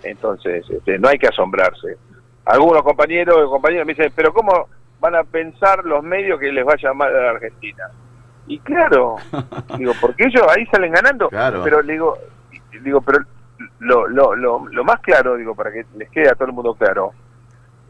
[0.02, 1.96] Entonces, este, no hay que asombrarse.
[2.44, 4.68] Algunos compañeros y compañeras me dicen, pero ¿cómo
[4.98, 7.84] van a pensar los medios que les vaya mal a la Argentina?
[8.46, 9.16] Y claro,
[9.78, 11.60] digo, porque ellos ahí salen ganando, Claro.
[11.62, 12.18] pero le digo,
[12.82, 13.18] digo, pero
[13.80, 16.74] lo, lo, lo, lo más claro, digo, para que les quede a todo el mundo
[16.74, 17.12] claro,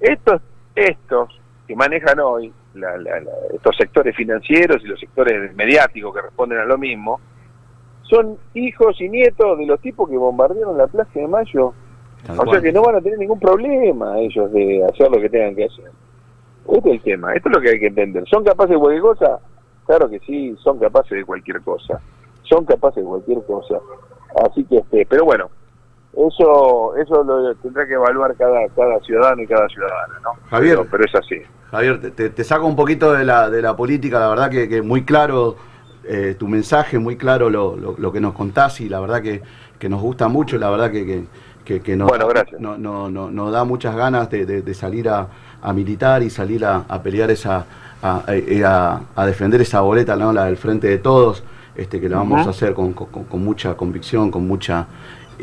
[0.00, 0.40] estos,
[0.74, 6.22] estos que manejan hoy la- la- la- estos sectores financieros y los sectores mediáticos que
[6.22, 7.20] responden a lo mismo,
[8.02, 11.72] son hijos y nietos de los tipos que bombardearon la Plaza de Mayo.
[12.26, 15.30] Tal o sea que no van a tener ningún problema ellos de hacer lo que
[15.30, 15.90] tengan que hacer.
[16.72, 18.24] Este es el tema, esto es lo que hay que entender.
[18.28, 19.38] ¿Son capaces de cualquier cosa?
[19.86, 22.00] Claro que sí, son capaces de cualquier cosa.
[22.42, 23.78] Son capaces de cualquier cosa.
[24.44, 25.50] Así que, este, pero bueno,
[26.12, 30.30] eso eso lo tendrá que evaluar cada cada ciudadano y cada ciudadana, ¿no?
[30.50, 30.76] Javier.
[30.78, 31.36] Pero, pero es así.
[31.70, 34.82] Javier, te, te- saco un poquito de la, de la política, la verdad que, que
[34.82, 35.54] muy claro
[36.02, 39.40] eh, tu mensaje, muy claro lo, lo- lo que nos contás y la verdad que,
[39.78, 41.24] que nos gusta mucho, la verdad que, que,
[41.64, 42.26] que- que nos, Bueno,
[42.58, 45.28] no- no- no- nos da muchas ganas de, de- de salir a,
[45.62, 47.64] a militar y salir a, a pelear esa,
[48.02, 50.32] a, a- a- defender esa boleta, ¿no?
[50.32, 51.44] la del frente de todos,
[51.76, 54.86] este, que la vamos a hacer con, con- con mucha convicción, con mucha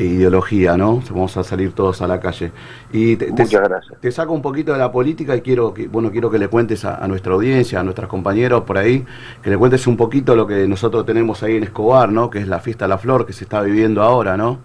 [0.04, 1.02] ideología, ¿no?
[1.10, 2.52] Vamos a salir todos a la calle.
[2.92, 4.00] Y te, te- Muchas gracias.
[4.02, 6.86] te saco un poquito de la política y quiero que, bueno, quiero que le cuentes
[6.86, 9.06] a, a nuestra audiencia, a nuestros compañeros por ahí,
[9.42, 12.30] que le cuentes un poquito lo que nosotros tenemos ahí en Escobar, ¿no?
[12.30, 14.60] Que es la fiesta de la flor que se está viviendo ahora, ¿no?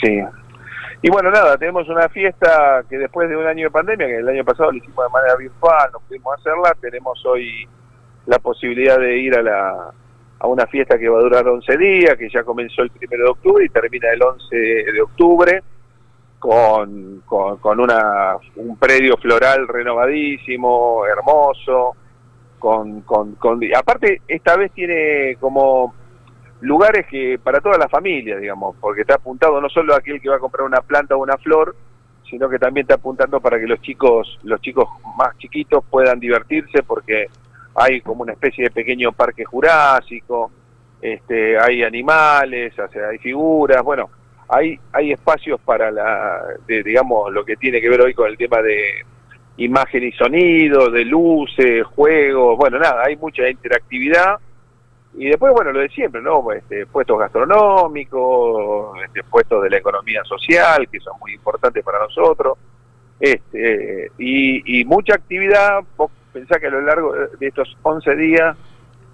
[0.00, 0.20] Sí.
[1.04, 4.28] Y bueno, nada, tenemos una fiesta que después de un año de pandemia, que el
[4.28, 7.66] año pasado lo hicimos de manera virtual, no pudimos hacerla, tenemos hoy
[8.26, 9.90] la posibilidad de ir a la
[10.42, 13.30] a una fiesta que va a durar 11 días, que ya comenzó el 1 de
[13.30, 15.62] octubre y termina el 11 de octubre,
[16.40, 21.94] con, con, con una, un predio floral renovadísimo, hermoso,
[22.58, 23.60] con, con, con...
[23.76, 25.94] Aparte, esta vez tiene como
[26.62, 30.28] lugares que para toda la familia, digamos, porque está apuntado no solo a aquel que
[30.28, 31.76] va a comprar una planta o una flor,
[32.28, 36.82] sino que también está apuntando para que los chicos, los chicos más chiquitos puedan divertirse,
[36.82, 37.28] porque
[37.74, 40.50] hay como una especie de pequeño parque jurásico,
[41.00, 44.10] este, hay animales, hay figuras, bueno,
[44.48, 48.36] hay, hay espacios para la, de, digamos, lo que tiene que ver hoy con el
[48.36, 49.04] tema de
[49.56, 54.36] imagen y sonido, de luces, juegos, bueno, nada, hay mucha interactividad.
[55.14, 56.52] Y después, bueno, lo de siempre, ¿no?
[56.52, 62.56] Este, puestos gastronómicos, este, puestos de la economía social, que son muy importantes para nosotros.
[63.20, 65.80] Este, y, y mucha actividad,
[66.32, 68.56] pensá que a lo largo de estos 11 días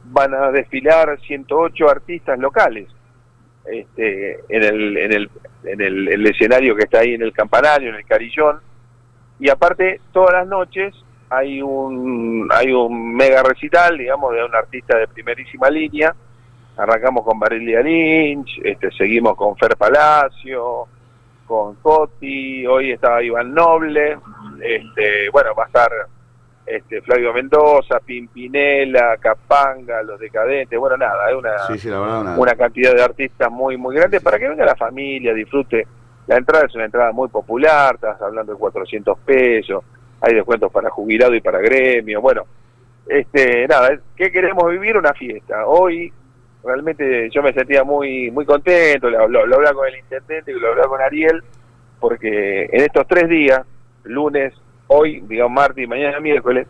[0.05, 2.89] van a desfilar 108 artistas locales
[3.65, 5.31] este, en, el, en, el,
[5.65, 8.61] en el, el escenario que está ahí en el campanario, en el carillón.
[9.39, 10.95] Y aparte, todas las noches
[11.31, 16.15] hay un, hay un mega recital, digamos, de un artista de primerísima línea.
[16.77, 20.86] Arrancamos con Barelia Lynch, este, seguimos con Fer Palacio,
[21.47, 24.19] con Coti, hoy estaba Iván Noble,
[24.62, 25.90] este, bueno, va a estar
[26.70, 32.39] este, Flavio Mendoza, Pimpinela, Capanga, Los Decadentes, bueno, nada, es una, Sí, sí, la verdad,
[32.39, 35.86] una- cantidad de artistas muy, muy grande para que venga la familia, disfrute.
[36.27, 39.82] La entrada es una entrada muy popular, estás hablando de 400 pesos,
[40.20, 42.45] hay descuentos para jubilado y para gremio, bueno,
[43.07, 44.97] este, nada, ¿qué queremos vivir?
[44.97, 45.66] Una fiesta.
[45.66, 46.12] Hoy
[46.62, 50.59] realmente yo me sentía muy muy contento, lo, lo, lo hablaba con el intendente y
[50.61, 51.43] lo hablaba con Ariel,
[52.01, 53.62] porque en estos tres días,
[54.05, 54.53] lunes,
[54.89, 56.66] hoy, digamos martes y mañana miércoles,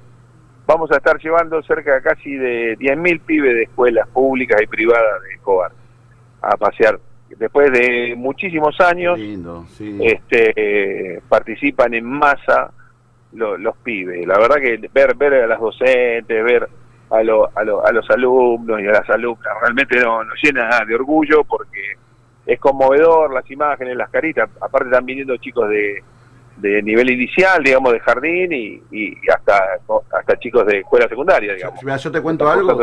[0.66, 5.22] vamos a estar llevando cerca de casi de 10.000 pibes de escuelas públicas y privadas
[5.22, 5.72] de Escobar
[6.42, 6.98] a pasear.
[7.38, 9.98] Después de muchísimos años, Lindo, sí.
[10.02, 12.70] este, participan en masa
[13.32, 14.26] lo- los pibes.
[14.26, 16.68] La verdad que ver, ver a las docentes, ver
[17.10, 20.80] a, lo- a, lo- a los alumnos y a las alumnas, realmente no- nos llena
[20.86, 21.96] de orgullo porque
[22.46, 24.48] es conmovedor las imágenes, las caritas.
[24.60, 26.02] Aparte están viniendo chicos de,
[26.60, 29.62] de nivel inicial, digamos, de jardín y, y hasta,
[30.18, 31.82] hasta chicos de escuela secundaria, digamos.
[31.82, 32.78] Mira, yo te cuento algo.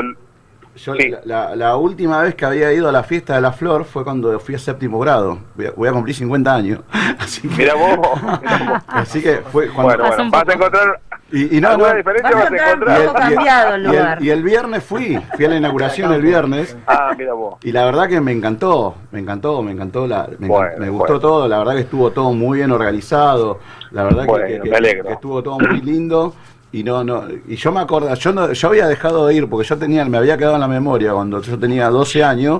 [0.78, 3.86] Yo, la, la- la última vez que había ido a la fiesta de la flor
[3.86, 5.40] fue cuando fui a séptimo grado.
[5.56, 6.80] Voy a, voy a cumplir 50 años.
[7.18, 7.98] Así que, Mira vos,
[8.88, 9.84] así que fue cuando.
[10.04, 11.00] Bueno, bueno, vas a encontrar
[11.38, 13.06] y, y no, no, diferencia Vas a encontrar encontrar.
[13.06, 14.24] poco cambiado el y el- lugar.
[14.24, 16.78] y el viernes fui, fui a la inauguración el viernes.
[16.88, 17.56] Ah, mira vos.
[17.64, 21.06] Y la verdad que me encantó, me encantó, me encantó, la, me, Bueno, me gustó
[21.14, 21.20] bueno.
[21.20, 23.60] todo, la verdad que estuvo todo muy bien organizado,
[23.92, 25.04] la verdad Bueno, que, que- me alegro.
[25.08, 26.34] que estuvo todo muy lindo
[26.72, 29.66] y no, no, y yo me acuerdo, yo no, yo había dejado de ir porque
[29.66, 32.60] yo tenía, me había quedado en la memoria cuando yo tenía 12 años,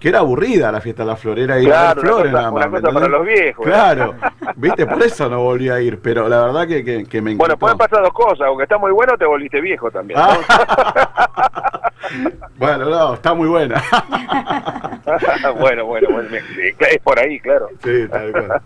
[0.00, 2.32] que era aburrida la fiesta de la flor, era ir a ver Claro, una flores
[2.32, 3.68] nada una más, ¿me cosa para los viejos, ¿eh?
[3.70, 4.14] Claro,
[4.56, 7.54] viste, por eso no volví a ir, pero la verdad que, que, que me Bueno,
[7.54, 7.58] encantó.
[7.58, 10.18] pueden pasar dos cosas, aunque está muy bueno, te volviste viejo también.
[10.22, 10.38] Ah.
[10.38, 11.80] ¿no?
[12.56, 13.80] Bueno, no, está muy buena.
[15.60, 17.68] bueno, bueno, bueno, es por ahí, claro.
[17.84, 18.60] Sí, tal cual.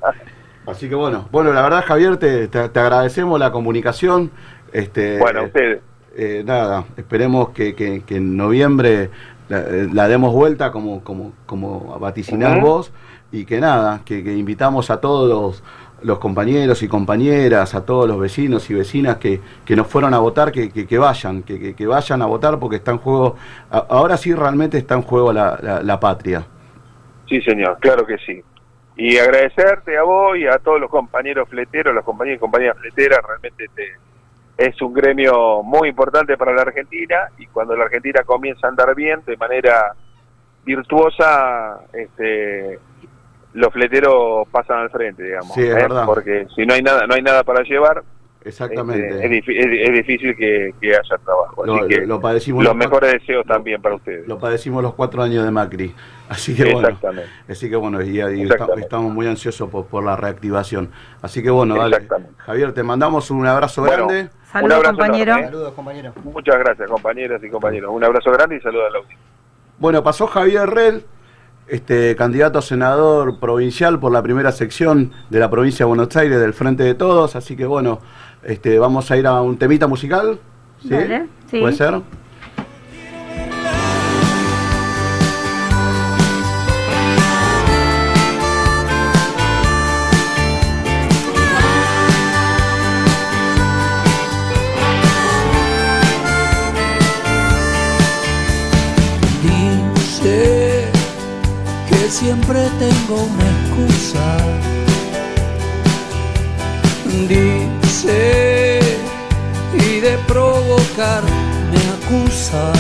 [0.67, 4.31] Así que bueno, bueno, la verdad Javier, te, te- te agradecemos la comunicación.
[4.75, 5.81] Este, Bueno, ustedes.
[6.17, 9.09] eh, nada, esperemos que, que- que en noviembre
[9.49, 12.67] la, eh, la demos vuelta como, como, como vaticinás Ujú.
[12.67, 12.93] vos
[13.31, 15.63] y que nada, que, que invitamos a todos los,
[16.03, 20.19] los compañeros y compañeras, a todos los vecinos y vecinas que, que nos fueron a
[20.19, 23.37] votar, que, que- que vayan, que, que- vayan a votar porque está en juego,
[23.71, 26.45] ahora sí realmente está en juego la, la- la patria.
[27.29, 28.43] Sí, señor, claro que sí.
[28.97, 33.21] Y agradecerte a vos y a todos los compañeros fleteros, los compañeros y compañeras fleteras,
[33.27, 33.93] realmente te-
[34.57, 38.95] es un gremio muy importante para la Argentina y cuando la Argentina comienza a andar
[38.95, 39.95] bien de manera
[40.65, 42.79] virtuosa, este,
[43.55, 45.53] los fleteros pasan al frente, digamos.
[45.55, 45.75] Sí, es ¿eh?
[45.75, 46.07] verdad.
[46.07, 48.03] Porque si no hay nada, no hay nada para llevar,
[48.45, 49.09] Exactamente.
[49.39, 51.65] es, es- es difícil que, que haya trabajo.
[51.65, 54.27] Así que lo padecimos los los mejores deseos también para ustedes.
[54.29, 55.95] Lo padecimos los cuatro años de Macri.
[56.29, 56.89] Así que bueno.
[56.89, 57.31] Exactamente.
[57.49, 60.91] Así que bueno, y, estamos, estamos muy ansiosos por, por la reactivación.
[61.23, 62.07] Así que bueno, dale.
[62.39, 64.31] Javier, te mandamos un abrazo Bueno, grande.
[64.63, 65.45] un abrazo enorme, ¿eh?
[65.45, 66.13] Saludos, compañero.
[66.25, 67.91] Muchas gracias, compañeras y compañeros.
[67.93, 69.19] Un abrazo grande y saludos a la audiencia.
[69.79, 71.05] Bueno, pasó Javier Rel,
[71.67, 76.39] este candidato a senador provincial por la primera sección de la provincia de Buenos Aires
[76.39, 77.37] del Frente de Todos.
[77.37, 78.01] Así que bueno,
[78.47, 80.39] este, vamos a ir a un temita musical.
[80.83, 80.89] ¿Sí?
[80.91, 81.61] Dale, sí.
[81.61, 82.01] ¿Puede ser?
[99.43, 100.85] Dice
[101.89, 104.37] que siempre tengo una excusa.
[107.07, 107.54] Dice
[108.07, 111.23] y de provocar
[111.71, 112.73] me acusa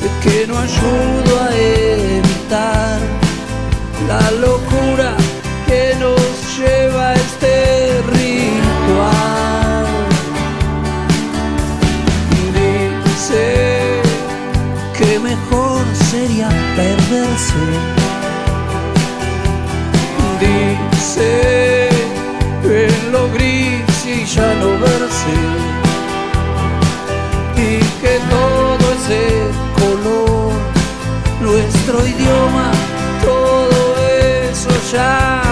[0.00, 2.98] de que no ayudo a evitar
[4.08, 5.14] la locura
[5.66, 6.20] que nos
[6.58, 9.86] lleva a este ritual.
[13.04, 14.00] Dice
[14.96, 17.64] que mejor sería perderse.
[20.40, 21.69] Dice
[24.34, 25.36] ya no verse.
[27.56, 29.22] Y que todo ese
[29.80, 30.52] color,
[31.40, 32.70] nuestro idioma,
[33.24, 34.06] todo
[34.50, 35.49] eso ya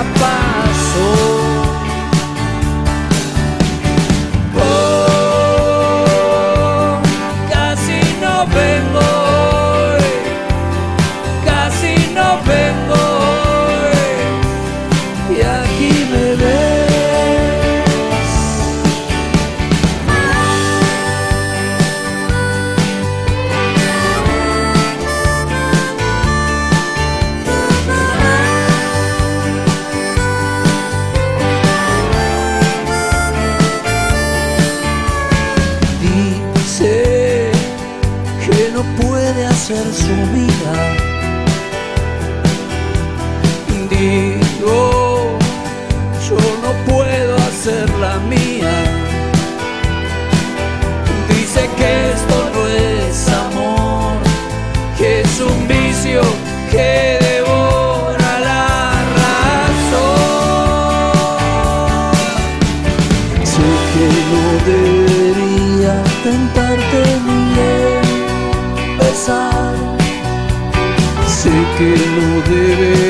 [71.79, 73.07] que no debería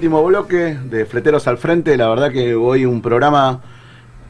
[0.00, 1.94] último bloque de Fleteros al Frente.
[1.94, 3.60] La verdad que hoy un programa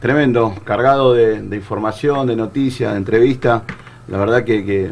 [0.01, 3.61] tremendo, cargado de, de información, de noticias, de entrevistas.
[4.09, 4.91] La verdad que, que,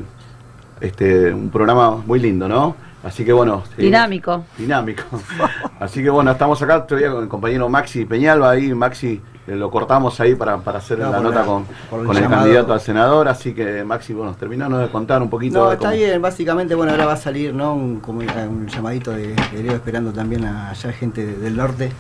[0.79, 2.77] este, un programa muy lindo, ¿no?
[3.03, 3.61] Así que bueno.
[3.75, 4.45] sí, Dinámico.
[4.57, 5.03] Dinámico.
[5.81, 8.73] Así que bueno, estamos acá todavía con el compañero Maxi Peñalba ahí.
[8.73, 9.21] Maxi
[9.55, 11.65] lo cortamos ahí para, para hacer No, la nota la- con,
[12.01, 13.27] el con el candidato a senador.
[13.27, 15.59] Así que Maxi, bueno, terminanos de contar un poquito.
[15.65, 17.73] No, está cómo- bien, básicamente, bueno, ahora va a salir, ¿no?
[17.73, 21.91] Un, como un llamadito de, de Leo esperando también a allá gente de- del norte.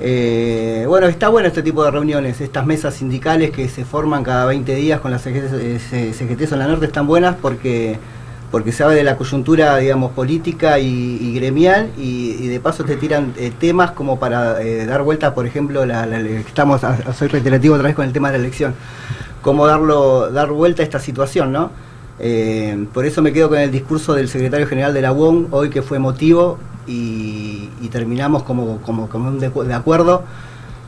[0.00, 4.44] Eh, bueno, está bueno este tipo de reuniones, estas mesas sindicales que se forman cada
[4.46, 5.52] 20 días con las CGT,
[5.92, 7.96] eh, CGT Zona Norte están buenas porque
[8.54, 10.86] porque habla de la coyuntura, digamos, política y,
[11.20, 15.34] y gremial y, y de paso te tiran eh, temas como para eh, dar vuelta,
[15.34, 16.80] por ejemplo, la, la- estamos,
[17.18, 18.72] soy reiterativo otra vez con el tema de la elección,
[19.42, 21.72] cómo darlo, dar vuelta a esta situación, ¿no?
[22.20, 25.68] Eh, por eso me quedo con el discurso del secretario general de la UOM hoy
[25.68, 30.22] que fue emotivo y, y terminamos como, como, como un de, de acuerdo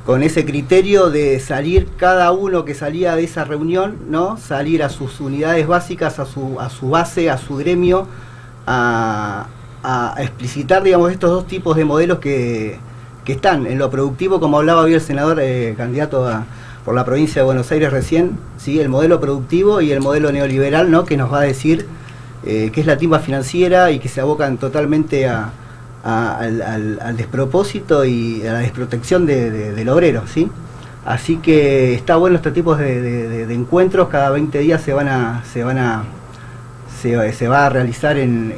[0.06, 4.36] con ese criterio de salir cada uno que salía de esa reunión, ¿no?
[4.36, 8.06] Salir a sus unidades básicas, a su, a su base, a su gremio,
[8.68, 9.46] a,
[10.18, 12.78] explicitar, digamos, estos dos tipos de modelos que,
[13.24, 16.44] que están en lo productivo, como hablaba hoy el senador eh, candidato a-
[16.84, 18.80] por la provincia de Buenos Aires recién, ¿sí?
[18.80, 21.04] el modelo productivo y el modelo neoliberal, ¿no?
[21.04, 21.86] que nos va a decir
[22.44, 25.50] eh, que es la timba financiera y que se abocan totalmente a,
[26.06, 30.22] al, despropósito y a la desprotección de- de- del obrero.
[30.26, 30.48] ¿sí?
[31.04, 35.42] Así que está bueno este tipo de, encuentros, cada 20 días se van a...
[35.52, 36.04] Se van a
[37.00, 38.52] se, va a realizar en,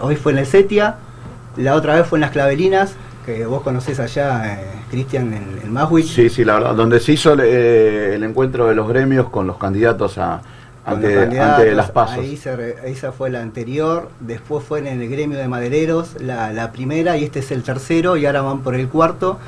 [0.00, 0.94] hoy fue en el Setia,
[1.56, 2.94] la otra vez fue en las Clavelinas,
[3.26, 5.72] que vos conocés allá, eh, Cristian, en, en.
[6.08, 9.58] Sí, sí, la verdad, donde se hizo eh, el encuentro de los gremios con los
[9.58, 10.40] candidatos a,
[10.84, 12.18] ante, candidatos, ante las pasos.
[12.18, 16.52] Ahí se re- esa fue la anterior, después fue en el gremio de madereros la,
[16.52, 19.38] la primera y este es el tercero y ahora van por el cuarto.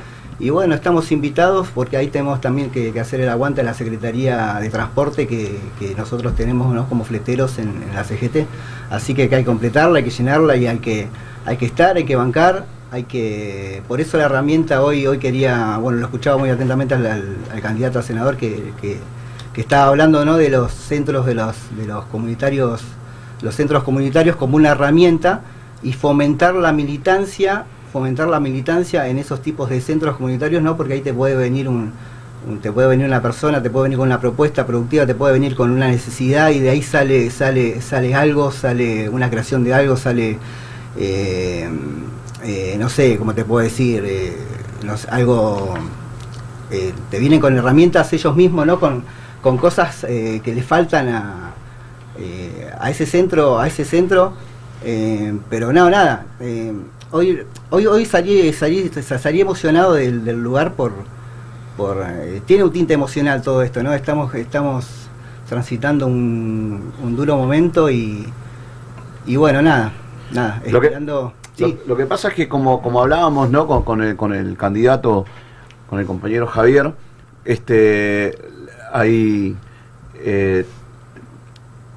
[0.40, 3.72] Y bueno, estamos invitados porque ahí tenemos también que, que hacer el aguante a la
[3.74, 6.88] Secretaría de Transporte que, que nosotros tenemos ¿no?
[6.88, 8.46] como fleteros en, en la CGT.
[8.90, 11.06] Así que, que hay que completarla, hay que llenarla y hay que,
[11.46, 13.82] hay que estar, hay que bancar, hay que...
[13.86, 17.60] Por eso la herramienta hoy, hoy quería, bueno, lo escuchaba muy atentamente al, al- al
[17.60, 18.98] candidato a senador que, que,
[19.54, 20.36] que estaba hablando ¿no?
[20.36, 22.82] de los centros de los, de los comunitarios,
[23.40, 25.40] los centros comunitarios como una herramienta
[25.82, 27.64] y fomentar la militancia
[27.94, 31.68] fomentar la militancia en esos tipos de centros comunitarios, no, porque ahí te puede venir
[31.68, 31.92] un,
[32.60, 35.54] te puede venir una persona, te puede venir con una propuesta productiva, te puede venir
[35.54, 39.96] con una necesidad y de ahí sale, sale, sale algo, sale una creación de algo,
[39.96, 40.38] sale
[40.98, 41.68] eh,
[42.42, 44.36] eh, no sé, cómo te puedo decir, eh,
[45.08, 45.74] algo
[47.08, 48.80] te vienen con herramientas ellos mismos, ¿no?
[48.80, 49.04] Con,
[49.44, 51.52] con cosas eh, que le faltan a,
[52.18, 54.32] eh, a ese centro, a ese centro,
[54.82, 56.24] eh, pero no, nada.
[56.40, 56.72] eh,
[57.10, 60.92] hoy, hoy, hoy salí, salí, salí emocionado del, del lugar por,
[61.76, 63.92] por eh, tiene un tinte emocional todo esto, ¿no?
[63.92, 64.86] Estamos, estamos
[65.46, 68.26] transitando un, un duro momento y,
[69.26, 69.92] y bueno, nada,
[70.32, 71.34] nada, Lo que- esperando.
[71.58, 73.66] Lo, lo que pasa es que como, como hablábamos ¿no?
[73.66, 75.26] con, con el, con el candidato,
[75.88, 76.92] con el compañero Javier,
[77.44, 78.36] este
[78.94, 79.56] hay
[80.20, 80.64] eh,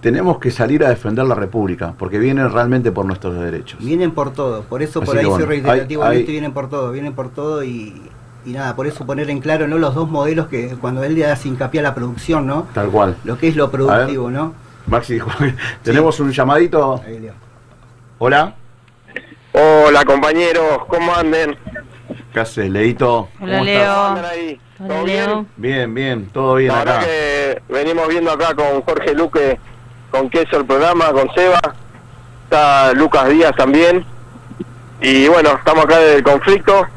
[0.02, 3.80] tenemos que salir a defender la República, porque vienen realmente por nuestros derechos.
[3.84, 6.92] Vienen por todo, por eso Así por ahí bueno, soy reiterativo hay- vienen por todo,
[6.92, 8.02] vienen por todo y,
[8.46, 11.26] y nada, por eso poner en claro no los dos modelos que cuando él le
[11.28, 12.68] hace hincapié a la producción, ¿no?
[12.74, 13.16] Tal cual.
[13.24, 14.54] Lo que es lo productivo, ¿no?
[14.88, 15.30] Maxi dijo,
[15.84, 17.02] tenemos un llamadito.
[18.18, 18.56] Hola.
[19.54, 21.56] Hola compañeros, ¿cómo anden?
[22.34, 23.30] ¿Qué haces, Leito?
[23.40, 23.94] Hola, Leo.
[23.94, 24.60] ¿Cómo andan ahí?
[24.78, 25.48] ¿Todo bien?
[25.58, 27.00] Bien, bien, todo bien La acá.
[27.00, 29.60] que venimos viendo acá con Jorge Luque,
[30.12, 31.60] con queso el programa, con Seba,
[32.44, 34.06] está Lucas Díaz también.
[35.02, 36.88] Y bueno, estamos acá desde el conflicto.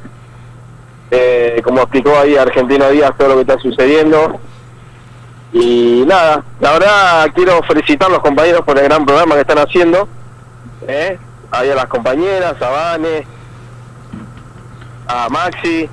[1.10, 4.38] Eh, como explicó ahí Argentino Díaz todo lo que está sucediendo.
[5.52, 9.58] Y nada, la verdad quiero felicitar a los compañeros por el gran programa que están
[9.58, 10.06] haciendo.
[10.86, 11.18] ¿eh?
[11.50, 13.26] Ahí a las compañeras, a Vane,
[15.08, 15.88] a Maxi,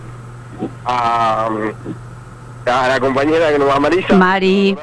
[0.85, 1.49] a,
[2.65, 4.13] a la compañera que nos va Marisa.
[4.15, 4.77] Mari.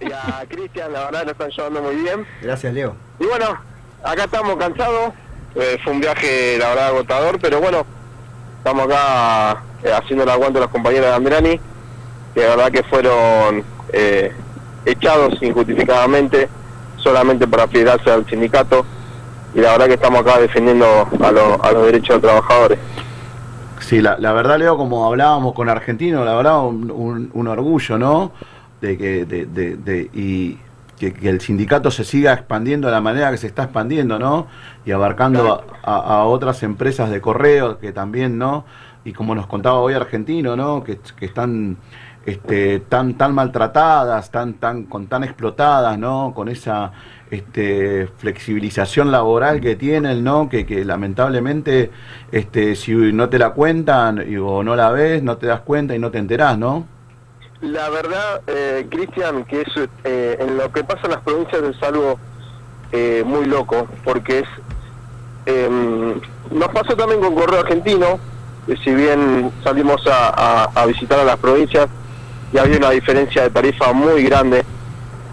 [0.00, 2.26] Y a Cristian, la verdad lo están llevando muy bien.
[2.40, 2.94] Gracias, Leo.
[3.18, 3.46] Y bueno,
[4.02, 5.12] acá estamos cansados.
[5.54, 7.84] Eh, fue un viaje, la verdad, agotador, pero bueno,
[8.58, 11.60] estamos acá eh, haciendo el aguante a los compañeros de Andrani,
[12.34, 13.62] que la verdad que fueron
[13.92, 14.32] eh,
[14.86, 16.48] echados injustificadamente
[16.96, 18.86] solamente para afiliarse al sindicato.
[19.54, 20.86] Y la verdad que estamos acá defendiendo
[21.22, 22.78] a, lo- a los derechos de los trabajadores.
[23.82, 27.98] Sí, la, la verdad, Leo, como hablábamos con Argentino, la verdad, un, un- un orgullo,
[27.98, 28.32] ¿no?
[28.80, 30.58] De que, de, de- de- y
[30.98, 34.46] que, que el sindicato se siga expandiendo de la manera que se está expandiendo, ¿no?
[34.84, 38.64] Y abarcando a, otras empresas de correo que también, ¿no?
[39.04, 40.84] Y como nos contaba hoy Argentino, ¿no?
[40.84, 41.76] Que, que están
[42.24, 46.32] este, tan, tan maltratadas, tan, tan, con tan explotadas, ¿no?
[46.34, 46.92] Con esa
[47.30, 50.48] este, flexibilización laboral que tienen, ¿no?
[50.48, 51.90] Que, que lamentablemente,
[52.30, 55.94] este, si no te la cuentan y- o no la ves, no te das cuenta
[55.94, 56.86] y no te enterás, ¿no?
[57.62, 59.68] La verdad, eh, Cristian, que es
[60.04, 62.18] eh, en lo que pasa en las provincias es algo
[62.92, 64.48] eh, muy loco, porque es
[65.46, 66.20] em,
[66.50, 68.18] nos pasó también con Correo Argentino,
[68.84, 71.88] si bien salimos a- a visitar a las provincias
[72.52, 74.64] y había una diferencia de tarifa muy grande,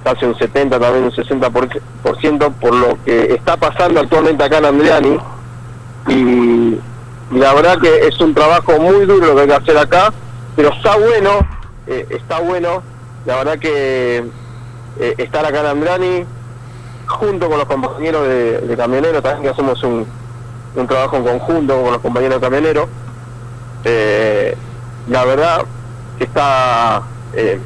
[0.04, 4.60] casi un 70, también un 60%, por, ciento, por lo que está pasando actualmente acá
[4.60, 5.18] en Andriani,
[6.08, 6.80] y
[7.32, 10.14] la verdad que es un trabajo muy duro lo que hay que hacer acá,
[10.56, 11.46] pero está bueno,
[11.88, 12.82] eh, está bueno,
[13.26, 14.24] la verdad que
[15.00, 16.26] eh, estar acá en Andrani,
[17.06, 20.06] junto con los compañeros de, de camioneros, también que hacemos un,
[20.76, 22.88] un trabajo en conjunto con los compañeros camioneros,
[23.84, 24.56] eh,
[25.08, 25.66] la verdad
[26.20, 27.02] que está,
[27.34, 27.60] eh,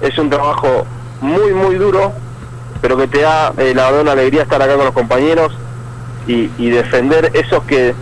[0.00, 0.86] es un trabajo
[1.20, 2.12] muy, muy duro,
[2.80, 5.52] pero que te da, eh, la verdad, una alegría estar acá con los compañeros
[6.28, 7.94] y, y defender esos que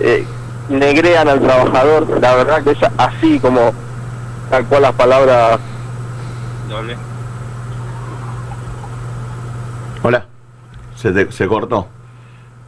[0.00, 0.26] eh,
[0.68, 3.72] negrean al trabajador, la verdad que es así como
[4.50, 5.60] tal cual las palabras
[6.68, 6.96] Doble.
[10.02, 10.24] Hola.
[10.96, 11.86] Se, te- se cortó.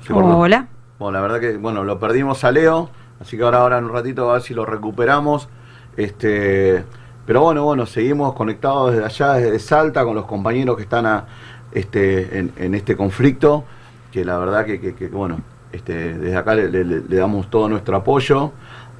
[0.07, 0.39] Se cortó.
[0.39, 0.67] Hola.
[0.99, 2.91] Bueno, la verdad que, bueno, lo perdimos a Leo,
[3.21, 5.49] así que ahora, ahora en un ratito a ver si lo recuperamos.
[5.97, 6.85] Este,
[7.27, 11.25] pero bueno, bueno, seguimos conectados desde allá, desde Salta, con los compañeros que están a,
[11.73, 13.65] este, en, este conflicto,
[14.13, 15.41] que la verdad que, que- bueno,
[15.73, 18.53] este, desde acá le, damos todo nuestro apoyo,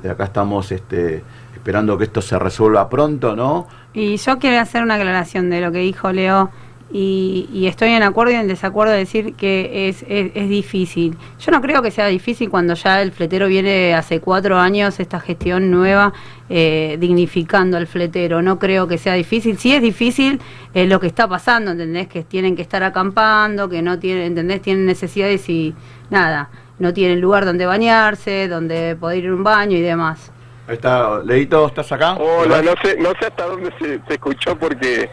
[0.03, 1.23] de acá estamos este,
[1.55, 3.67] esperando que esto se resuelva pronto, ¿no?
[3.95, 6.51] Y yo quiero hacer una aclaración de lo que dijo Leo
[6.93, 11.17] y, y estoy en acuerdo y en desacuerdo de decir que es, es, es difícil.
[11.41, 15.19] Yo no creo que sea difícil cuando ya el fletero viene hace cuatro años esta
[15.19, 16.13] gestión nueva
[16.49, 18.41] eh, dignificando al fletero.
[18.41, 19.59] No creo que sea difícil.
[19.59, 20.41] Sí es difícil
[20.75, 22.07] eh, lo que está pasando, ¿entendés?
[22.07, 24.63] Que tienen que estar acampando, que no tienen, ¿entendés?
[24.63, 25.75] Tienen necesidades y
[26.09, 30.31] nada, no tienen lugar donde bañarse, donde poder ir a un baño y demás.
[30.69, 32.15] Ahí está, Leito, ¿estás acá?
[32.15, 35.11] Hola, no sé, no sé hasta dónde se, se escuchó porque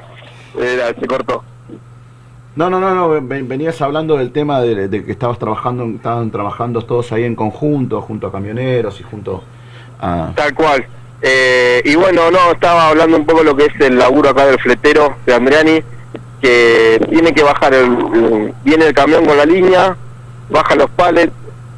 [0.60, 1.44] era, se cortó.
[2.56, 6.30] No, no, no, no, ven- venías hablando del tema de, de que estabas trabajando, estaban
[6.30, 9.44] trabajando todos ahí en conjunto, junto a camioneros y junto
[10.00, 10.32] a...
[10.36, 10.86] Tal cual.
[11.22, 14.46] Eh, y bueno, no, estaba hablando un poco de lo que es el laburo acá
[14.46, 15.82] del fletero de Andriani,
[16.42, 19.96] que tiene que bajar, el, el- viene el camión con la línea,
[20.50, 21.32] baja los palets,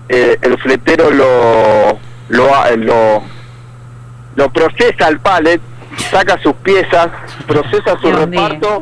[0.10, 1.98] eh, el fletero lo,
[2.30, 3.22] lo, ha- lo,
[4.36, 5.62] lo procesa al pallet,
[6.12, 7.10] saca sus piezas,
[7.48, 8.82] procesa su Dios mío.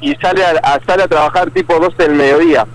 [0.00, 2.66] Y, sale, a, sale a trabajar tipo 12 del mediodía.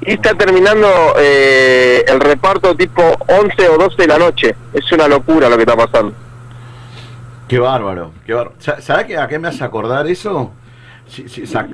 [0.00, 0.88] Y está terminando
[1.18, 4.56] eh, el reparto tipo 11 o 12 de la noche.
[4.72, 6.12] Es una locura lo que está pasando.
[7.48, 8.56] Qué bárbaro, qué bárbaro.
[8.58, 10.52] Sa- ¿Sabés que a qué me hace acordar eso?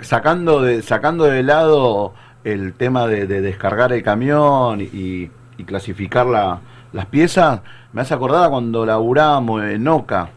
[0.03, 2.15] Sacando, de, sacando de lado
[2.45, 6.61] el tema de, de descargar el camión y, y clasificar la-
[6.93, 7.61] las piezas,
[7.93, 10.31] me hace acordar cuando laburábamos en Oca,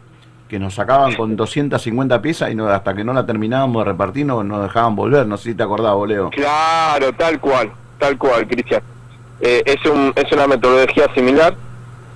[0.52, 4.26] que nos sacaban con 250 piezas y no, hasta que no la terminábamos de repartir
[4.26, 5.26] no nos dejaban volver.
[5.26, 6.28] No sé si te acordás, Boleo.
[6.28, 8.82] Claro, tal cual, tal cual, Cristian.
[9.40, 11.56] Eh, es, un, es una metodología similar.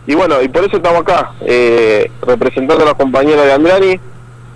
[0.06, 4.00] Y bueno, y por eso estamos acá, eh, representando a los compañeros de Andrani.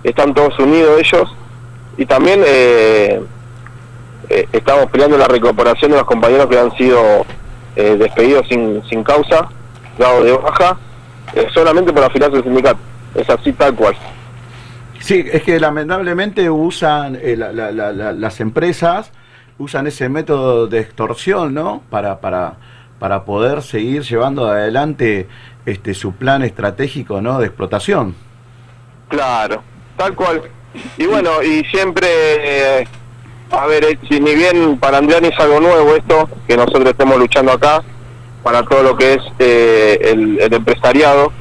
[0.03, 1.35] Están todos unidos ellos.
[1.97, 3.19] Y también eh,
[4.29, 7.25] eh, estamos peleando la recuperación de los compañeros que han sido
[7.75, 9.49] despedidos sin, sin causa,
[9.97, 10.77] dados de baja,
[11.51, 12.90] solamente por afiliarse al sindicato.
[13.15, 13.95] Es así tal cual.
[14.99, 19.11] Sí, es que lamentablemente usan eh, la- la- la- la- las empresas
[19.57, 21.81] usan ese método de extorsión, ¿no?
[21.89, 22.53] Para para
[22.99, 25.27] para poder seguir llevando adelante
[25.65, 27.39] este su plan estratégico, ¿no?
[27.39, 28.15] De explotación.
[29.09, 29.63] Claro,
[29.97, 30.43] tal cual.
[30.97, 32.07] Y bueno, y siempre,
[32.81, 32.87] eh,
[33.51, 37.17] a ver, eh, si ni bien para Andriani es algo nuevo esto, que nosotros estemos
[37.17, 37.81] luchando acá,
[38.43, 41.33] para todo lo que es eh, el, el empresariado,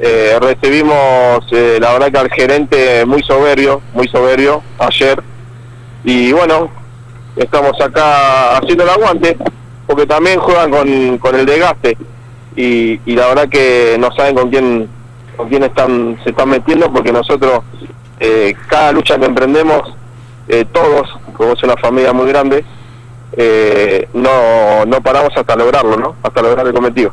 [0.00, 5.20] eh, recibimos, eh, la verdad que al gerente muy soberbio, muy soberbio, ayer,
[6.04, 6.70] y bueno,
[7.34, 9.36] estamos acá haciendo el aguante,
[9.86, 11.96] porque también juegan con, con el desgaste,
[12.54, 14.88] y, la verdad que no saben con quién
[15.36, 17.60] con quién están se están metiendo porque nosotros
[18.18, 19.94] eh, cada lucha que emprendemos
[20.72, 22.64] todos como es una familia muy grande
[24.12, 27.12] no no paramos hasta lograrlo no hasta lograr el cometido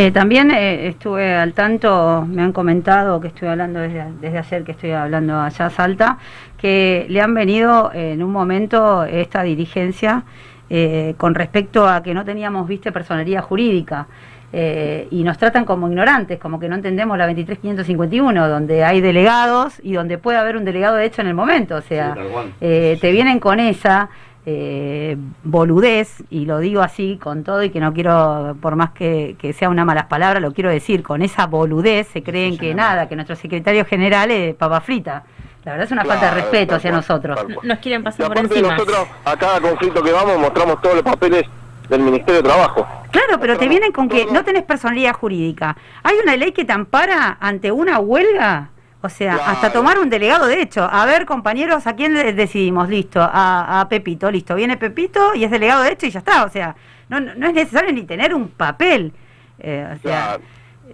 [0.00, 4.62] Eh, también eh, estuve al tanto, me han comentado que estoy hablando desde, desde ayer
[4.62, 6.18] que estoy hablando allá a Salta,
[6.56, 10.22] que le han venido en un momento esta dirigencia
[10.70, 14.06] eh, con respecto a que no teníamos, viste, personería jurídica.
[14.52, 19.80] eh, y nos tratan como ignorantes, como que no entendemos la 23551, donde hay delegados
[19.82, 21.74] y donde puede haber un delegado de hecho en el momento.
[21.74, 22.14] O sea,
[22.60, 24.08] eh, te vienen con esa
[24.46, 29.36] eh, boludez, y lo digo así con todo, y que no quiero, por más que,
[29.38, 33.08] que sea una malas palabras, lo quiero decir, con esa boludez se creen que nada,
[33.08, 35.24] que nuestro secretario general es papa frita.
[35.64, 37.38] La verdad es una falta de Claro, respeto hacia cual, nosotros.
[37.62, 38.70] Nos quieren pasar por encima.
[38.72, 41.44] nosotros a cada conflicto que vamos mostramos todos los papeles
[41.90, 45.76] del Ministerio de Trabajo Claro, pero te vienen con que no tenés personalidad jurídica.
[46.02, 48.70] Hay una ley que te ampara ante una huelga.
[49.00, 50.82] O sea, hasta tomar un delegado de hecho.
[50.90, 52.88] A ver, compañeros, ¿a quién decidimos?
[52.88, 54.56] Listo, a, a Pepito, listo.
[54.56, 56.44] Viene Pepito y es delegado de hecho y ya está.
[56.44, 56.74] O sea,
[57.08, 59.12] no, no es necesario ni tener un papel.
[59.60, 60.38] Eh, o sea,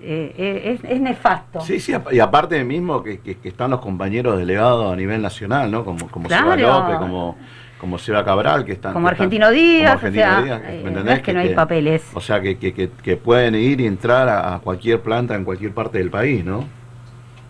[0.03, 1.61] eh, eh, es, es nefasto.
[1.63, 5.71] Sí, sí, y aparte mismo que, que- que están los compañeros delegados a nivel nacional,
[5.71, 5.83] ¿no?
[5.85, 6.55] Como, como Claro.
[6.57, 7.39] Seba López, como,
[7.81, 8.93] como Seba Cabral, que están...
[8.93, 11.17] Como que están- Argentino Díaz, como o sea, Argentino Díaz, eh, ¿me no entendés?
[11.17, 12.05] es que no hay papeles.
[12.13, 15.45] O sea, que, que, que, que pueden ir y entrar a, a cualquier planta en
[15.45, 16.65] cualquier parte del país, ¿no?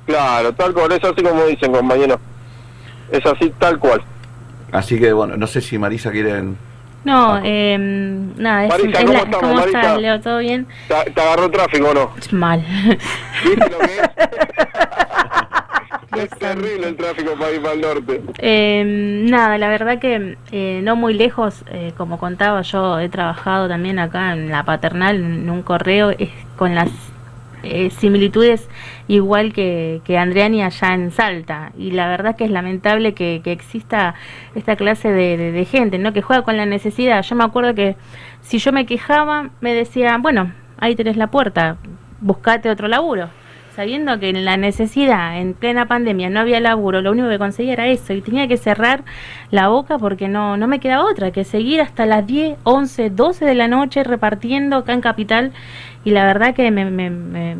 [0.06, 2.18] Claro tal cual es así como dicen compañeros
[3.10, 4.02] es así tal cual
[4.72, 6.56] Así que, bueno, no sé si Marisa quieren...
[7.04, 9.80] No, eh, nada, es, Marisa, es ¿cómo la- estamos, ¿cómo Marisa?
[9.80, 10.20] estás, Leo?
[10.20, 10.66] ¿Todo bien?
[10.88, 12.10] ¿Te, te agarró tráfico o no?
[12.32, 12.64] Mal.
[16.16, 20.80] es terrible el tráfico para ir para el norte Eh, nada, la verdad que eh,
[20.82, 25.50] no muy lejos, eh, como contaba, yo he trabajado también acá en la paternal, en
[25.50, 26.88] un correo, es con las
[27.62, 28.68] eh, similitudes
[29.08, 31.72] igual que, que Andriani allá en Salta.
[31.76, 34.14] Y la verdad que es lamentable que, que exista
[34.54, 36.12] esta clase de, de- de gente, ¿no?
[36.12, 37.22] Que juega con la necesidad.
[37.22, 37.96] Yo me acuerdo que
[38.40, 41.76] si yo me quejaba, me decían, bueno, ahí tenés la puerta,
[42.20, 43.28] buscate otro laburo.
[43.76, 47.72] Sabiendo que en la necesidad, en plena pandemia, no había laburo, lo único que conseguía
[47.72, 48.12] era eso.
[48.12, 49.02] Y tenía que cerrar
[49.50, 53.44] la boca porque no, no me quedaba otra que seguir hasta las 10, 11, 12
[53.44, 55.52] de la noche repartiendo acá en Capital
[56.04, 57.56] y la verdad que me, me, me,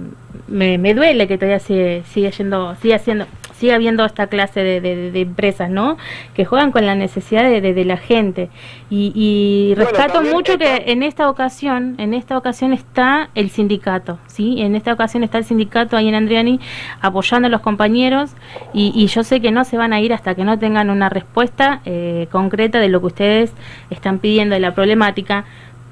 [0.49, 4.81] me, me duele que todavía sigue, sigue yendo, sigue haciendo, sigue habiendo esta clase de,
[4.81, 5.97] de- de empresas, ¿no?
[6.35, 8.51] Que juegan con la necesidad de, de- la gente.
[8.91, 14.61] Y, y rescato mucho que en esta ocasión, en esta ocasión está el sindicato, ¿sí?
[14.61, 16.61] En esta ocasión está el sindicato ahí en Andriani
[17.01, 18.33] apoyando a los compañeros
[18.75, 21.09] y, y yo sé que no se van a ir hasta que no tengan una
[21.09, 23.53] respuesta eh, concreta de lo que ustedes
[23.91, 25.45] están pidiendo de la problemática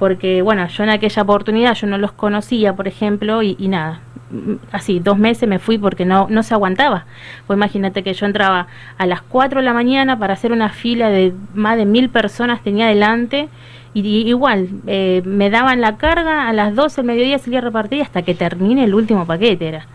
[0.02, 4.00] porque bueno, yo en aquella oportunidad yo no los conocía, por ejemplo, y, nada,
[4.32, 7.04] mm, así, dos meses me fui porque no, no se aguantaba.
[7.46, 8.66] Pues imagínate que yo entraba
[8.98, 12.64] a las 4 de la mañana para hacer una fila de más de mil personas
[12.64, 13.48] tenía delante,
[13.94, 17.62] y, y igual, eh, me daban la carga, a las 12 del mediodía salía a
[17.62, 19.86] repartir hasta que termine el último paquete era.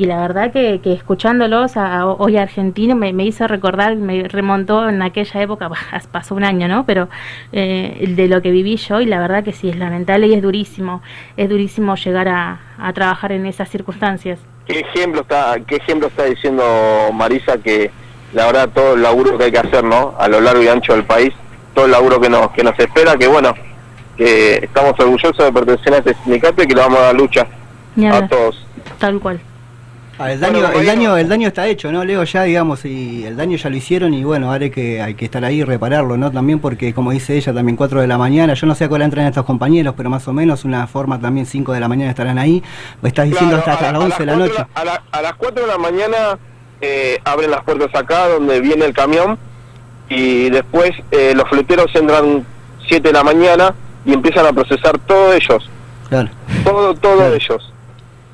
[0.00, 4.26] Y la verdad que, que escuchándolos a, a hoy argentino me, me hizo recordar, me
[4.26, 5.76] remontó en aquella época, bah,
[6.10, 6.86] pasó un año, ¿no?
[6.86, 7.10] Pero
[7.52, 10.40] eh, de lo que viví yo y la verdad que sí, es lamentable y es
[10.40, 11.02] durísimo,
[11.36, 14.38] es durísimo llegar a, a trabajar en esas circunstancias.
[14.66, 16.64] ¿Qué ejemplo está qué ejemplo está diciendo
[17.12, 17.90] Marisa que
[18.32, 20.14] la verdad todo el laburo que hay que hacer, ¿no?
[20.18, 21.34] A lo largo y ancho del país,
[21.74, 23.52] todo el laburo que nos que nos espera, que bueno,
[24.16, 27.46] que estamos orgullosos de pertenecer a este sindicato y que le vamos a dar lucha
[28.10, 28.66] a todos.
[28.98, 29.40] Tal cual.
[30.22, 32.22] Ah, el daño, el daño, el daño está hecho, ¿no, Leo?
[32.24, 35.24] Ya, digamos, y el daño ya lo hicieron y bueno, ahora hay que, hay que
[35.24, 36.30] estar ahí y repararlo, ¿no?
[36.30, 39.00] También porque, como dice ella, también 4 de la mañana, yo no sé a cuál
[39.00, 42.38] entran estos compañeros, pero más o menos una forma también 5 de la mañana estarán
[42.38, 42.62] ahí.
[43.02, 44.66] Estás diciendo Claro, hasta, a las a 11 de la noche.
[44.74, 46.38] A, la- a las 4 de la mañana
[46.82, 49.38] eh, abren las puertas acá donde viene el camión
[50.10, 52.44] y después eh, los fleteros entran
[52.88, 53.74] 7 de la mañana
[54.04, 55.70] y empiezan a procesar todos ellos.
[56.10, 56.28] Claro.
[56.62, 57.72] Todo, todos ellos.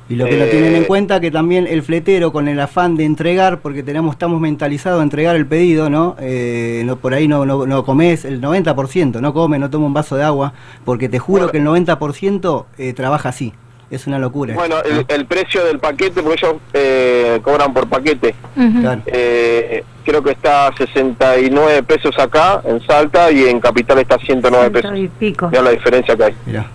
[0.09, 2.95] Y lo que no Eh, tienen en cuenta que también el fletero con el afán
[2.95, 6.15] de entregar, porque tenemos estamos mentalizados a entregar el pedido, ¿no?
[6.19, 9.93] Eh, no por ahí no, no, no comes el 90%, no come, no toma un
[9.93, 10.53] vaso de agua,
[10.85, 13.53] porque te juro que el 90% eh, trabaja así.
[13.89, 14.53] Es una locura.
[14.53, 18.35] Bueno, el, el precio del paquete, porque ellos eh, cobran por paquete,
[18.81, 19.01] Claro.
[19.05, 24.19] eh, creo que está a 69 pesos acá en Salta y en Capital está a
[24.19, 24.91] 109 pesos.
[24.97, 25.47] y pico.
[25.49, 26.33] Mira la diferencia que hay.
[26.45, 26.65] Mirá.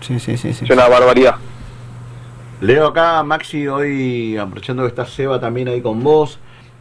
[0.00, 0.64] Sí, sí, sí, sí.
[0.64, 1.36] Es una barbaridad.
[2.60, 6.38] Leo acá, Maxi, hoy, aprovechando que está Seba también ahí con vos,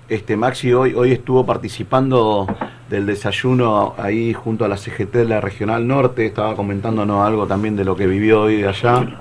[0.10, 2.48] este Maxi hoy, hoy estuvo participando
[2.90, 7.76] del desayuno ahí junto a la CGT de la Regional Norte, estaba comentándonos algo también
[7.76, 9.20] de lo que vivió hoy de allá.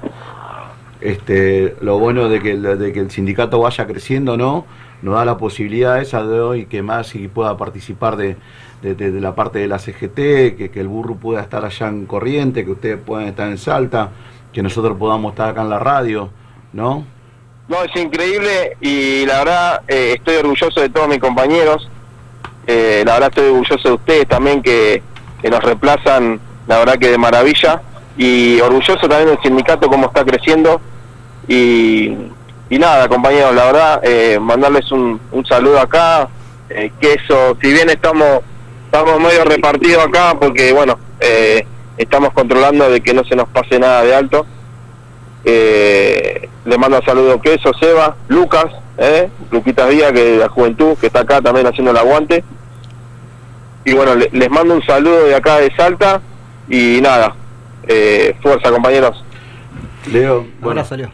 [1.00, 4.64] Este, lo bueno de que, el- de que el sindicato vaya creciendo, ¿no?
[5.02, 8.36] Nos da la posibilidad esa de hoy que Maxi pueda participar de,
[8.82, 12.64] de- la parte de la CGT, que, que el burro pueda estar allá en Corriente,
[12.64, 14.10] que ustedes puedan estar en Salta,
[14.52, 16.30] que nosotros podamos estar acá en la radio,
[16.72, 17.04] ¿no?
[17.68, 21.88] No, es increíble y la verdad eh, estoy orgulloso de todos mis compañeros.
[22.66, 25.02] Eh, la verdad estoy orgulloso de ustedes también que,
[25.42, 27.82] que nos reemplazan, la verdad que de maravilla.
[28.16, 30.80] Y orgulloso también del sindicato, cómo está creciendo.
[31.46, 32.14] Y,
[32.70, 36.28] y nada, compañeros, la verdad, eh, mandarles un, un saludo acá.
[36.70, 38.40] eh, que eso, si bien estamos,
[38.90, 41.66] estamos medio repartidos acá, porque bueno, eh,
[41.98, 44.46] estamos controlando de que no se nos pase nada de alto.
[45.44, 48.66] Eh, le mando saludos Queso, Seba, Lucas,
[48.96, 52.42] eh, Luquitas Díaz, que de la juventud, que está acá también haciendo el aguante.
[53.84, 56.20] Y bueno, le- les mando un saludo de acá de Salta
[56.68, 57.34] y nada,
[57.86, 59.22] eh, fuerza compañeros.
[60.10, 61.10] Leo, bueno, Abrazo, Leo.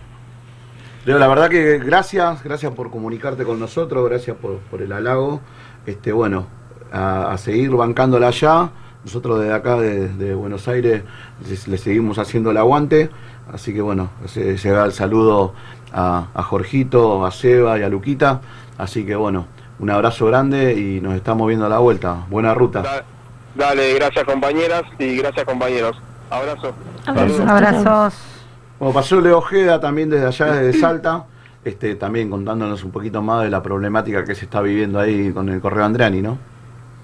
[1.06, 5.40] Leo, la verdad que gracias, gracias por comunicarte con nosotros, gracias por, por el halago.
[5.86, 6.46] Este, bueno,
[6.94, 8.70] a, a seguir bancándola allá.
[9.04, 11.02] Nosotros desde acá, de, de Buenos Aires,
[11.66, 13.10] le seguimos haciendo el aguante.
[13.52, 15.52] Así que bueno, se, se da el saludo
[15.92, 18.40] a, a Jorgito, a Seba y a Luquita.
[18.78, 19.46] Así que bueno,
[19.78, 22.24] un abrazo grande y nos estamos viendo a la vuelta.
[22.30, 23.04] Buena ruta.
[23.54, 26.00] Dale, gracias compañeras y gracias compañeros.
[26.30, 26.72] Abrazo.
[27.04, 27.40] Saludos.
[27.40, 28.14] Abrazos.
[28.78, 31.24] Como pasó Leo Ojeda también desde allá, desde Salta,
[31.64, 35.48] este, también contándonos un poquito más de la problemática que se está viviendo ahí con
[35.50, 36.38] el Correo Andreani, ¿no?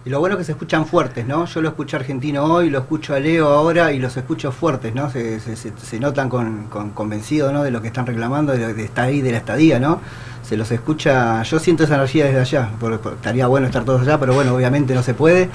[0.05, 1.45] Y lo bueno es que se escuchan fuertes, ¿no?
[1.45, 5.11] Yo lo escucho argentino hoy, lo escucho a Leo ahora y los escucho fuertes, ¿no?
[5.11, 7.63] Se, se, se- se notan con, con- convencidos, ¿no?
[7.63, 10.01] De lo que están reclamando, de, de estar ahí, de la estadía, ¿no?
[10.43, 14.01] Se los escucha, yo siento esa energía desde allá, por- por- estaría bueno estar todos
[14.01, 15.51] allá, pero bueno, obviamente no se puede,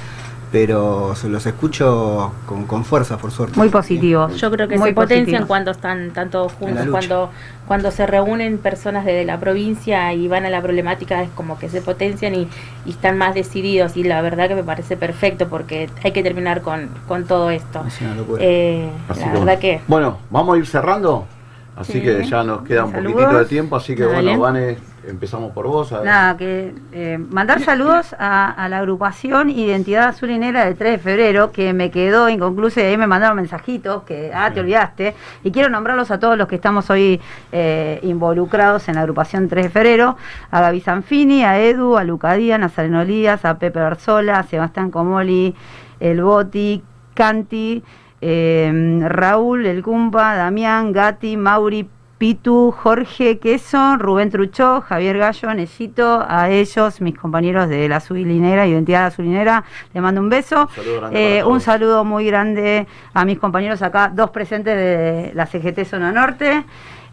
[0.52, 3.58] pero se los escucho con, con fuerza, por suerte.
[3.58, 4.36] Muy positivos.
[4.38, 7.30] Yo creo que Muy se potencian cuando están tanto juntos, cuando
[7.68, 11.68] cuando se reúnen personas de la provincia y van a la problemática es como que
[11.68, 12.48] se potencian y,
[12.86, 16.62] y están más decididos y la verdad que me parece perfecto porque hay que terminar
[16.62, 17.84] con, con todo esto.
[17.88, 18.44] Es una locura.
[18.46, 21.26] Eh, Así la que verdad que Bueno, vamos a ir cerrando.
[21.76, 22.02] Así Sí.
[22.02, 23.14] que ya nos queda un Saludos.
[23.14, 23.76] poquitito de tiempo.
[23.76, 24.14] Así que Dale.
[24.38, 24.78] bueno, Vane,
[25.08, 25.92] empezamos por vos.
[25.92, 26.04] a.
[26.04, 30.92] Nada, que eh, mandar saludos a, a la agrupación Identidad Azul y Negra del 3
[30.94, 35.16] de febrero, que me quedó inconcluso y ahí me mandaron mensajitos que, ah, te olvidaste.
[35.44, 37.20] Y quiero nombrarlos a todos los que estamos hoy
[37.52, 40.18] eh, involucrados en la agrupación 3 de febrero,
[40.52, 44.92] a Gaby Zanfini, a Edu, a Lucadía, a Nazareno Elías, a Pepe Barzola, a Sebastián
[44.92, 45.56] Comoli,
[46.00, 46.84] El Boti,
[47.14, 47.84] Canti,
[48.22, 56.26] eh, Raúl, El Cumpa, Damián, Gatti, Mauri, Pitu, Jorge Queso, Rubén Truchó, Javier Gallo, Necito,
[56.28, 60.70] a ellos, mis compañeros de la Azulinera, Identidad Azulinera, les mando un beso.
[60.74, 65.46] Saludo grande Eh, un saludo muy grande a mis compañeros acá, dos presentes de la
[65.46, 66.64] CGT Zona Norte,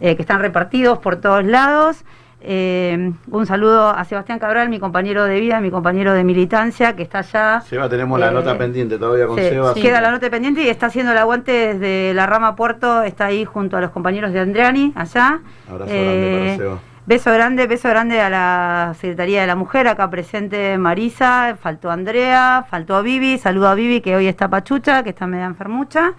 [0.00, 2.04] eh, que están repartidos por todos lados.
[2.44, 7.02] Eh, un saludo a Sebastián Cabral, mi compañero de vida, mi compañero de militancia, que
[7.04, 7.60] está allá.
[7.60, 9.74] Seba, tenemos la Eh, nota pendiente todavía con Sí, Seba.
[9.74, 13.44] Queda la nota pendiente y está haciendo el aguante desde la rama Puerto, está ahí
[13.44, 15.38] junto a los compañeros de Andreani, allá.
[15.70, 16.78] Abrazo Eh, grande para Seba.
[17.04, 22.64] Beso grande, beso grande a la Secretaría de la Mujer, acá presente Marisa, faltó Andrea,
[22.70, 26.12] faltó Vivi, saludo a Vivi que hoy está pachucha, que está media enfermucha.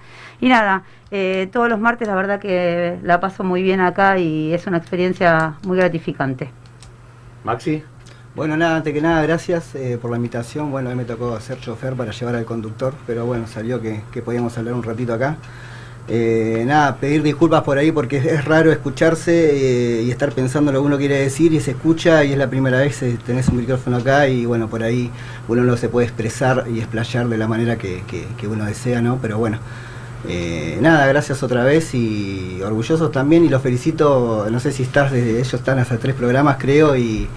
[0.43, 4.53] Y nada, eh, todos los martes la verdad que la paso muy bien acá y
[4.53, 6.45] es una experiencia muy gratificante.
[7.43, 7.83] Maxi.
[8.35, 10.71] Bueno, nada, antes que nada, gracias eh, por la invitación.
[10.71, 14.01] Bueno, a mí me tocó hacer chofer para llevar al conductor, pero bueno, salió que,
[14.11, 15.37] que podíamos hablar un ratito acá.
[16.07, 20.71] Eh, nada, pedir disculpas por ahí porque es, es raro escucharse eh, y estar pensando
[20.71, 23.47] lo que uno quiere decir y se escucha y es la primera vez que tenés
[23.49, 25.11] un micrófono acá y bueno, por ahí
[25.47, 29.01] uno no se puede expresar y explayar de la manera que, que- que uno desea,
[29.01, 29.19] ¿no?
[29.21, 29.59] Pero bueno,
[30.27, 35.11] eh, nada, gracias otra vez y orgullosos también y los felicito, no sé si estás,
[35.11, 37.27] desde ellos están hasta tres programas creo y,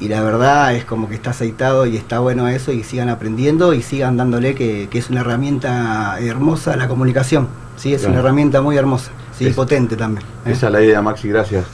[0.00, 3.72] y la verdad es como que está aceitado y está bueno eso y sigan aprendiendo
[3.74, 8.12] y sigan dándole que, que es una herramienta hermosa la comunicación, sí, es Claro.
[8.12, 10.24] una herramienta muy hermosa, sí, Es- potente también.
[10.44, 10.52] ¿eh?
[10.52, 11.64] Esa es la idea, Maxi, gracias.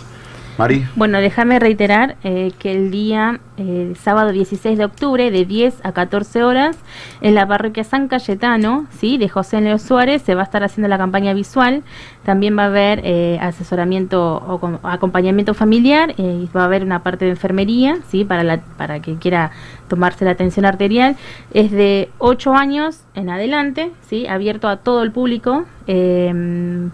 [0.95, 5.91] Bueno, déjame reiterar eh, que el día eh, sábado 16 de octubre de 10 a
[5.91, 6.77] 14 horas
[7.21, 9.19] en la parroquia San Cayetano, ¿sí?
[9.19, 11.83] de José Leo Suárez, se va a estar haciendo la campaña visual.
[12.25, 16.85] También va a haber eh, asesoramiento o com- acompañamiento familiar eh, y va a haber
[16.85, 18.25] una parte de enfermería, ¿sí?
[18.25, 19.51] para, la, para que quiera
[19.89, 21.17] tomarse la atención arterial.
[21.53, 24.29] Es de 8 años en adelante, ¿sí?
[24.29, 25.65] abierto a todo el público.
[25.89, 26.91] eh,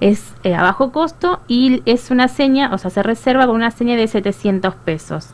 [0.00, 3.70] es eh, a bajo costo y es una seña, o sea, se reserva con una
[3.70, 5.30] seña de 700 pesos.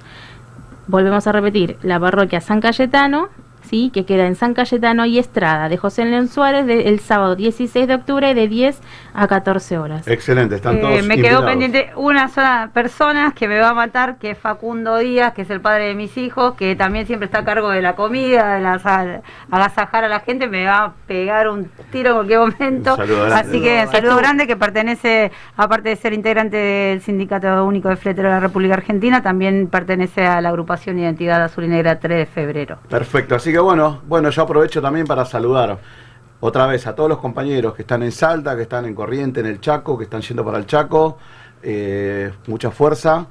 [0.88, 3.28] Volvemos a repetir, la parroquia San Cayetano,
[3.68, 3.90] ¿sí?
[3.92, 7.86] que queda en San Cayetano y Estrada, de José León Suárez, de- el sábado 16
[7.88, 8.80] de octubre de 10
[9.14, 10.06] a 14 horas.
[10.08, 14.16] Excelente, están Eh, todos me quedó pendiente una sola persona que me va a matar,
[14.18, 17.38] que es Facundo Díaz, que es el padre de mis hijos, que también siempre está
[17.38, 19.20] a cargo de la comida, de las, a-
[19.50, 22.96] agasajar a la gente, me va a pegar un tiro en cualquier momento.
[22.96, 23.34] Grande.
[23.34, 28.30] Así que saludo grande que pertenece, aparte de ser integrante del Sindicato Único de Fleteros
[28.30, 32.26] de la República Argentina, también pertenece a la agrupación Identidad Azul y Negra 3 de
[32.26, 32.78] febrero.
[32.88, 35.78] Perfecto, así que bueno, bueno, yo aprovecho también para saludar
[36.40, 39.46] otra vez a todos los compañeros que están en Salta, que están en Corriente, en
[39.46, 41.18] el Chaco, que están yendo para el Chaco.
[41.62, 43.26] Eh, mucha fuerza.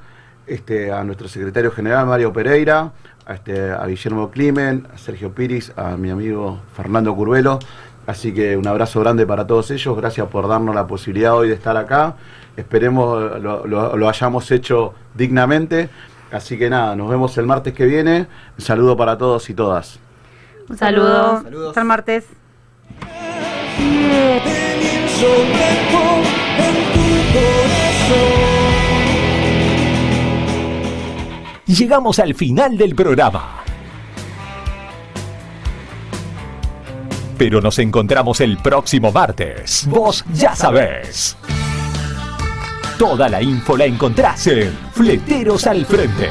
[0.47, 2.91] Este, a nuestro secretario general Mario Pereira,
[3.25, 7.57] a, este, a Guillermo Climen, a Sergio Piris, a mi amigo Fernando Curvelo.
[8.05, 9.97] Así que un abrazo grande para todos ellos.
[9.97, 12.15] Gracias por darnos la posibilidad hoy de estar acá.
[12.55, 15.89] Esperemos lo, lo- lo hayamos hecho dignamente.
[16.31, 18.27] Así que nada, nos vemos el martes que viene.
[18.57, 19.99] Un saludo para todos y todas.
[20.69, 21.41] Un saludo.
[21.43, 21.69] Saludos.
[21.69, 22.25] Hasta el martes.
[31.67, 33.63] Llegamos al final del programa.
[37.37, 39.85] Pero nos encontramos el próximo martes.
[39.89, 41.35] Vos ya sabés.
[42.97, 46.29] Toda la info la encontrás en Fleteros al Frente.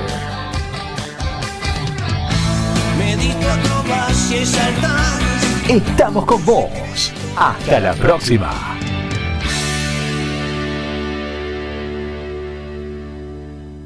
[5.69, 7.13] Estamos con vos.
[7.37, 8.84] Hasta la próxima.